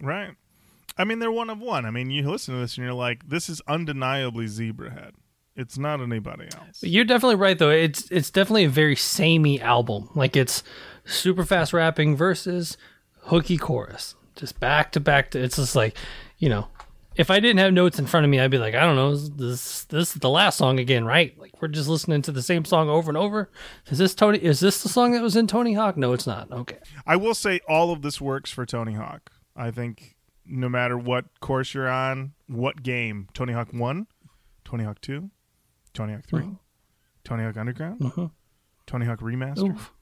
[0.00, 0.30] Right.
[0.96, 1.84] I mean, they're one of one.
[1.84, 5.12] I mean, you listen to this and you're like, this is undeniably Zebrahead.
[5.58, 6.82] It's not anybody else.
[6.82, 7.70] You're definitely right though.
[7.70, 10.08] It's it's definitely a very samey album.
[10.14, 10.62] Like it's
[11.04, 12.76] super fast rapping versus
[13.22, 15.32] hooky chorus, just back to back.
[15.32, 15.96] To it's just like,
[16.38, 16.68] you know,
[17.16, 19.10] if I didn't have notes in front of me, I'd be like, I don't know,
[19.10, 21.36] is this this is the last song again, right?
[21.36, 23.50] Like we're just listening to the same song over and over.
[23.88, 24.38] Is this Tony?
[24.38, 25.96] Is this the song that was in Tony Hawk?
[25.96, 26.52] No, it's not.
[26.52, 26.78] Okay.
[27.04, 29.32] I will say all of this works for Tony Hawk.
[29.58, 30.16] I think
[30.46, 34.06] no matter what course you're on, what game, Tony Hawk 1,
[34.64, 35.28] Tony Hawk 2,
[35.92, 36.44] Tony Hawk 3,
[37.24, 38.30] Tony Hawk Underground,
[38.86, 39.92] Tony Hawk Remaster, Oof.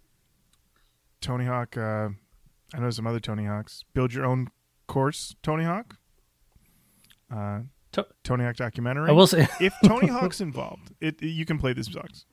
[1.21, 2.11] Tony Hawk, uh,
[2.75, 3.85] I know some other Tony Hawks.
[3.95, 4.49] Build your own
[4.87, 5.97] course, Tony Hawk.
[7.35, 7.61] Uh,
[7.93, 9.09] To- Tony Hawk documentary.
[9.09, 12.27] I will say if Tony Hawk's involved, it, you can play these songs.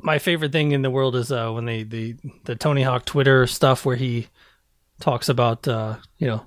[0.00, 3.46] my favorite thing in the world is uh, when they the the Tony Hawk Twitter
[3.46, 4.28] stuff where he
[5.04, 6.46] talks about uh, you know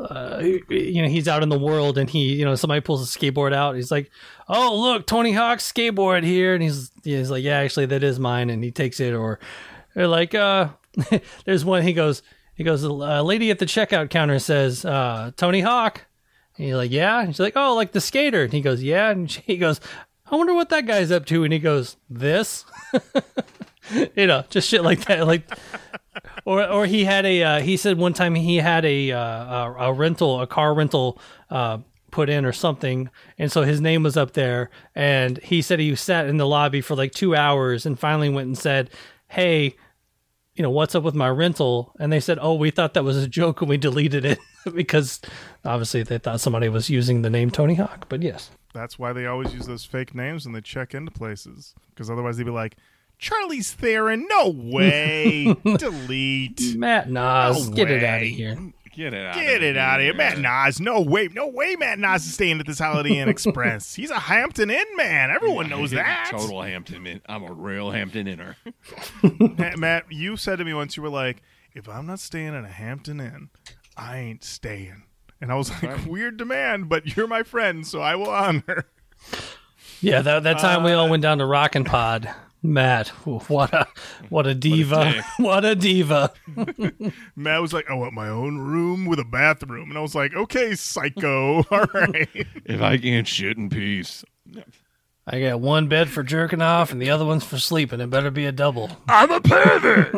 [0.00, 3.18] uh, you know he's out in the world and he you know somebody pulls a
[3.18, 4.10] skateboard out he's like
[4.48, 8.50] oh look Tony Hawk's skateboard here and he's he's like yeah actually that is mine
[8.50, 9.38] and he takes it or
[9.94, 10.68] they're like uh
[11.44, 12.22] there's one he goes
[12.54, 16.06] he goes a lady at the checkout counter says uh, Tony Hawk
[16.56, 17.20] and you're like, yeah.
[17.20, 18.44] And she's like, oh, like the skater.
[18.44, 19.10] And he goes, yeah.
[19.10, 19.80] And she, he goes,
[20.26, 21.44] I wonder what that guy's up to.
[21.44, 22.64] And he goes, this.
[24.14, 25.26] you know, just shit like that.
[25.26, 25.48] Like,
[26.44, 27.42] or or he had a.
[27.42, 31.18] Uh, he said one time he had a uh, a, a rental, a car rental.
[31.50, 31.78] Uh,
[32.10, 35.96] put in or something and so his name was up there and he said he
[35.96, 38.88] sat in the lobby for like two hours and finally went and said
[39.26, 39.74] hey
[40.54, 41.92] you know, what's up with my rental?
[41.98, 44.38] And they said, oh, we thought that was a joke and we deleted it
[44.74, 45.20] because
[45.64, 48.06] obviously they thought somebody was using the name Tony Hawk.
[48.08, 51.74] But yes, That's why they always use those fake names when they check into places.
[51.90, 52.76] Because otherwise they'd be like,
[53.20, 55.54] Charlize Theron, no way.
[55.78, 56.76] Delete.
[56.76, 58.72] Matt Nas, No get it out of here.
[58.92, 59.34] Get it out.
[59.34, 60.14] Get it out of here.
[60.14, 61.28] Matt Nas, no way.
[61.32, 63.94] No way Matt Nas is staying at this Holiday Inn Express.
[63.94, 65.30] He's a Hampton Inn man.
[65.30, 66.28] Everyone knows that.
[66.30, 67.04] Total Hampton.
[67.06, 68.56] in- I'm a real Hampton inner.
[69.58, 71.42] Matt, Matt, you said to me once, you were like,
[71.74, 73.48] if I'm not staying at a Hampton Inn,
[73.96, 75.02] I ain't staying.
[75.40, 78.84] And I was like, weird demand, but you're my friend, so I will honor.
[80.00, 82.32] Yeah, that, that time we all uh, went down to Rockin' Pod.
[82.64, 83.86] Matt, what a
[84.30, 85.12] what a diva!
[85.12, 85.24] dick.
[85.38, 86.32] What a diva!
[87.36, 89.90] Matt was like, I want my own room with a bathroom.
[89.90, 91.58] And I was like, okay, psycho.
[91.70, 92.46] All right.
[92.64, 94.24] If I can't shit in peace.
[95.26, 98.00] I got one bed for jerking off and the other one's for sleeping.
[98.00, 98.90] It better be a double.
[99.08, 100.14] I'm a pervert.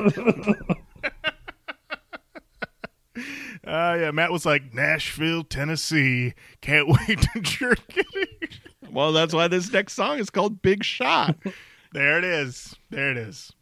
[3.66, 6.34] Uh, yeah, Matt was like, Nashville, Tennessee.
[6.60, 8.60] Can't wait to jerk it.
[8.88, 11.34] Well, that's why this next song is called Big Shot.
[11.92, 12.74] There it is.
[12.90, 13.52] There it is.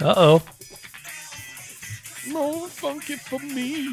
[0.00, 0.42] Uh oh.
[2.30, 3.90] More funky for me.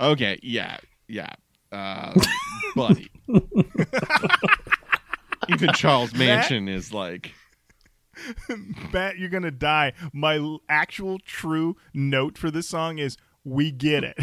[0.00, 0.76] Okay, yeah,
[1.08, 1.32] yeah.
[1.72, 2.14] Uh,
[2.76, 3.10] buddy.
[5.48, 7.32] Even Charles Manson is like,
[8.92, 9.92] Bet you're going to die.
[10.12, 14.18] My l- actual true note for this song is, we get it.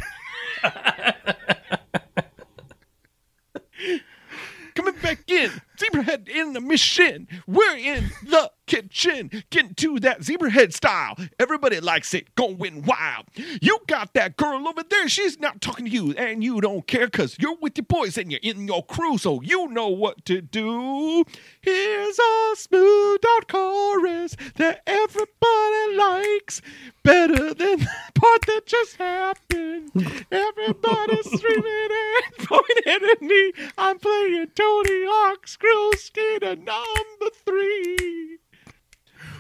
[4.76, 5.52] Coming back in.
[5.78, 7.28] Zebrahead in the mission.
[7.48, 9.32] We're in the kitchen.
[9.50, 11.16] Getting to that Zebrahead style.
[11.40, 12.34] Everybody likes it.
[12.36, 13.26] Going wild.
[13.36, 15.08] You got that girl over there.
[15.08, 16.14] She's not talking to you.
[16.14, 19.18] And you don't care because you're with your boys and you're in your crew.
[19.18, 21.24] So you know what to do.
[21.62, 26.62] Here's a smooth out chorus that everybody likes.
[27.04, 29.92] Better than the part that just happened.
[30.32, 31.90] Everybody's screaming
[32.24, 33.54] and pointing at me.
[33.78, 38.35] I'm playing Tony Hawk's Skrill Skater number three.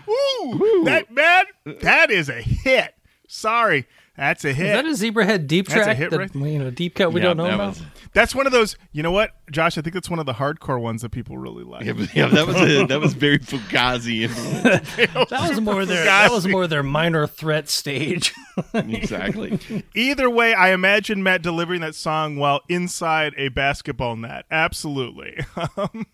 [0.10, 1.46] Ooh, that, man,
[1.82, 2.94] that is a hit.
[3.28, 3.88] Sorry.
[4.18, 4.68] That's a Is hit.
[4.72, 5.88] that a Zebrahead deep track?
[5.88, 7.68] That's a hit that, right- you know, deep cut we Yeah, don't know that about.
[7.70, 7.82] was-
[8.14, 9.78] That's one of those, you know what, Josh?
[9.78, 11.84] I think that's one of the hardcore ones that people really like.
[11.84, 14.30] Yeah, but- yeah, that was a, that was very Fugazi.
[15.30, 18.34] That was more their that was more their minor threat stage.
[18.74, 19.60] exactly.
[19.94, 24.46] Either way, I imagine Matt delivering that song while inside a basketball net.
[24.50, 25.38] Absolutely.
[25.78, 26.06] Um,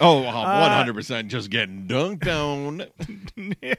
[0.00, 2.86] Oh, 100% just getting dunked on.
[3.62, 3.74] yeah.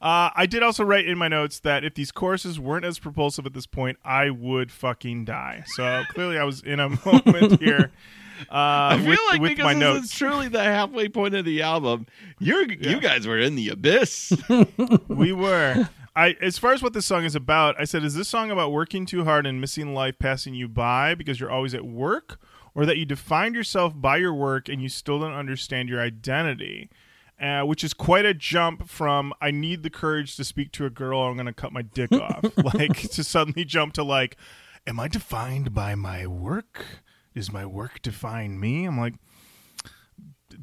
[0.00, 3.46] Uh, I did also write in my notes that if these courses weren't as propulsive
[3.46, 5.64] at this point, I would fucking die.
[5.66, 7.92] So clearly, I was in a moment here.
[8.42, 10.04] Uh, I feel with, like with because my this notes.
[10.06, 12.06] is truly the halfway point of the album,
[12.40, 14.32] you're you guys were in the abyss.
[15.08, 15.88] we were.
[16.16, 18.72] I as far as what this song is about, I said, is this song about
[18.72, 22.40] working too hard and missing life passing you by because you're always at work,
[22.74, 26.90] or that you defined yourself by your work and you still don't understand your identity?
[27.40, 30.90] Uh, which is quite a jump from I need the courage to speak to a
[30.90, 32.44] girl I'm going to cut my dick off.
[32.74, 34.36] like to suddenly jump to like,
[34.86, 36.86] am I defined by my work?
[37.34, 38.84] Does my work define me?
[38.84, 39.14] I'm like,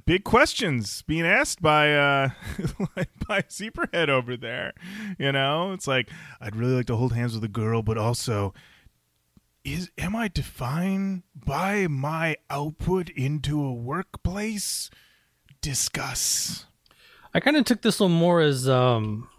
[0.06, 2.30] big questions being asked by uh
[3.28, 4.74] by Zebrahead over there.
[5.20, 6.10] You know, it's like
[6.40, 8.54] I'd really like to hold hands with a girl, but also
[9.64, 14.90] is am I defined by my output into a workplace?
[15.62, 16.66] Discuss.
[17.34, 19.30] I kind of took this one more as um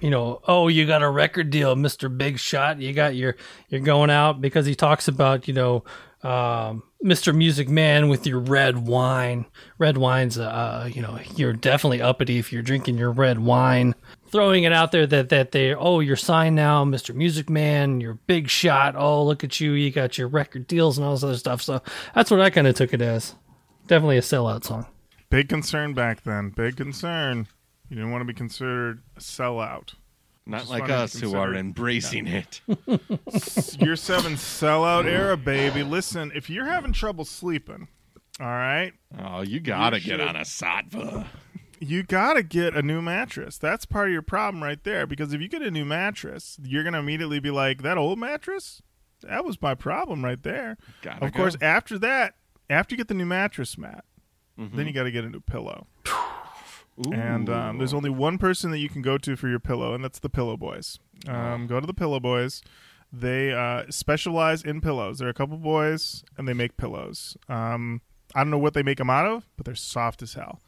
[0.00, 2.14] you know, oh, you got a record deal, Mr.
[2.14, 2.80] Big Shot.
[2.80, 3.36] You got your
[3.68, 5.84] you're going out because he talks about, you know,
[6.22, 7.34] um, Mr.
[7.34, 9.46] Music Man with your red wine.
[9.78, 13.94] Red wine's uh, you know, you're definitely uppity if you're drinking your red wine.
[14.30, 17.14] Throwing it out there that that they oh, you're signed now, Mr.
[17.14, 18.94] Music Man, you're big shot.
[18.96, 21.62] Oh, look at you, you got your record deals and all this other stuff.
[21.62, 21.80] So
[22.14, 23.34] that's what I kind of took it as.
[23.86, 24.86] Definitely a sellout song.
[25.30, 26.50] Big concern back then.
[26.50, 27.48] Big concern.
[27.88, 29.94] You didn't want to be considered a sellout.
[30.46, 32.60] Not like us who are consider- embracing it.
[33.80, 35.82] Year seven sellout era, baby.
[35.82, 37.88] Listen, if you're having trouble sleeping,
[38.40, 41.26] all right, Oh, you gotta You get should- on a Saatva.
[41.80, 43.58] You gotta get a new mattress.
[43.58, 45.06] That's part of your problem right there.
[45.06, 48.82] Because if you get a new mattress, you're gonna immediately be like, "That old mattress,
[49.22, 52.34] that was my problem right there." Gotta of course, after that,
[52.70, 54.04] after you get the new mattress, Matt,
[54.58, 54.76] Mm-hmm.
[54.76, 55.86] then you got to get a new pillow.
[57.12, 60.02] And um, there's only one person that you can go to for your pillow, and
[60.02, 60.98] that's the Pillow Boys.
[61.28, 62.60] Um, Go to the Pillow Boys.
[63.12, 65.18] They uh, specialize in pillows.
[65.20, 67.36] They're a couple boys, and they make pillows.
[67.48, 68.00] Um,
[68.34, 70.60] I don't know what they make them out of, but they're soft as hell.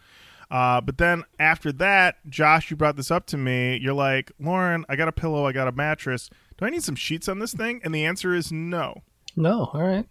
[0.50, 3.76] Uh, but then after that, Josh, you brought this up to me.
[3.76, 6.28] You're like, Lorin, I got a pillow, I got a mattress.
[6.58, 7.80] Do I need some sheets on this thing?
[7.84, 9.02] And the answer is no,
[9.36, 10.06] No, all right.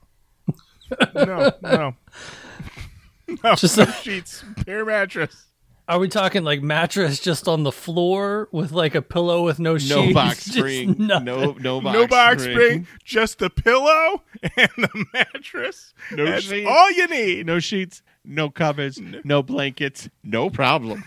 [1.14, 1.96] no, no,
[3.44, 3.56] no.
[3.56, 5.46] Just no a- sheets, bare mattress.
[5.90, 9.80] Are we talking like mattress just on the floor with like a pillow with no
[9.80, 9.90] sheets?
[9.90, 10.96] No box spring.
[11.00, 12.56] No no box no box spring.
[12.56, 14.22] spring, just the pillow
[14.56, 15.96] and the mattress.
[16.12, 16.70] No That's sheets.
[16.70, 17.48] all you need.
[17.48, 21.04] No sheets, no covers, no blankets, no problem.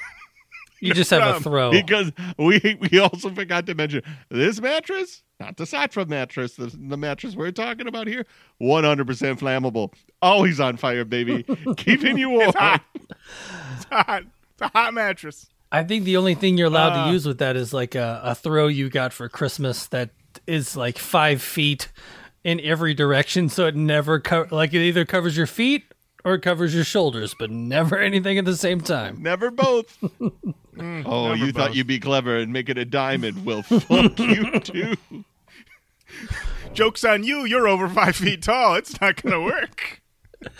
[0.80, 1.70] You just have a throw.
[1.70, 6.96] Because we we also forgot to mention this mattress, not the Saatva mattress, the, the
[6.96, 8.26] mattress we're talking about here,
[8.60, 9.04] 100%
[9.38, 9.92] flammable.
[10.20, 11.44] Always on fire, baby.
[11.76, 12.48] Keeping you warm.
[12.48, 12.82] It's hot.
[12.96, 14.24] It's hot.
[14.62, 15.46] It's a hot mattress.
[15.70, 18.20] I think the only thing you're allowed Uh, to use with that is like a,
[18.22, 20.10] a throw you got for Christmas that
[20.46, 21.90] is like five feet
[22.44, 25.84] in every direction, so it never co- like it either covers your feet
[26.24, 29.22] or it covers your shoulders, but never anything at the same time.
[29.22, 29.96] Never both.
[30.20, 30.42] oh,
[30.78, 33.44] never you thought you'd be clever and make it a diamond.
[33.44, 34.96] Well, fuck you too.
[36.74, 37.44] Joke's on you.
[37.44, 38.74] You're over five feet tall.
[38.74, 40.02] It's not going to work.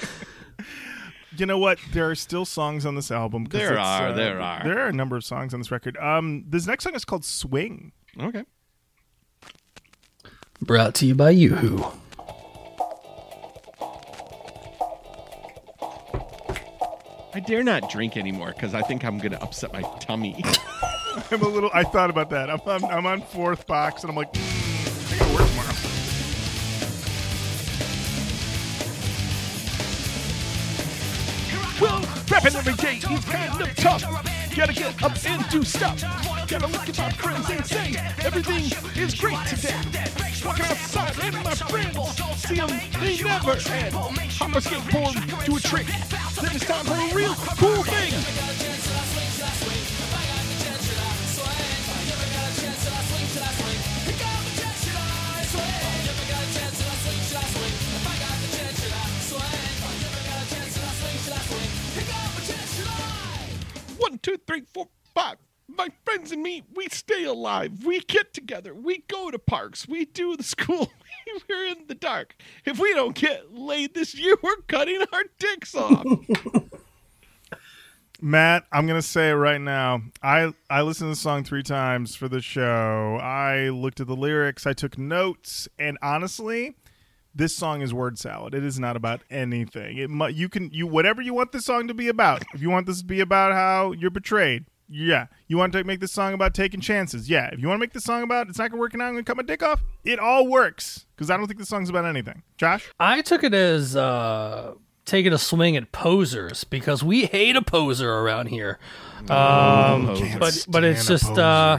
[1.37, 1.79] you know what?
[1.93, 3.45] There are still songs on this album.
[3.47, 4.63] There are, uh, there are.
[4.65, 5.97] There are a number of songs on this record.
[5.97, 8.45] Um, this next song is called "Swing." Okay.
[10.61, 11.85] Brought to you by Yoo-Hoo.
[17.35, 20.45] I dare not drink anymore because I think I'm going to upset my tummy.
[21.31, 21.71] I'm a little.
[21.73, 22.51] I thought about that.
[22.51, 24.33] I'm I'm, I'm on fourth box, and I'm like,
[32.43, 34.03] rapping every day is kind of tough.
[34.57, 36.01] Gotta get up and do stuff.
[36.49, 37.95] Gotta look at my friends and say
[38.25, 38.65] everything
[39.03, 39.81] is great today.
[40.45, 41.97] Walking outside and my friends
[42.37, 42.69] see them,
[43.01, 43.95] they never end.
[43.95, 45.87] Hop a skateboard, to a trick.
[45.87, 48.13] Then it's time for a real cool thing.
[64.03, 65.37] One, two, three, four, five.
[65.69, 67.85] My friends and me, we stay alive.
[67.85, 68.75] We get together.
[68.75, 69.87] We go to parks.
[69.87, 70.91] We do the school.
[71.49, 72.35] We're in the dark.
[72.65, 76.05] If we don't get laid this year, we're cutting our dicks off.
[78.21, 80.03] Matt, I'm gonna say it right now.
[80.23, 83.19] I I listened to the song three times for the show.
[83.21, 84.65] I looked at the lyrics.
[84.65, 86.77] I took notes, and honestly,
[87.35, 88.55] this song is word salad.
[88.55, 89.99] It is not about anything.
[89.99, 92.43] It mu- you can you whatever you want this song to be about.
[92.55, 95.27] If you want this to be about how you're betrayed, yeah.
[95.49, 97.49] You want to make this song about taking chances, yeah.
[97.53, 99.25] If you want to make this song about it's not gonna work and I'm gonna
[99.25, 102.43] cut my dick off, it all works because I don't think this song's about anything.
[102.59, 107.63] Josh, I took it as uh, taking a swing at posers because we hate a
[107.63, 108.79] poser around here.
[109.31, 110.07] Um,
[110.39, 111.79] but but it's just uh,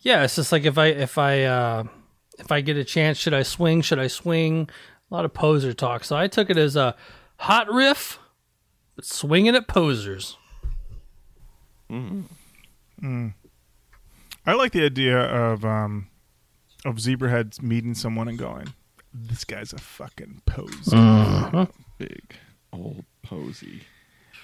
[0.00, 1.84] yeah, it's just like if I if I uh,
[2.40, 3.82] if I get a chance, should I swing?
[3.82, 4.68] Should I swing?
[5.10, 6.04] A lot of poser talk.
[6.04, 6.96] So I took it as a
[7.36, 8.18] hot riff,
[8.96, 10.36] but swinging at posers.
[11.90, 12.24] Mm.
[13.02, 13.34] Mm.
[14.46, 16.08] I like the idea of um
[16.84, 18.72] of Zebraheads meeting someone and going,
[19.12, 20.96] "This guy's a fucking poser.
[20.96, 21.64] Mm-hmm.
[21.98, 22.36] Big
[22.72, 23.82] old posy.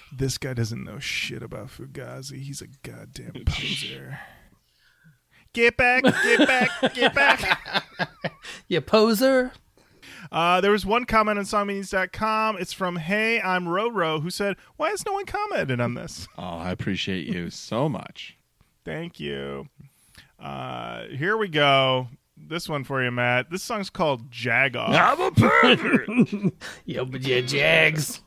[0.09, 2.41] This guy doesn't know shit about Fugazi.
[2.41, 4.19] He's a goddamn poser."
[5.57, 6.03] Get back!
[6.03, 6.93] Get back!
[6.93, 7.83] Get back!
[8.67, 9.53] You poser.
[10.31, 12.57] Uh, there was one comment on songmeanings.com.
[12.59, 16.27] It's from Hey, I'm Roro, who said, Why has no one commented on this?
[16.37, 18.37] Oh, I appreciate you so much.
[18.85, 19.67] Thank you.
[20.39, 22.09] Uh, here we go.
[22.37, 23.49] This one for you, Matt.
[23.49, 24.89] This song's called Jagoff.
[24.89, 26.53] I'm a pervert.
[26.85, 28.21] Yo, but yeah, Jags.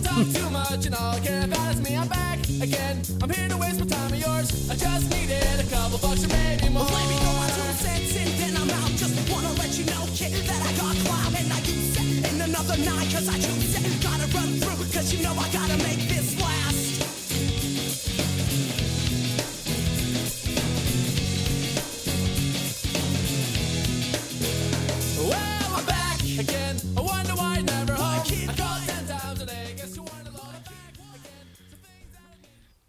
[0.00, 1.96] Too much and all I care about is me.
[1.96, 3.02] I'm back again.
[3.20, 4.70] I'm here to waste my time of yours.
[4.70, 6.84] I just needed a couple bucks or maybe more.
[6.84, 8.90] Let me go my two cents and then I'm out.
[8.96, 12.40] Just wanna let you know, kid, that I got clout and I use it in
[12.40, 14.02] another night cause I choose it.
[14.02, 15.61] Gotta run through cause you know I gotta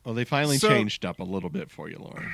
[0.06, 2.32] Well, they finally So- changed up a little bit for you, Lorin.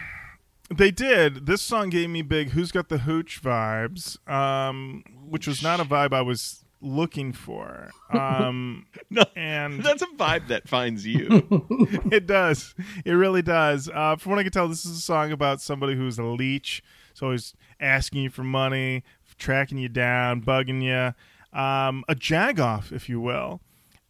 [0.71, 1.47] They did.
[1.47, 5.83] This song gave me big Who's Got the Hooch vibes, um, which was not a
[5.83, 7.89] vibe I was looking for.
[8.11, 11.27] Um, No, and That's a vibe that finds you.
[12.11, 12.75] it does.
[13.03, 13.89] It really does.
[13.91, 16.83] Uh, from what I can tell, this is a song about somebody who's a leech.
[17.15, 19.03] So always asking you for money,
[19.39, 21.59] tracking you down, bugging you.
[21.59, 23.61] Um, a jagoff, if you will.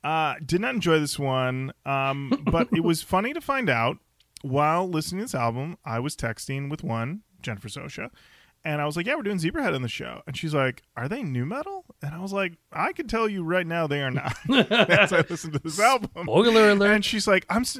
[0.04, 3.98] Uh, did not enjoy this one, um, but it was funny to find out
[4.42, 5.78] while listening to this album.
[5.84, 8.10] I was texting with one, Jennifer Sosha,
[8.64, 11.10] and I was like, "Yeah, we're doing Zebrahead on the show," and she's like, "Are
[11.10, 14.12] they nu metal?" And I was like, "I can tell you right now, they are
[14.12, 14.38] not."
[14.72, 16.92] As I listened to this album, Spoiler alert.
[16.96, 17.80] and she's like, "I'm," s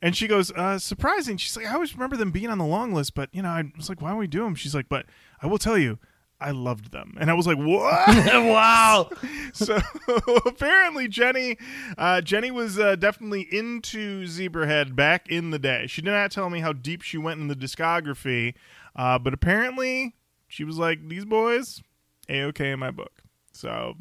[0.00, 2.92] and she goes, uh, "Surprising." She's like, "I always remember them being on the long
[2.94, 5.04] list, but you know, I was like, why don't we do them?" She's like, "But
[5.42, 5.98] I will tell you."
[6.40, 9.10] I loved them, and I was like, "What?" wow.
[9.52, 9.78] so
[10.46, 11.56] apparently jenny
[11.96, 16.50] uh, jenny was uh, definitely into zebrahead back in the day she did not tell
[16.50, 18.54] me how deep she went in the discography
[18.96, 20.14] uh, but apparently
[20.46, 21.82] she was like these boys
[22.28, 23.94] a-ok in my book so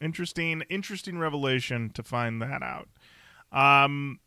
[0.00, 2.88] interesting interesting revelation to find that out
[3.52, 4.18] um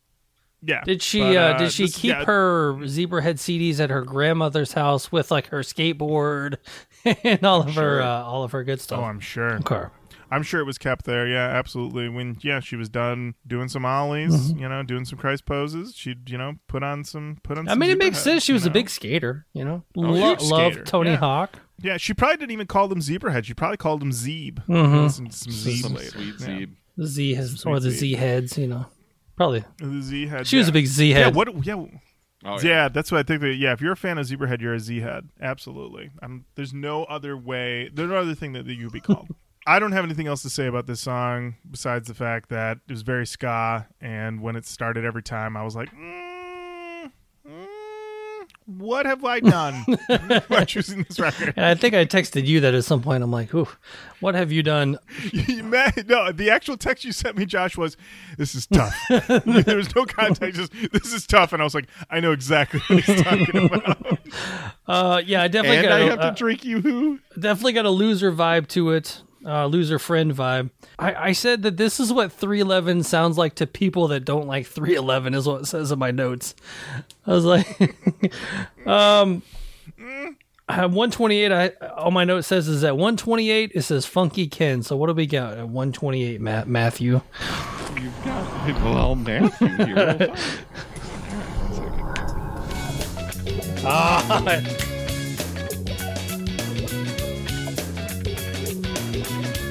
[0.66, 4.02] yeah Did she but, uh, did she this- keep yeah, her Zebrahead CDs at her
[4.02, 6.56] grandmother's house with like her skateboard
[7.04, 8.98] and all of her uh, all of her good stuff?
[9.00, 9.84] oh i'm sure okay.
[10.30, 11.28] I'm sure it was kept there.
[11.28, 12.08] Yeah, absolutely.
[12.08, 14.58] When yeah, she was done doing some ollies, Mm-hmm.
[14.58, 15.94] you know, doing some Christ poses.
[15.94, 17.68] She'd you know put on some put on.
[17.68, 18.42] I some mean, it makes Zebraheads, sense.
[18.44, 19.84] She you was a big skater, you know.
[19.96, 21.16] Oh, Lo- love Tony yeah.
[21.18, 21.60] Hawk.
[21.80, 23.44] Yeah, she probably didn't even call them Zebrahead.
[23.44, 24.64] She probably called them Zeeb.
[24.66, 25.04] Mhm.
[25.04, 26.10] Listen to some Zeeb Some later.
[26.10, 26.46] sweet Yeah.
[26.46, 26.70] Zeeb.
[26.96, 27.98] The Z has, Sweet or the Z.
[27.98, 28.86] Z heads, you know.
[29.36, 29.64] Probably.
[29.78, 30.46] The Z head.
[30.46, 31.24] She was a big Z Yeah.
[31.24, 31.34] head.
[31.34, 31.64] What?
[31.66, 31.84] Yeah.
[32.46, 32.88] Oh, yeah.
[32.88, 33.40] that's what I think.
[33.40, 35.28] That, yeah, if you're a fan of Zebrahead, you're a Z head.
[35.40, 36.10] Absolutely.
[36.22, 37.90] Um, there's no other way.
[37.92, 39.28] There's no other thing that, that you'd be called.
[39.66, 42.92] I don't have anything else to say about this song besides the fact that it
[42.92, 46.23] was very ska, and when it started every time, I was like, mm,
[48.66, 49.84] "What have I done
[50.48, 53.22] by choosing this record?" And I think I texted you that at some point.
[53.22, 53.68] I'm like, Ooh,
[54.20, 54.98] what have you done?
[55.32, 57.96] You met- no, the actual text you sent me, Josh, was
[58.38, 58.94] this is tough.
[59.44, 62.80] there was no context, just this is tough, and I was like, I know exactly
[62.88, 64.18] what he's talking about.
[64.86, 67.18] Uh, yeah, I definitely And got I a- have to uh, drink Yoo-Hoo?
[67.38, 69.22] definitely got a loser vibe to it.
[69.46, 70.70] Uh, loser friend vibe.
[70.98, 74.66] I, I said that this is what 311 sounds like to people that don't like
[74.66, 76.54] 311 is what it says in my notes.
[77.26, 77.66] I was like,
[78.86, 79.42] um,
[80.66, 81.52] I have 128.
[81.52, 84.82] I all my note says is at 128 it says Funky Ken.
[84.82, 87.20] So what do we got at 128, Matt Matthew?
[88.00, 90.34] You've got well Matthew here.
[93.82, 94.74] Well,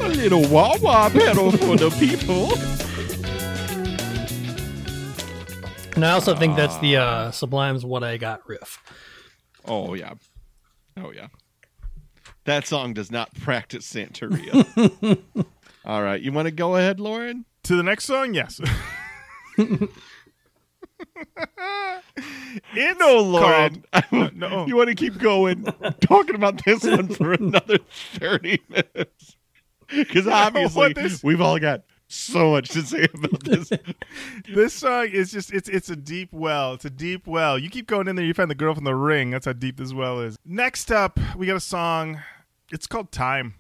[0.03, 2.51] A little wah wah pedal for the people.
[5.95, 8.79] And I also think that's the uh, Sublime's "What I Got" riff.
[9.65, 10.13] Oh yeah,
[10.97, 11.27] oh yeah.
[12.45, 15.21] That song does not practice Santeria.
[15.85, 17.45] All right, you want to go ahead, Lorin?
[17.63, 18.59] to the next song, yes.
[19.57, 19.93] It's
[22.99, 23.83] No, Lorin.
[23.93, 24.65] called- no.
[24.67, 25.63] You want to keep going
[26.01, 27.77] talking about this one for another
[28.15, 29.37] 30 minutes?
[29.95, 30.93] Because obviously,
[31.23, 33.71] we've all got so much to say about this.
[34.53, 36.73] This song is just it's it's a deep well.
[36.73, 37.57] It's a deep well.
[37.57, 39.31] You keep going in there, you find the girl from the ring.
[39.31, 40.37] That's how deep this well is.
[40.45, 42.21] Next up, we got a song.
[42.71, 43.55] It's called Time.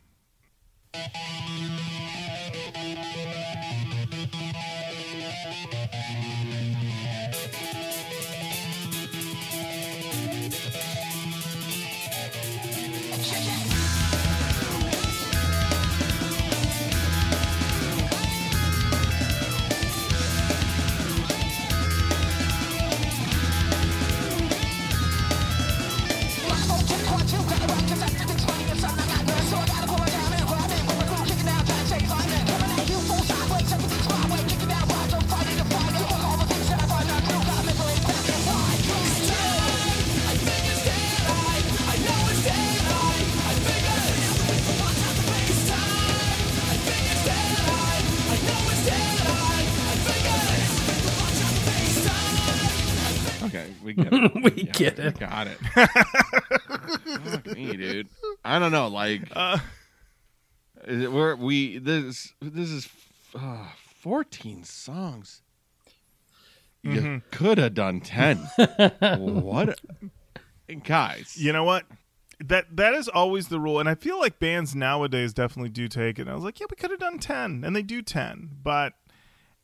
[53.83, 54.31] We get it.
[54.43, 55.19] We Yeah, get it.
[55.19, 55.57] Got it.
[57.23, 58.07] Fuck me, dude.
[58.43, 58.87] I don't know.
[58.87, 59.57] Like, Uh,
[60.85, 62.89] is it- we're we this this is
[63.35, 63.67] uh,
[64.01, 65.41] fourteen songs.
[66.81, 67.17] You Mm-hmm.
[67.31, 68.37] could have done ten.
[69.17, 69.79] what,
[70.69, 71.37] a- guys?
[71.37, 71.85] you know what?
[72.43, 76.19] That that is always the rule, and I feel like bands nowadays definitely do take
[76.19, 76.27] it.
[76.27, 78.93] I was like, yeah, we could have done ten, and they do ten, but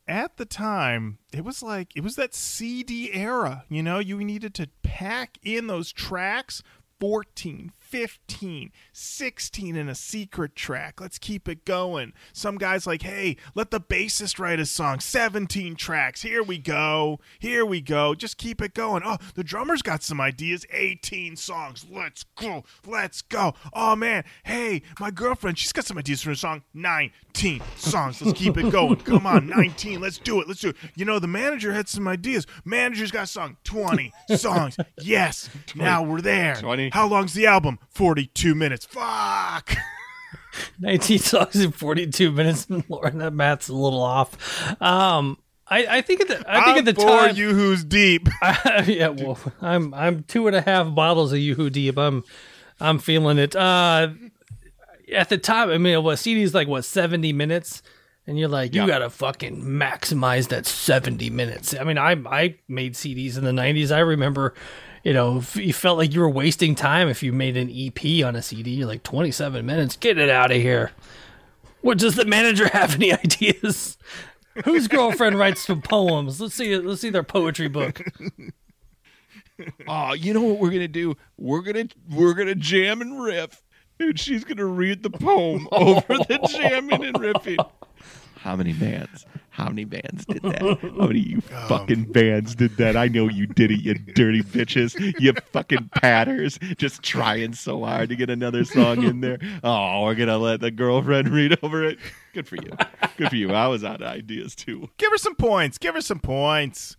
[0.10, 3.64] at the time, it was like it was that CD era.
[3.70, 6.64] You know, you needed to pack in those tracks
[7.00, 11.02] 14, 15, 16 in a secret track.
[11.02, 12.14] Let's keep it going.
[12.34, 15.00] Some guys like, hey, let the bassist write a song.
[15.00, 16.22] 17 tracks.
[16.22, 17.20] Here we go.
[17.40, 18.14] Here we go.
[18.14, 19.02] Just keep it going.
[19.04, 20.68] Oh, the drummer's got some ideas.
[20.72, 21.88] 18 songs.
[21.90, 22.64] Let's go.
[22.86, 23.56] Let's go.
[23.74, 24.24] Oh, man.
[24.44, 26.62] Hey, my girlfriend, she's got some ideas for a song.
[26.76, 28.22] 19 songs.
[28.22, 28.98] Let's keep it going.
[28.98, 30.00] Come on, 19.
[30.00, 30.48] Let's do it.
[30.48, 30.76] Let's do it.
[30.96, 32.46] You know, the manager had some ideas.
[32.66, 33.58] Manager's got a song.
[33.64, 34.78] 20 songs.
[35.02, 35.50] Yes.
[35.74, 36.56] Now we're there.
[36.56, 36.92] 20.
[36.92, 37.79] How long's the album?
[37.90, 38.86] 42 minutes.
[38.86, 39.76] Fuck.
[40.80, 42.68] 19 songs in 42 minutes.
[42.90, 44.82] Lauren, that math's a little off.
[44.82, 45.38] Um,
[45.68, 48.28] I, I think at the I think I'll at the time, Yoo-Hoo's deep.
[48.42, 49.10] I, yeah.
[49.10, 51.98] Well, I'm I'm two and a half bottles of Yoo-Hoo Deep.
[51.98, 52.24] I'm
[52.80, 53.56] I'm feeling it.
[53.56, 54.10] Uh,
[55.14, 57.84] at the time, I mean, what CD's like what 70 minutes,
[58.26, 58.88] and you're like, you Yeah.
[58.88, 61.76] gotta fucking maximize that 70 minutes.
[61.80, 63.92] I mean, I I made CDs in the 90s.
[63.96, 64.56] I remember.
[65.04, 68.26] You know, if you felt like you were wasting time if you made an EP
[68.26, 68.72] on a CD.
[68.72, 69.96] You're like 27 minutes.
[69.96, 70.92] Get it out of here.
[71.82, 73.98] What does the manager have any ideas?
[74.66, 76.42] Whose girlfriend writes some poems?
[76.42, 76.76] Let's see.
[76.76, 78.02] Let's see their poetry book.
[79.88, 81.16] Oh, you know what we're gonna do?
[81.38, 83.62] We're gonna we're gonna jam and riff,
[84.00, 87.58] and she's gonna read the poem over the jamming and riffing.
[88.42, 89.26] How many bands?
[89.50, 90.62] How many bands did that?
[90.62, 92.96] How many of you fucking bands did that?
[92.96, 94.96] I know you did it, you dirty bitches.
[95.20, 99.40] You fucking patters, just trying so hard to get another song in there.
[99.64, 102.00] Oh, we're gonna let the girlfriend read over it.
[102.34, 102.72] Good for you.
[103.18, 103.52] Good for you.
[103.52, 104.90] I was out of ideas too.
[104.98, 105.78] Give her some points.
[105.78, 106.96] Give her some points.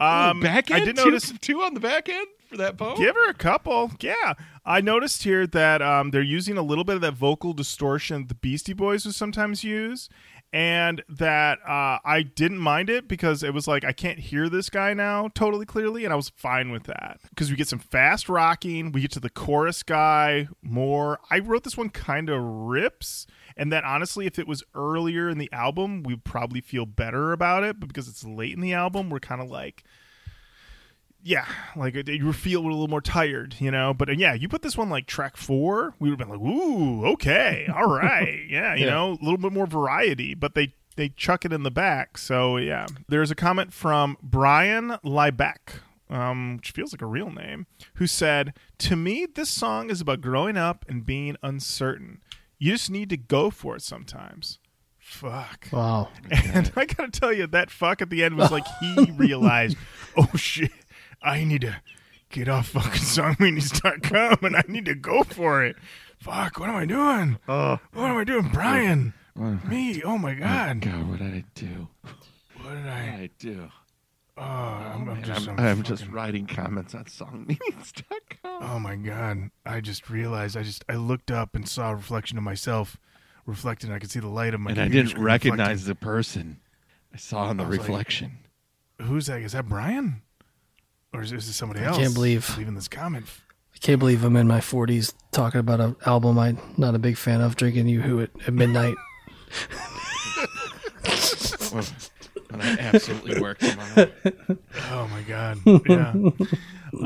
[0.00, 0.86] Um, back I end.
[0.86, 1.32] did two, notice.
[1.40, 2.96] two on the back end for that poem.
[2.96, 3.92] Give her a couple.
[4.00, 4.34] Yeah.
[4.64, 8.34] I noticed here that um, they're using a little bit of that vocal distortion the
[8.34, 10.08] Beastie Boys would sometimes use.
[10.52, 14.68] And that uh, I didn't mind it because it was like, I can't hear this
[14.68, 16.04] guy now totally clearly.
[16.04, 18.90] And I was fine with that because we get some fast rocking.
[18.90, 21.20] We get to the chorus guy more.
[21.30, 23.28] I wrote this one kind of rips.
[23.56, 27.62] And that honestly, if it was earlier in the album, we'd probably feel better about
[27.62, 27.78] it.
[27.78, 29.84] But because it's late in the album, we're kind of like,
[31.22, 33.92] yeah, like you feel a little more tired, you know.
[33.94, 36.46] But uh, yeah, you put this one like track four, we would have been like,
[36.46, 38.90] ooh, okay, all right, yeah, you Yeah.
[38.90, 40.34] know, a little bit more variety.
[40.34, 42.86] But they they chuck it in the back, so yeah.
[43.08, 45.80] There's a comment from Brian Liebeck,
[46.10, 50.20] um, which feels like a real name, who said, "To me, this song is about
[50.20, 52.20] growing up and being uncertain.
[52.58, 54.58] You just need to go for it sometimes."
[54.98, 55.68] Fuck.
[55.72, 56.08] Wow.
[56.30, 59.76] And I gotta tell you, that fuck at the end was like he realized,
[60.16, 60.70] oh shit,
[61.22, 61.80] I need to
[62.30, 65.76] get off fucking songmeanings.com and I need to go for it.
[66.18, 67.38] Fuck, what am I doing?
[67.48, 69.14] Oh, What am I doing, Brian?
[69.36, 70.02] Me?
[70.04, 70.80] Oh my oh god.
[70.82, 71.88] God, what did I do?
[72.02, 73.04] What did What I?
[73.06, 73.68] did I do?
[74.36, 75.48] Oh, I'm, I'm just.
[75.48, 78.62] I'm, I'm, I'm just writing comments on songmeanings.com.
[78.62, 79.50] Oh my god!
[79.66, 80.56] I just realized.
[80.56, 82.96] I just I looked up and saw a reflection of myself,
[83.44, 83.88] reflected.
[83.88, 84.70] And I could see the light of my.
[84.70, 86.60] and I didn't recognize the person
[87.12, 88.38] I saw in the was like- reflection.
[89.02, 89.42] who's that?
[89.42, 90.22] Is that Brian?
[91.12, 91.96] Or is, is this somebody else?
[91.96, 93.26] I can't believe- leaving this comment.
[93.74, 97.16] I can't believe I'm in my 40s talking about an album I'm not a big
[97.16, 98.94] fan of, drinking Yoo-Hoo at, at midnight.
[102.50, 104.10] When I absolutely work tomorrow.
[104.90, 105.58] Oh my god.
[105.88, 106.14] Yeah.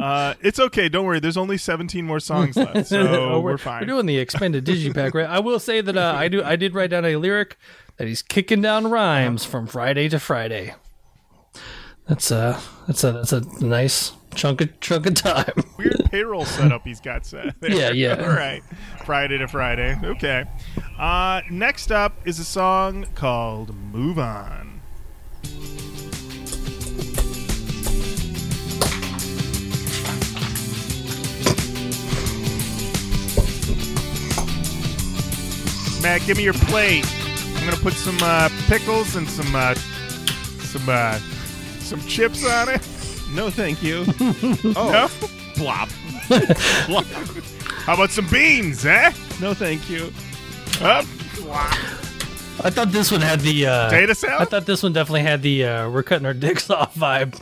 [0.02, 0.88] uh, it's okay.
[0.88, 1.20] Don't worry.
[1.20, 3.00] There's only 17 more songs left, so
[3.34, 3.82] Oh, we're, fine.
[3.82, 5.28] We're doing the expanded digipack, right?
[5.28, 6.42] I will say that uh, I do.
[6.42, 7.58] I did write down a lyric
[7.98, 10.74] that he's kicking down rhymes from Friday to Friday.
[12.06, 15.52] That's a that's a that's a nice chunk of chunk of time.
[15.78, 17.54] Weird payroll setup he's got set.
[17.60, 17.72] there.
[17.72, 18.14] Yeah, yeah.
[18.22, 18.62] All right.
[19.06, 19.98] Friday to Friday.
[20.04, 20.44] Okay.
[20.98, 24.82] Uh, next up is a song called "Move On."
[36.02, 37.06] Matt, give me your plate.
[37.56, 41.18] I'm gonna put some uh, pickles and some uh, some uh,
[41.84, 42.80] some chips on it.
[43.32, 44.04] No, thank you.
[44.76, 45.10] Oh,
[45.54, 45.88] Plop.
[47.86, 49.12] how about some beans, eh?
[49.40, 50.12] No, thank you.
[50.80, 51.04] Up.
[52.62, 53.66] I thought this one had the.
[53.66, 56.94] Uh, Potato I thought this one definitely had the uh, "we're cutting our dicks off"
[56.94, 57.40] vibe.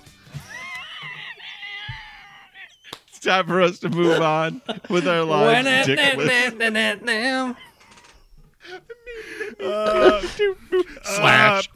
[3.08, 4.60] It's time for us to move on
[4.90, 5.88] with our lives.
[5.88, 7.56] dickless.
[9.60, 10.20] Uh,
[11.02, 11.68] Slash.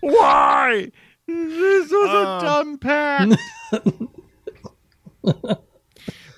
[0.00, 0.90] Why?
[1.26, 2.42] This was a um.
[2.42, 3.28] dumb pack.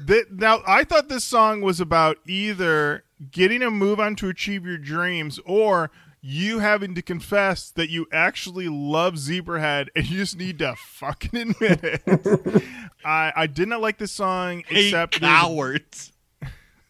[0.07, 4.65] Th- now, I thought this song was about either getting a move on to achieve
[4.65, 5.90] your dreams or
[6.23, 11.39] you having to confess that you actually love Zebrahead and you just need to fucking
[11.40, 12.62] admit it.
[13.05, 16.12] I, I did not like this song except there's- cowards.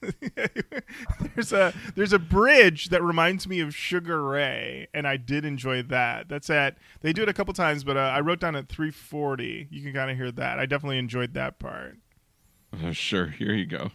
[1.34, 5.82] there's a there's a bridge that reminds me of Sugar Ray, and I did enjoy
[5.84, 6.28] that.
[6.28, 9.68] That's at they do it a couple times, but uh, I wrote down at 340.
[9.70, 10.58] You can kind of hear that.
[10.58, 11.98] I definitely enjoyed that part.
[12.84, 13.26] Oh, sure.
[13.26, 13.90] Here you go.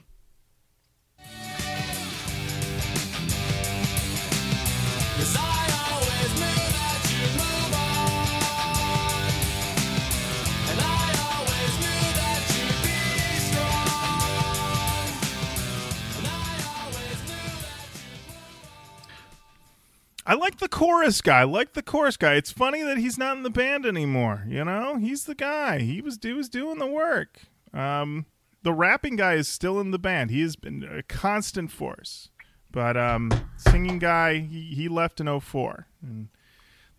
[20.26, 21.41] I like the chorus guy.
[21.41, 22.34] I like the chorus guy.
[22.34, 24.45] It's funny that he's not in the band anymore.
[24.47, 25.80] You know, he's the guy.
[25.80, 27.41] He was he was doing the work.
[27.73, 28.26] Um,
[28.64, 30.31] the rapping guy is still in the band.
[30.31, 32.30] He has been a constant force.
[32.72, 35.88] But um, singing guy, he, he left in 04.
[36.02, 36.30] And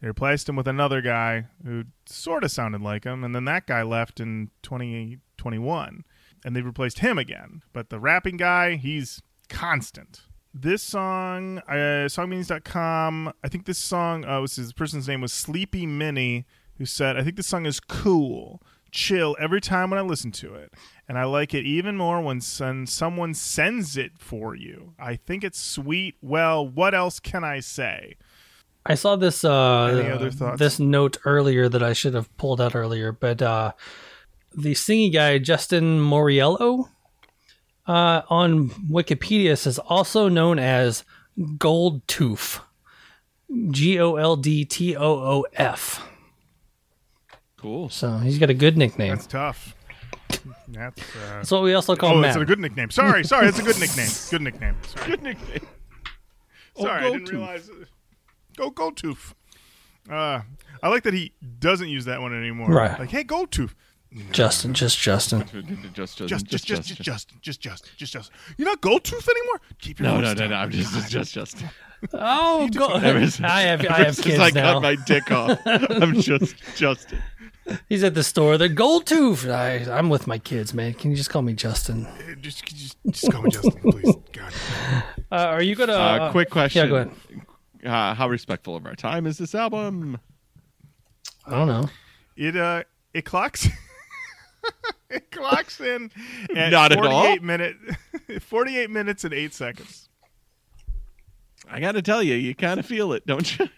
[0.01, 3.24] they replaced him with another guy who sort of sounded like him.
[3.24, 6.05] And then that guy left in 2021.
[6.44, 7.62] And they replaced him again.
[7.73, 10.23] But the rapping guy, he's constant.
[10.59, 15.85] This song, uh, songmeanings.com, I think this song, uh, was his person's name was Sleepy
[15.85, 16.47] Minnie,
[16.78, 20.55] who said, I think this song is cool, chill every time when I listen to
[20.55, 20.73] it.
[21.07, 24.95] And I like it even more when son, someone sends it for you.
[24.99, 26.15] I think it's sweet.
[26.23, 28.16] Well, what else can I say?
[28.87, 30.59] I saw this uh Any other thoughts?
[30.59, 33.73] this note earlier that I should have pulled out earlier, but uh
[34.57, 36.89] the singing guy Justin Mauriello
[37.86, 41.04] uh on Wikipedia says also known as
[41.58, 42.60] Gold Tooth.
[43.70, 46.06] G O L D T O O F.
[47.56, 47.88] Cool.
[47.88, 49.10] So he's got a good nickname.
[49.14, 49.74] That's tough.
[50.68, 52.34] That's, uh, That's what we also call oh, Matt.
[52.34, 52.90] that's a good nickname.
[52.90, 54.08] Sorry, sorry, it's a good nickname.
[54.30, 54.76] Good nickname.
[54.84, 55.10] Sorry.
[55.10, 55.66] Good nickname.
[56.76, 57.32] Sorry, I didn't Goldtooth.
[57.32, 57.70] realize.
[58.56, 59.34] Go Goldtooth.
[60.10, 60.40] Uh,
[60.82, 62.68] I like that he doesn't use that one anymore.
[62.68, 62.98] Right.
[62.98, 63.74] Like, hey, Goldtooth.
[64.32, 65.44] Justin, just Justin.
[65.93, 68.36] just, just, just, just, just, Justin, just, Justin, just, Justin.
[68.56, 69.60] You're not Gold Tooth anymore.
[69.78, 70.55] Keep your no, no, no, no.
[70.55, 71.64] I'm just, just, just,
[72.12, 73.05] Oh, God.
[73.05, 74.44] I have, I have kids now.
[74.44, 75.59] I cut my dick off.
[75.66, 77.22] I'm just Justin.
[77.88, 78.59] He's at the store.
[78.59, 79.47] They're Gold Tooth.
[79.48, 80.94] I'm with my kids, man.
[80.94, 82.06] Can you just call me Justin?
[82.06, 84.14] Uh, just, just, just call me Justin, please.
[84.32, 84.52] God.
[85.32, 85.93] Uh, are you gonna?
[85.93, 86.84] Uh, quick question.
[86.84, 87.10] Yeah, go ahead.
[87.84, 90.18] Uh, how respectful of our time is this album?
[91.47, 91.88] I don't know.
[92.36, 93.68] It uh, it clocks.
[95.10, 96.10] it clocks in
[96.55, 97.36] at Not at 48 all?
[97.40, 97.76] minute,
[98.43, 100.09] 48 minutes and eight seconds.
[101.68, 103.68] I got to tell you, you kind of feel it, don't you?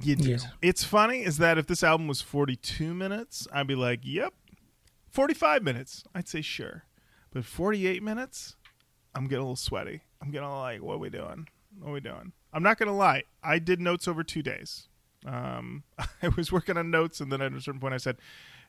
[0.00, 0.30] You do.
[0.30, 0.46] Yes.
[0.62, 4.32] It's funny is that if this album was 42 minutes, I'd be like, yep.
[5.10, 6.84] 45 minutes, I'd say sure.
[7.32, 8.54] But 48 minutes,
[9.14, 10.02] I'm getting a little sweaty.
[10.22, 11.48] I'm getting a little like, what are we doing?
[11.80, 12.32] What are we doing?
[12.52, 13.24] I'm not going to lie.
[13.42, 14.87] I did notes over two days.
[15.26, 15.82] Um,
[16.22, 18.16] I was working on notes, and then at a certain point, I said,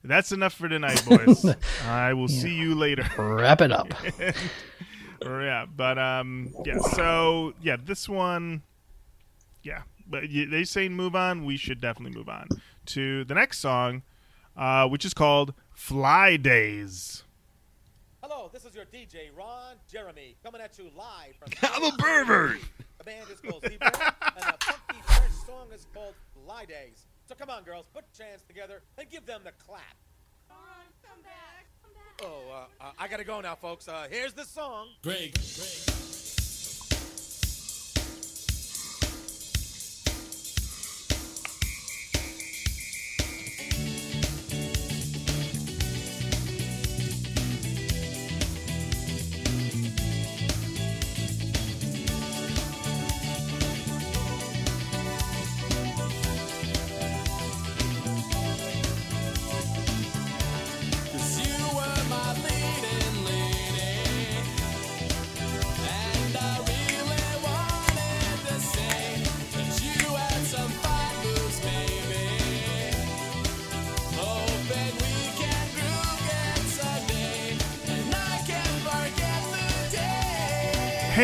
[0.03, 1.45] that's enough for tonight, boys.
[1.85, 3.05] I will see you later.
[3.17, 3.93] Wrap it up.
[5.25, 6.77] Or, yeah, but um, yeah.
[6.77, 8.61] So yeah, this one,
[9.63, 11.43] yeah, but they say move on.
[11.43, 12.47] We should definitely move on
[12.85, 14.03] to the next song,
[14.55, 17.23] uh, which is called "Fly Days."
[18.23, 21.49] Hello, this is your DJ, Ron Jeremy, coming at you live from.
[21.63, 22.59] I'm a pervert.
[22.99, 25.08] The band is called Zebra, and the funky French
[25.49, 27.07] song is called Fly Days.
[27.27, 29.81] So come on, girls, put your hands together and give them the clap.
[32.21, 33.87] Oh, uh, uh, I gotta go now, folks.
[33.87, 34.89] Uh, here's the song.
[35.01, 36.38] Greg, Cause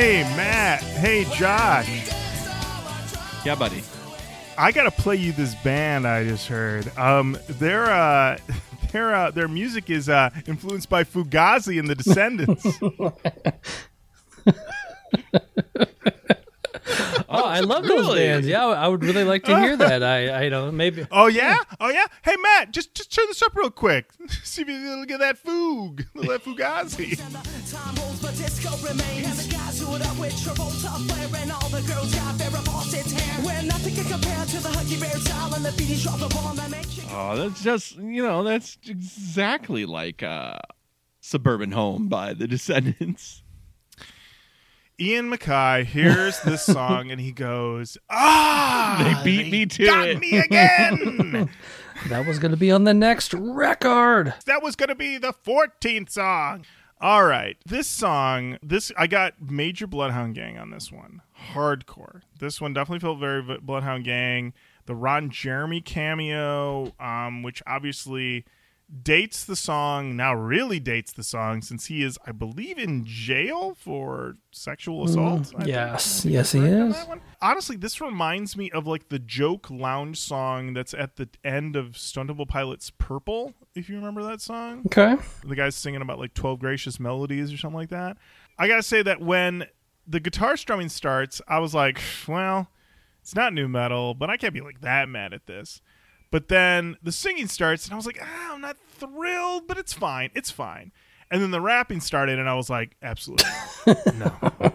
[0.05, 1.89] Hey Matt, hey Josh,
[3.43, 3.81] Yeah, buddy.
[4.55, 6.95] I gotta play you this band I just heard.
[6.95, 8.37] Um, their uh,
[8.91, 12.63] their uh, their music is uh, influenced by Fugazi and the Descendents.
[17.27, 18.19] Oh, I love those Really?
[18.19, 18.47] bands.
[18.47, 20.03] Yeah, I would really like to hear that.
[20.03, 21.05] I, I don't maybe.
[21.11, 22.05] oh yeah, oh yeah.
[22.23, 24.11] Hey Matt, just just turn this up real quick.
[24.43, 27.17] See if you look at that Fug, look that Fugazi.
[27.17, 29.54] Time holds, but disco remains.
[29.93, 32.65] And the guys who it up with Travolta, Flair, and all the girls got Farrah
[32.65, 33.45] Fawcett's hair.
[33.45, 36.27] Where nothing can compare to the Huggy Bear style and the Bee Gees drop the
[36.29, 37.03] bomb that makes you.
[37.11, 40.57] Oh, that's just you know that's exactly like uh,
[41.21, 43.41] Suburban Home by the Descendents.
[44.99, 50.19] Ian MacKaye hears this song and he goes, "Ah, They beat me to got it."
[50.19, 51.49] me again."
[52.09, 54.33] That was going to be on the next record.
[54.45, 56.65] that was going to be the 14th song.
[57.01, 57.57] All right.
[57.65, 61.21] This song, this I got Major Bloodhound Gang on this one.
[61.53, 62.21] Hardcore.
[62.39, 64.53] This one definitely felt very Bloodhound Gang.
[64.85, 68.45] The Ron Jeremy cameo, um, which obviously
[69.01, 73.75] dates the song, now really dates the song since he is, I believe, in jail
[73.75, 75.53] for sexual mm, assault.
[75.55, 75.67] I think.
[75.67, 77.23] Yes, yes, he Correct on is.
[77.41, 81.97] Honestly, this reminds me of like the joke lounge song that's at the end of
[81.97, 85.15] Stone Temple Pilots Purple, if you remember that song Okay.
[85.43, 88.17] the guy's singing about like 12 gracious melodies or something like that.
[88.57, 89.65] I gotta say that when
[90.07, 92.69] the guitar strumming starts, I was like, well,
[93.21, 95.81] it's not nu metal, but I can't be like that mad at this.
[96.35, 99.93] But then the singing starts, and I was like, ah, I'm not thrilled, but it's
[99.93, 100.31] fine.
[100.35, 100.91] It's fine.
[101.31, 103.49] And then the rapping started, and I was like, absolutely
[104.19, 104.73] no, no,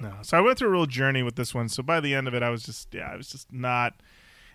[0.00, 0.14] no.
[0.22, 1.68] So I went through a real journey with this one.
[1.68, 3.94] So by the end of it, I was just, yeah, I was just not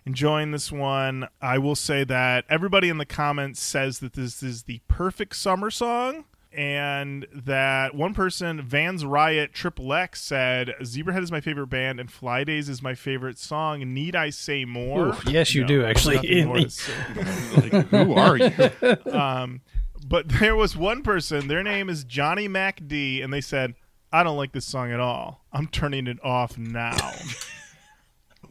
[0.05, 1.30] enjoying this one.
[1.41, 5.72] I will say that everybody in the comments says that this is the perfect summer
[5.72, 6.26] song.
[6.57, 12.11] And that one person, Vans Riot Triple X, said Zebrahead is my favorite band and
[12.11, 13.93] Fly Days is my favorite song.
[13.93, 15.09] Need I say more?
[15.09, 16.15] Ooh, yes, you No, do, actually.
[16.15, 16.93] nothing more say.
[17.69, 19.11] Like, who are you?
[19.13, 19.61] um,
[20.07, 23.75] but there was one person, their name is Johnny Mac D, and they said,
[24.11, 25.45] I don't like this song at all.
[25.53, 26.97] I'm turning it off now.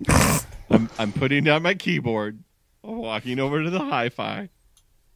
[0.70, 2.38] I'm, I'm putting down my keyboard,
[2.82, 4.48] walking over to the hi-fi,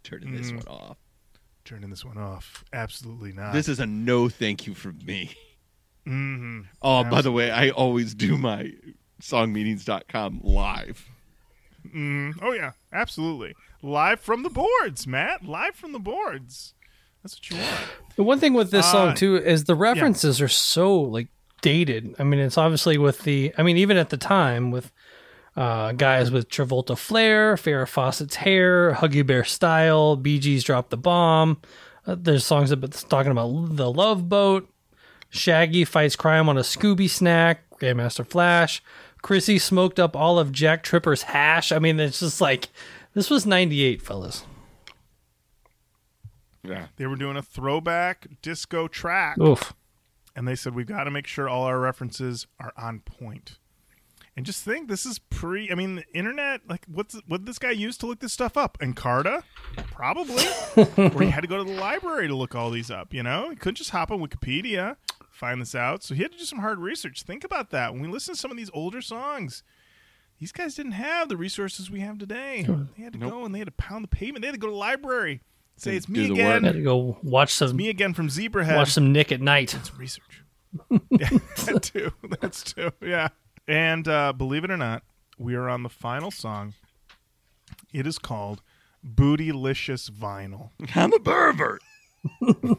[0.03, 0.67] turning this Mm.
[0.67, 0.97] one off.
[1.71, 2.65] Turning this one off.
[2.73, 3.53] Absolutely not.
[3.53, 5.31] This is a no thank you from me.
[6.05, 8.73] hmm Oh, by the way, I always do my
[9.23, 11.07] songmeanings.com live.
[11.95, 13.55] Mm, oh yeah, absolutely.
[13.83, 15.45] Live from the boards, Matt.
[15.45, 16.75] Live from the boards.
[17.23, 17.81] That's what you want.
[18.17, 21.29] The one thing with this Uh, song too is the references are so like
[21.63, 22.17] dated.
[22.19, 23.55] I mean, it's obviously with the.
[23.57, 24.91] I mean, even at the time with
[25.57, 30.97] uh, guys with Travolta flair, Farrah Fawcett's hair, Huggy Bear style, Bee Gees drop the
[30.97, 31.61] bomb.
[32.07, 34.69] Uh, there's songs about talking about the Love Boat.
[35.29, 37.63] Shaggy fights crime on a Scooby snack.
[37.79, 38.83] Grandmaster Flash.
[39.23, 41.73] Chrissy smoked up all of Jack Tripper's hash.
[41.73, 42.69] I mean, it's just like
[43.15, 44.45] this was '98, fellas.
[46.63, 46.87] Yeah.
[46.97, 49.73] They were doing a throwback disco track, Oof.
[50.37, 53.59] and they said we've got to make sure all our references are on point.
[54.41, 55.71] And just think, this is pre.
[55.71, 56.63] I mean, the internet.
[56.67, 58.79] Like, what's what this guy used to look this stuff up?
[58.79, 59.43] Encarta,
[59.93, 60.47] probably.
[60.97, 63.13] or he had to go to the library to look all these up.
[63.13, 64.97] You know, he couldn't just hop on Wikipedia
[65.31, 66.03] find this out.
[66.03, 67.23] So he had to do some hard research.
[67.23, 69.63] Think about that when we listen to some of these older songs.
[70.39, 72.67] These guys didn't have the resources we have today.
[72.97, 74.41] They had to go and they had to pound the pavement.
[74.41, 75.43] They had to go to the library.
[75.77, 76.65] Say it's me again.
[76.65, 78.77] Had to go watch some Me again from Zebrahead.
[78.77, 79.71] watch some Nick at Nite.
[79.71, 80.43] some research.
[81.11, 81.29] yeah,
[81.67, 82.13] that too.
[82.41, 82.91] That's too.
[83.03, 83.29] Yeah.
[83.67, 85.03] And uh, believe it or not,
[85.39, 86.75] we are on the final song.
[87.93, 88.63] It is called
[89.07, 90.71] Bootylicious Vinyl.
[90.95, 91.83] I'm a pervert.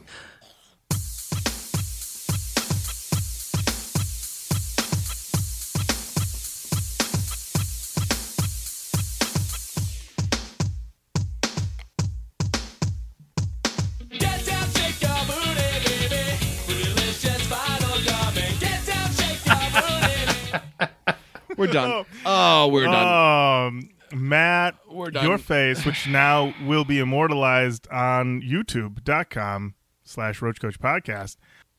[21.56, 22.04] We're done.
[22.26, 23.66] Oh, we're done.
[23.68, 25.24] Um, Matt, We're done.
[25.26, 29.74] your face, which now will be immortalized on youtube.com
[30.04, 31.36] slash Roach Koach Podcast.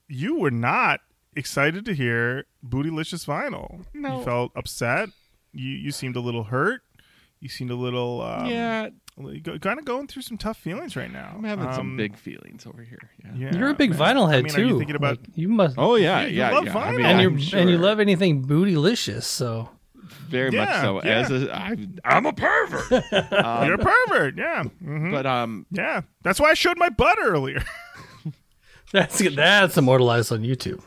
[0.07, 1.01] You were not
[1.35, 3.85] excited to hear Bootylicious Vinyl.
[3.93, 4.19] No.
[4.19, 5.09] You felt upset.
[5.53, 6.81] You you seemed a little hurt.
[7.39, 8.89] You seemed a little um, yeah,
[9.61, 11.33] kind of going through some tough feelings right now.
[11.35, 13.09] I'm having some Um, big feelings over here.
[13.23, 13.31] Yeah.
[13.51, 13.99] yeah, You're a big man.
[13.99, 14.61] vinyl head I mean, too.
[14.61, 16.77] Are you thinking about Like, you must, Oh yeah, Yeah, you yeah, love yeah.
[16.77, 16.97] I vinyl.
[16.97, 19.23] mean, and I'm you and you love anything bootylicious.
[19.23, 19.69] So
[20.29, 21.01] very much so.
[21.03, 21.19] yeah.
[21.19, 22.91] As a, I, I'm a pervert.
[23.33, 24.37] Um, You're a pervert.
[24.37, 24.63] Yeah.
[24.63, 26.01] hmm but um, yeah.
[26.23, 27.63] That's why I showed my butt earlier.
[28.91, 30.81] that's that's immortalized on YouTube.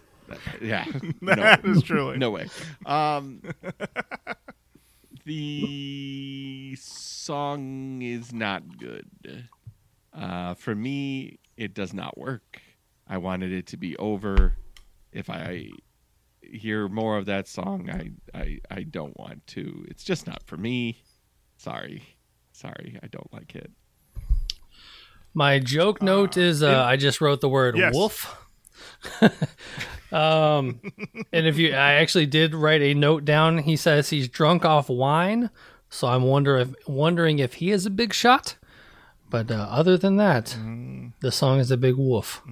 [0.60, 0.84] yeah,
[1.22, 2.18] that no, is truly.
[2.18, 2.48] no way.
[2.84, 3.40] Um,
[5.26, 9.48] the song is not good.
[10.14, 12.60] Uh, for me, it does not work.
[13.08, 14.56] I wanted it to be over.
[15.12, 15.68] If I
[16.42, 19.84] hear more of that song, I, I, I don't want to.
[19.88, 21.02] It's just not for me.
[21.56, 22.02] Sorry.
[22.52, 23.70] Sorry, I don't like it.
[25.34, 27.92] My joke note is uh, I just wrote the word Yes.
[27.94, 28.48] wolf.
[30.12, 30.80] um,
[31.32, 33.58] and if you, I actually did write a note down.
[33.58, 35.50] He says he's drunk off wine,
[35.88, 38.56] so I'm wonder if, wondering if he is a big shot.
[39.28, 40.56] But uh, other than that,
[41.20, 42.42] the song is a big wolf.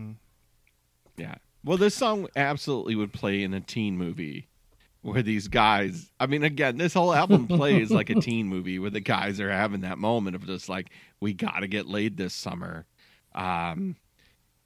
[1.17, 1.37] Yeah.
[1.63, 4.49] Well, this song absolutely would play in a teen movie
[5.03, 8.91] where these guys, I mean, again, this whole album plays like a teen movie where
[8.91, 10.91] the guys are having that moment of just like,
[11.21, 12.87] we got to get laid this summer.
[13.35, 13.97] Um,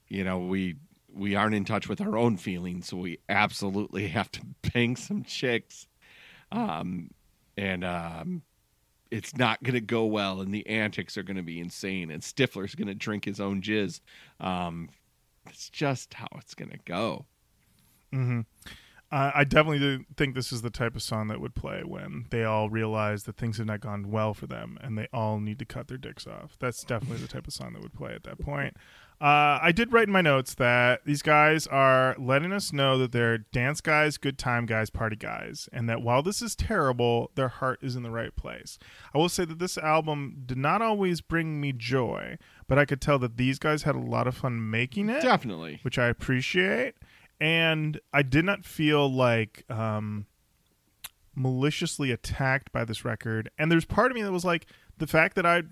[0.07, 0.77] you know, we
[1.19, 4.41] we aren't in touch with our own feelings, so we absolutely have to
[4.73, 5.87] bang some chicks.
[6.51, 7.11] Um,
[7.57, 8.41] and um,
[9.11, 12.21] it's not going to go well, and the antics are going to be insane, and
[12.21, 14.01] Stifler's going to drink his own jizz.
[14.39, 14.89] Um,
[15.47, 17.25] it's just how it's going to go.
[18.11, 18.41] hmm
[19.11, 22.43] Uh, I definitely think this is the type of song that would play when they
[22.43, 25.65] all realize that things have not gone well for them and they all need to
[25.65, 26.55] cut their dicks off.
[26.59, 28.77] That's definitely the type of song that would play at that point.
[29.21, 33.11] Uh, I did write in my notes that these guys are letting us know that
[33.11, 37.49] they're dance guys, good time guys, party guys, and that while this is terrible, their
[37.49, 38.79] heart is in the right place.
[39.13, 42.37] I will say that this album did not always bring me joy,
[42.67, 45.79] but I could tell that these guys had a lot of fun making it Definitely.
[45.81, 46.95] which I appreciate.
[47.41, 50.27] And I did not feel like um,
[51.35, 53.49] maliciously attacked by this record.
[53.57, 54.65] And there's part of me that was like
[54.97, 55.63] the fact that I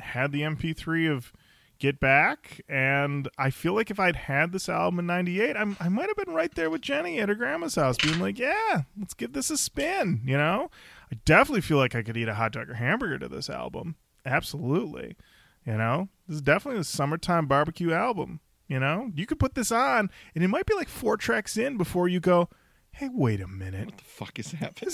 [0.00, 1.32] had the MP3 of
[1.78, 5.88] Get Back, and I feel like if I'd had this album in '98, I'm, I
[5.88, 9.14] might have been right there with Jenny at her grandma's house, being like, "Yeah, let's
[9.14, 10.70] give this a spin." You know,
[11.12, 13.96] I definitely feel like I could eat a hot dog or hamburger to this album.
[14.24, 15.16] Absolutely,
[15.64, 18.40] you know, this is definitely a summertime barbecue album.
[18.68, 21.76] You know, you could put this on, and it might be like four tracks in
[21.76, 22.48] before you go,
[22.90, 24.90] "Hey, wait a minute, What the fuck is happening?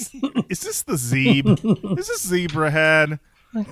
[0.49, 1.47] is this the Zeb?
[1.49, 3.19] is this Zebrahead?"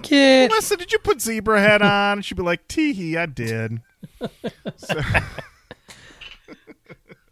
[0.02, 2.18] Kid, Melissa, did you put Zebrahead on?
[2.18, 3.80] And she'd be like, "Tee hee, I did."
[4.76, 4.98] So,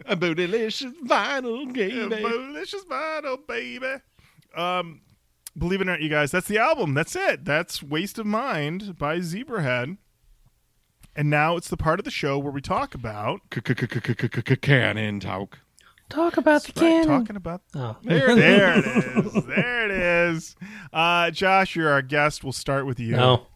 [0.07, 2.13] a bootylicious vinyl game.
[2.13, 3.97] A delicious vinyl, baby.
[4.57, 5.03] Um,
[5.57, 6.95] believe it or not, you guys, that's the album.
[6.95, 7.45] That's it.
[7.45, 9.99] That's Waste of Mind by Zebrahead.
[11.15, 13.41] And now it's the part of the show where we talk about
[14.63, 15.59] Canon talk.
[16.09, 17.07] Talk about the right, canon.
[17.21, 17.97] talking about Oh.
[18.03, 18.85] there, there it
[19.27, 19.45] is.
[19.45, 20.57] There it is.
[20.93, 22.43] Uh, Josh, you're our guest.
[22.43, 23.17] We'll start with you.
[23.17, 23.47] No.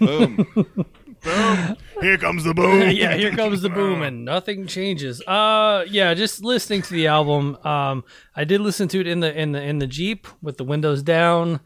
[0.00, 0.46] Boom.
[1.24, 1.76] Boom.
[2.02, 2.90] Here comes the boom.
[2.90, 5.22] yeah, here comes the boom and nothing changes.
[5.26, 7.56] Uh yeah, just listening to the album.
[7.64, 8.04] Um
[8.36, 11.02] I did listen to it in the in the in the Jeep with the windows
[11.02, 11.60] down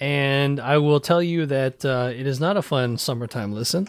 [0.00, 3.86] and I will tell you that uh, it is not a fun summertime listen.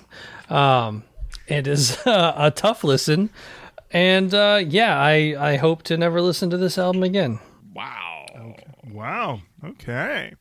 [0.49, 1.03] Um
[1.47, 3.31] it is uh, a tough listen.
[3.91, 7.39] And uh yeah, I I hope to never listen to this album again.
[7.73, 8.25] wow.
[8.91, 9.41] Wow.
[9.63, 10.33] Okay.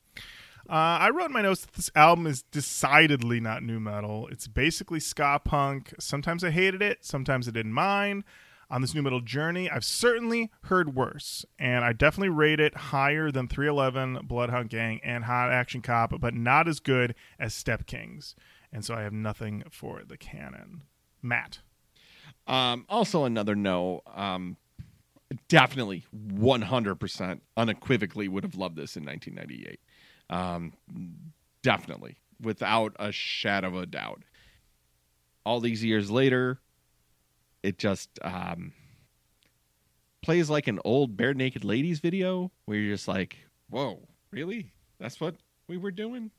[0.69, 4.29] Uh, I wrote in my notes that this album is decidedly not nu metal.
[4.33, 5.95] It's basically ska punk.
[6.01, 8.25] Sometimes I hated it, sometimes I didn't mind.
[8.69, 13.31] On this nu metal journey, I've certainly heard worse, and I definitely rate it higher
[13.31, 18.35] than 311, Bloodhound Gang, and Hot Action Cop, but not as good as Step Kings.
[18.73, 20.83] And so I have nothing for the canon.
[21.23, 21.61] Matt.
[22.47, 24.03] Um, also, another no.
[24.15, 24.57] Um,
[25.49, 29.81] definitely 100% unequivocally would have loved this in 1998.
[30.31, 30.73] Um,
[31.63, 34.23] definitely, without a shadow of a doubt.
[35.45, 36.59] All these years later,
[37.63, 38.73] it just um,
[40.23, 43.37] plays like an old Barenaked Ladies video where you're just like,
[43.71, 44.01] whoa,
[44.31, 44.73] really?
[44.99, 45.37] That's what
[45.69, 46.31] we were doing?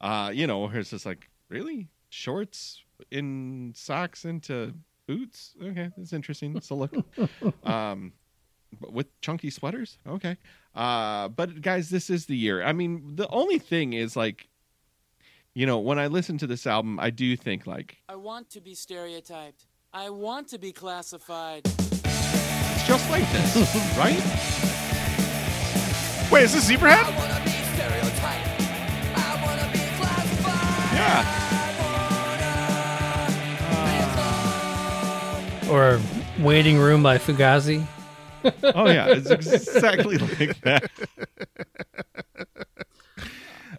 [0.00, 1.88] Uh, you know, it's just like, really?
[2.08, 4.74] Shorts in socks into
[5.10, 5.54] boots?
[5.60, 6.56] Okay, that's interesting.
[6.56, 6.94] It's a look.
[7.64, 8.12] um,
[8.80, 9.98] but with chunky sweaters?
[10.06, 10.36] Okay.
[10.74, 12.62] Uh, but guys, this is the year.
[12.62, 14.48] I mean, the only thing is like,
[15.52, 18.60] you know, when I listen to this album, I do think like I want to
[18.60, 19.66] be stereotyped.
[19.92, 21.62] I want to be classified.
[21.64, 23.56] it's just like this,
[23.98, 24.22] right?
[26.30, 27.10] Wait, is this Zebrahead?
[30.94, 31.39] Yeah.
[35.70, 36.00] Or
[36.40, 37.86] Waiting Room by Fugazi.
[38.62, 40.90] Oh yeah, it's exactly like that.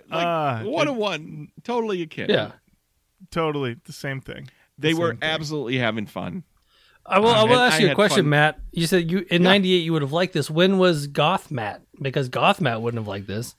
[0.09, 2.29] Like, Uh, one on one, totally a kid.
[2.29, 2.51] Yeah.
[3.31, 4.49] Totally the same thing.
[4.77, 5.19] they The were thing.
[5.23, 6.43] absolutely having fun.
[7.05, 7.29] I will.
[7.29, 8.29] I Um, will ask I you a question, fun.
[8.29, 8.59] Matt.
[8.71, 10.49] You said you in '98 you would have liked this.
[10.49, 11.81] When was Goth Matt?
[12.01, 13.55] Because Goth Matt wouldn't have liked this.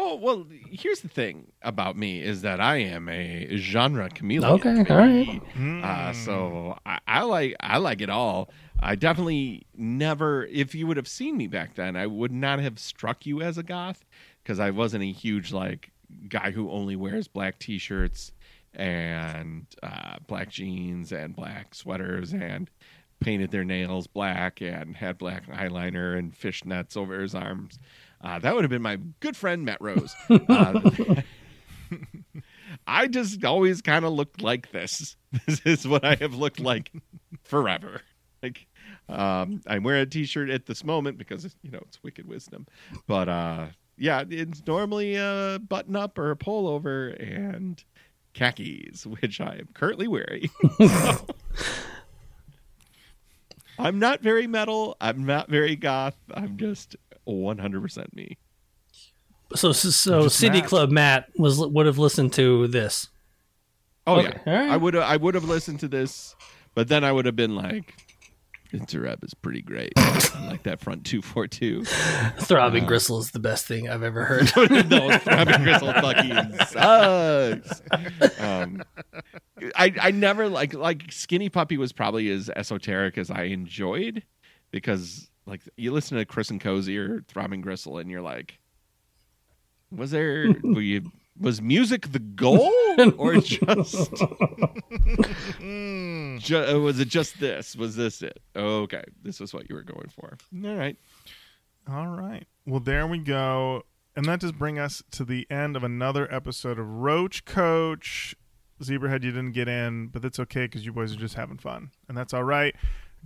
[0.00, 4.52] Oh well, here's the thing about me is that I am a genre chameleon.
[4.52, 5.42] Okay, all right.
[5.82, 8.48] Uh, so I, I like I like it all.
[8.78, 10.46] I definitely never.
[10.46, 13.58] If you would have seen me back then, I would not have struck you as
[13.58, 14.04] a goth
[14.44, 15.90] because I wasn't a huge like
[16.28, 18.30] guy who only wears black t-shirts
[18.74, 22.70] and uh, black jeans and black sweaters and
[23.18, 27.80] painted their nails black and had black eyeliner and fishnets over his arms.
[28.20, 30.14] Uh, that would have been my good friend Matt Rose.
[30.48, 30.80] Uh,
[32.86, 35.16] I just always kind of looked like this.
[35.46, 36.90] This is what I have looked like
[37.44, 38.02] forever.
[38.42, 38.66] Like,
[39.08, 42.66] um, I'm wearing a T-shirt at this moment because you know it's Wicked Wisdom,
[43.06, 43.66] but uh,
[43.96, 47.82] yeah, it's normally a button up or a pullover and
[48.34, 50.48] khakis, which I am currently wearing.
[50.78, 51.26] So,
[53.78, 54.96] I'm not very metal.
[55.00, 56.16] I'm not very goth.
[56.34, 56.96] I'm just
[57.28, 58.38] 100% me.
[59.54, 60.68] So so, so Just City Matt.
[60.68, 63.08] Club Matt was would have listened to this.
[64.06, 64.70] Oh Okay, yeah, all right.
[64.72, 66.34] I would I would have listened to this,
[66.74, 67.94] but then I would have been like,
[68.74, 69.92] "Interrep is pretty great.
[69.96, 71.84] I like that front two four two.
[72.40, 74.50] Throbbing Gristle is the best thing I've ever heard.
[74.90, 77.82] No, Throbbing Gristle fucking sucks.
[78.40, 78.82] Um,
[79.76, 84.22] I I never like like Skinny Puppy was probably as esoteric as I enjoyed
[84.70, 88.58] because like you listen to Chris and Cosey or Throbbing Gristle and you're like,
[89.90, 91.10] was there were you
[91.40, 92.70] was music the goal
[93.16, 94.10] or just
[95.60, 97.76] Ju- uh, was it just this?
[97.76, 98.40] Was this it?
[98.56, 100.36] Okay, this was what you were going for.
[100.64, 100.96] All right.
[101.90, 102.46] All right.
[102.66, 103.84] Well, there we go.
[104.14, 108.34] And that does bring us to the end of another episode of Roach Koach.
[108.82, 111.90] Zebrahead, you didn't get in, but that's okay because you boys are just having fun.
[112.08, 112.74] And that's all right.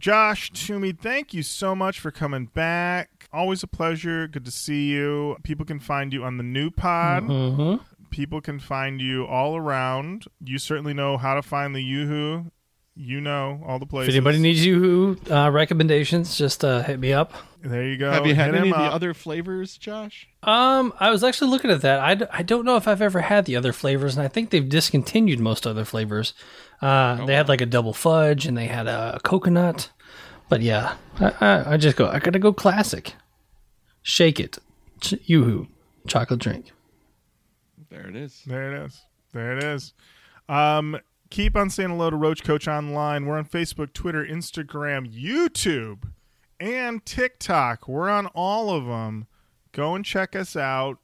[0.02, 3.28] Josh Toomey, thank you so much for coming back.
[3.32, 4.26] Always a pleasure.
[4.26, 5.36] Good to see you.
[5.44, 7.22] People can find you on the Nu Pod.
[7.22, 7.76] hmm
[8.10, 10.24] People can find you all around.
[10.44, 12.50] You certainly know how to find the Yoo-Hoo.
[12.96, 14.08] You know all the places.
[14.14, 17.32] If anybody needs you uh, recommendations, just uh, hit me up.
[17.62, 18.10] there you go.
[18.10, 18.92] Have you had Hit any him of the up.
[18.94, 20.28] other flavors, Josh?
[20.42, 22.00] Um, I was actually looking at that.
[22.00, 24.50] I, d- I don't know if I've ever had the other flavors, and I think
[24.50, 26.34] they've discontinued most other flavors.
[26.82, 29.90] Uh, they had like a double fudge, and they had a, coconut.
[30.48, 32.08] But yeah, I, I, I just go.
[32.08, 33.14] I gotta go classic.
[34.02, 34.58] Shake it,
[35.00, 35.68] Ch- yoo-hoo,
[36.08, 36.72] chocolate drink.
[37.88, 38.42] There it is.
[38.46, 39.00] There it is.
[39.32, 39.94] There it is.
[40.48, 40.98] Um,
[41.30, 43.26] keep on saying hello to Roach Koach Online.
[43.26, 46.08] We're on Facebook, Twitter, Instagram, YouTube,
[46.58, 47.86] and TikTok.
[47.86, 49.28] We're on all of them.
[49.70, 50.98] Go and check us out.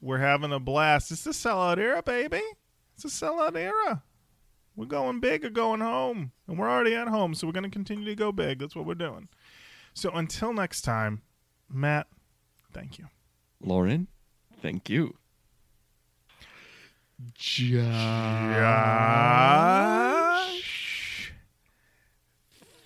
[0.00, 1.12] We're having a blast.
[1.12, 2.42] It's the sellout era, baby.
[2.94, 4.02] It's a sellout era.
[4.76, 6.32] We're going big or going home.
[6.46, 8.58] And we're already at home, so we're going to continue to go big.
[8.58, 9.28] That's what we're doing.
[9.94, 11.22] So until next time,
[11.70, 12.06] Matt,
[12.72, 13.06] thank you.
[13.60, 14.08] Lorin,
[14.60, 15.16] thank you.
[17.34, 17.82] Josh.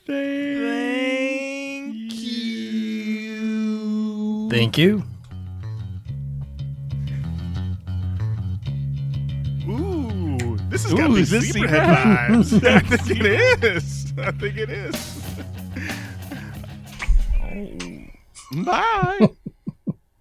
[0.07, 2.91] Thank you.
[4.51, 5.03] Thank you.
[10.71, 12.65] This has got Ooh, me is this Zebrahead vibes.
[12.93, 14.13] I think it is.
[14.17, 15.21] I think it is.
[18.65, 19.29] Bye.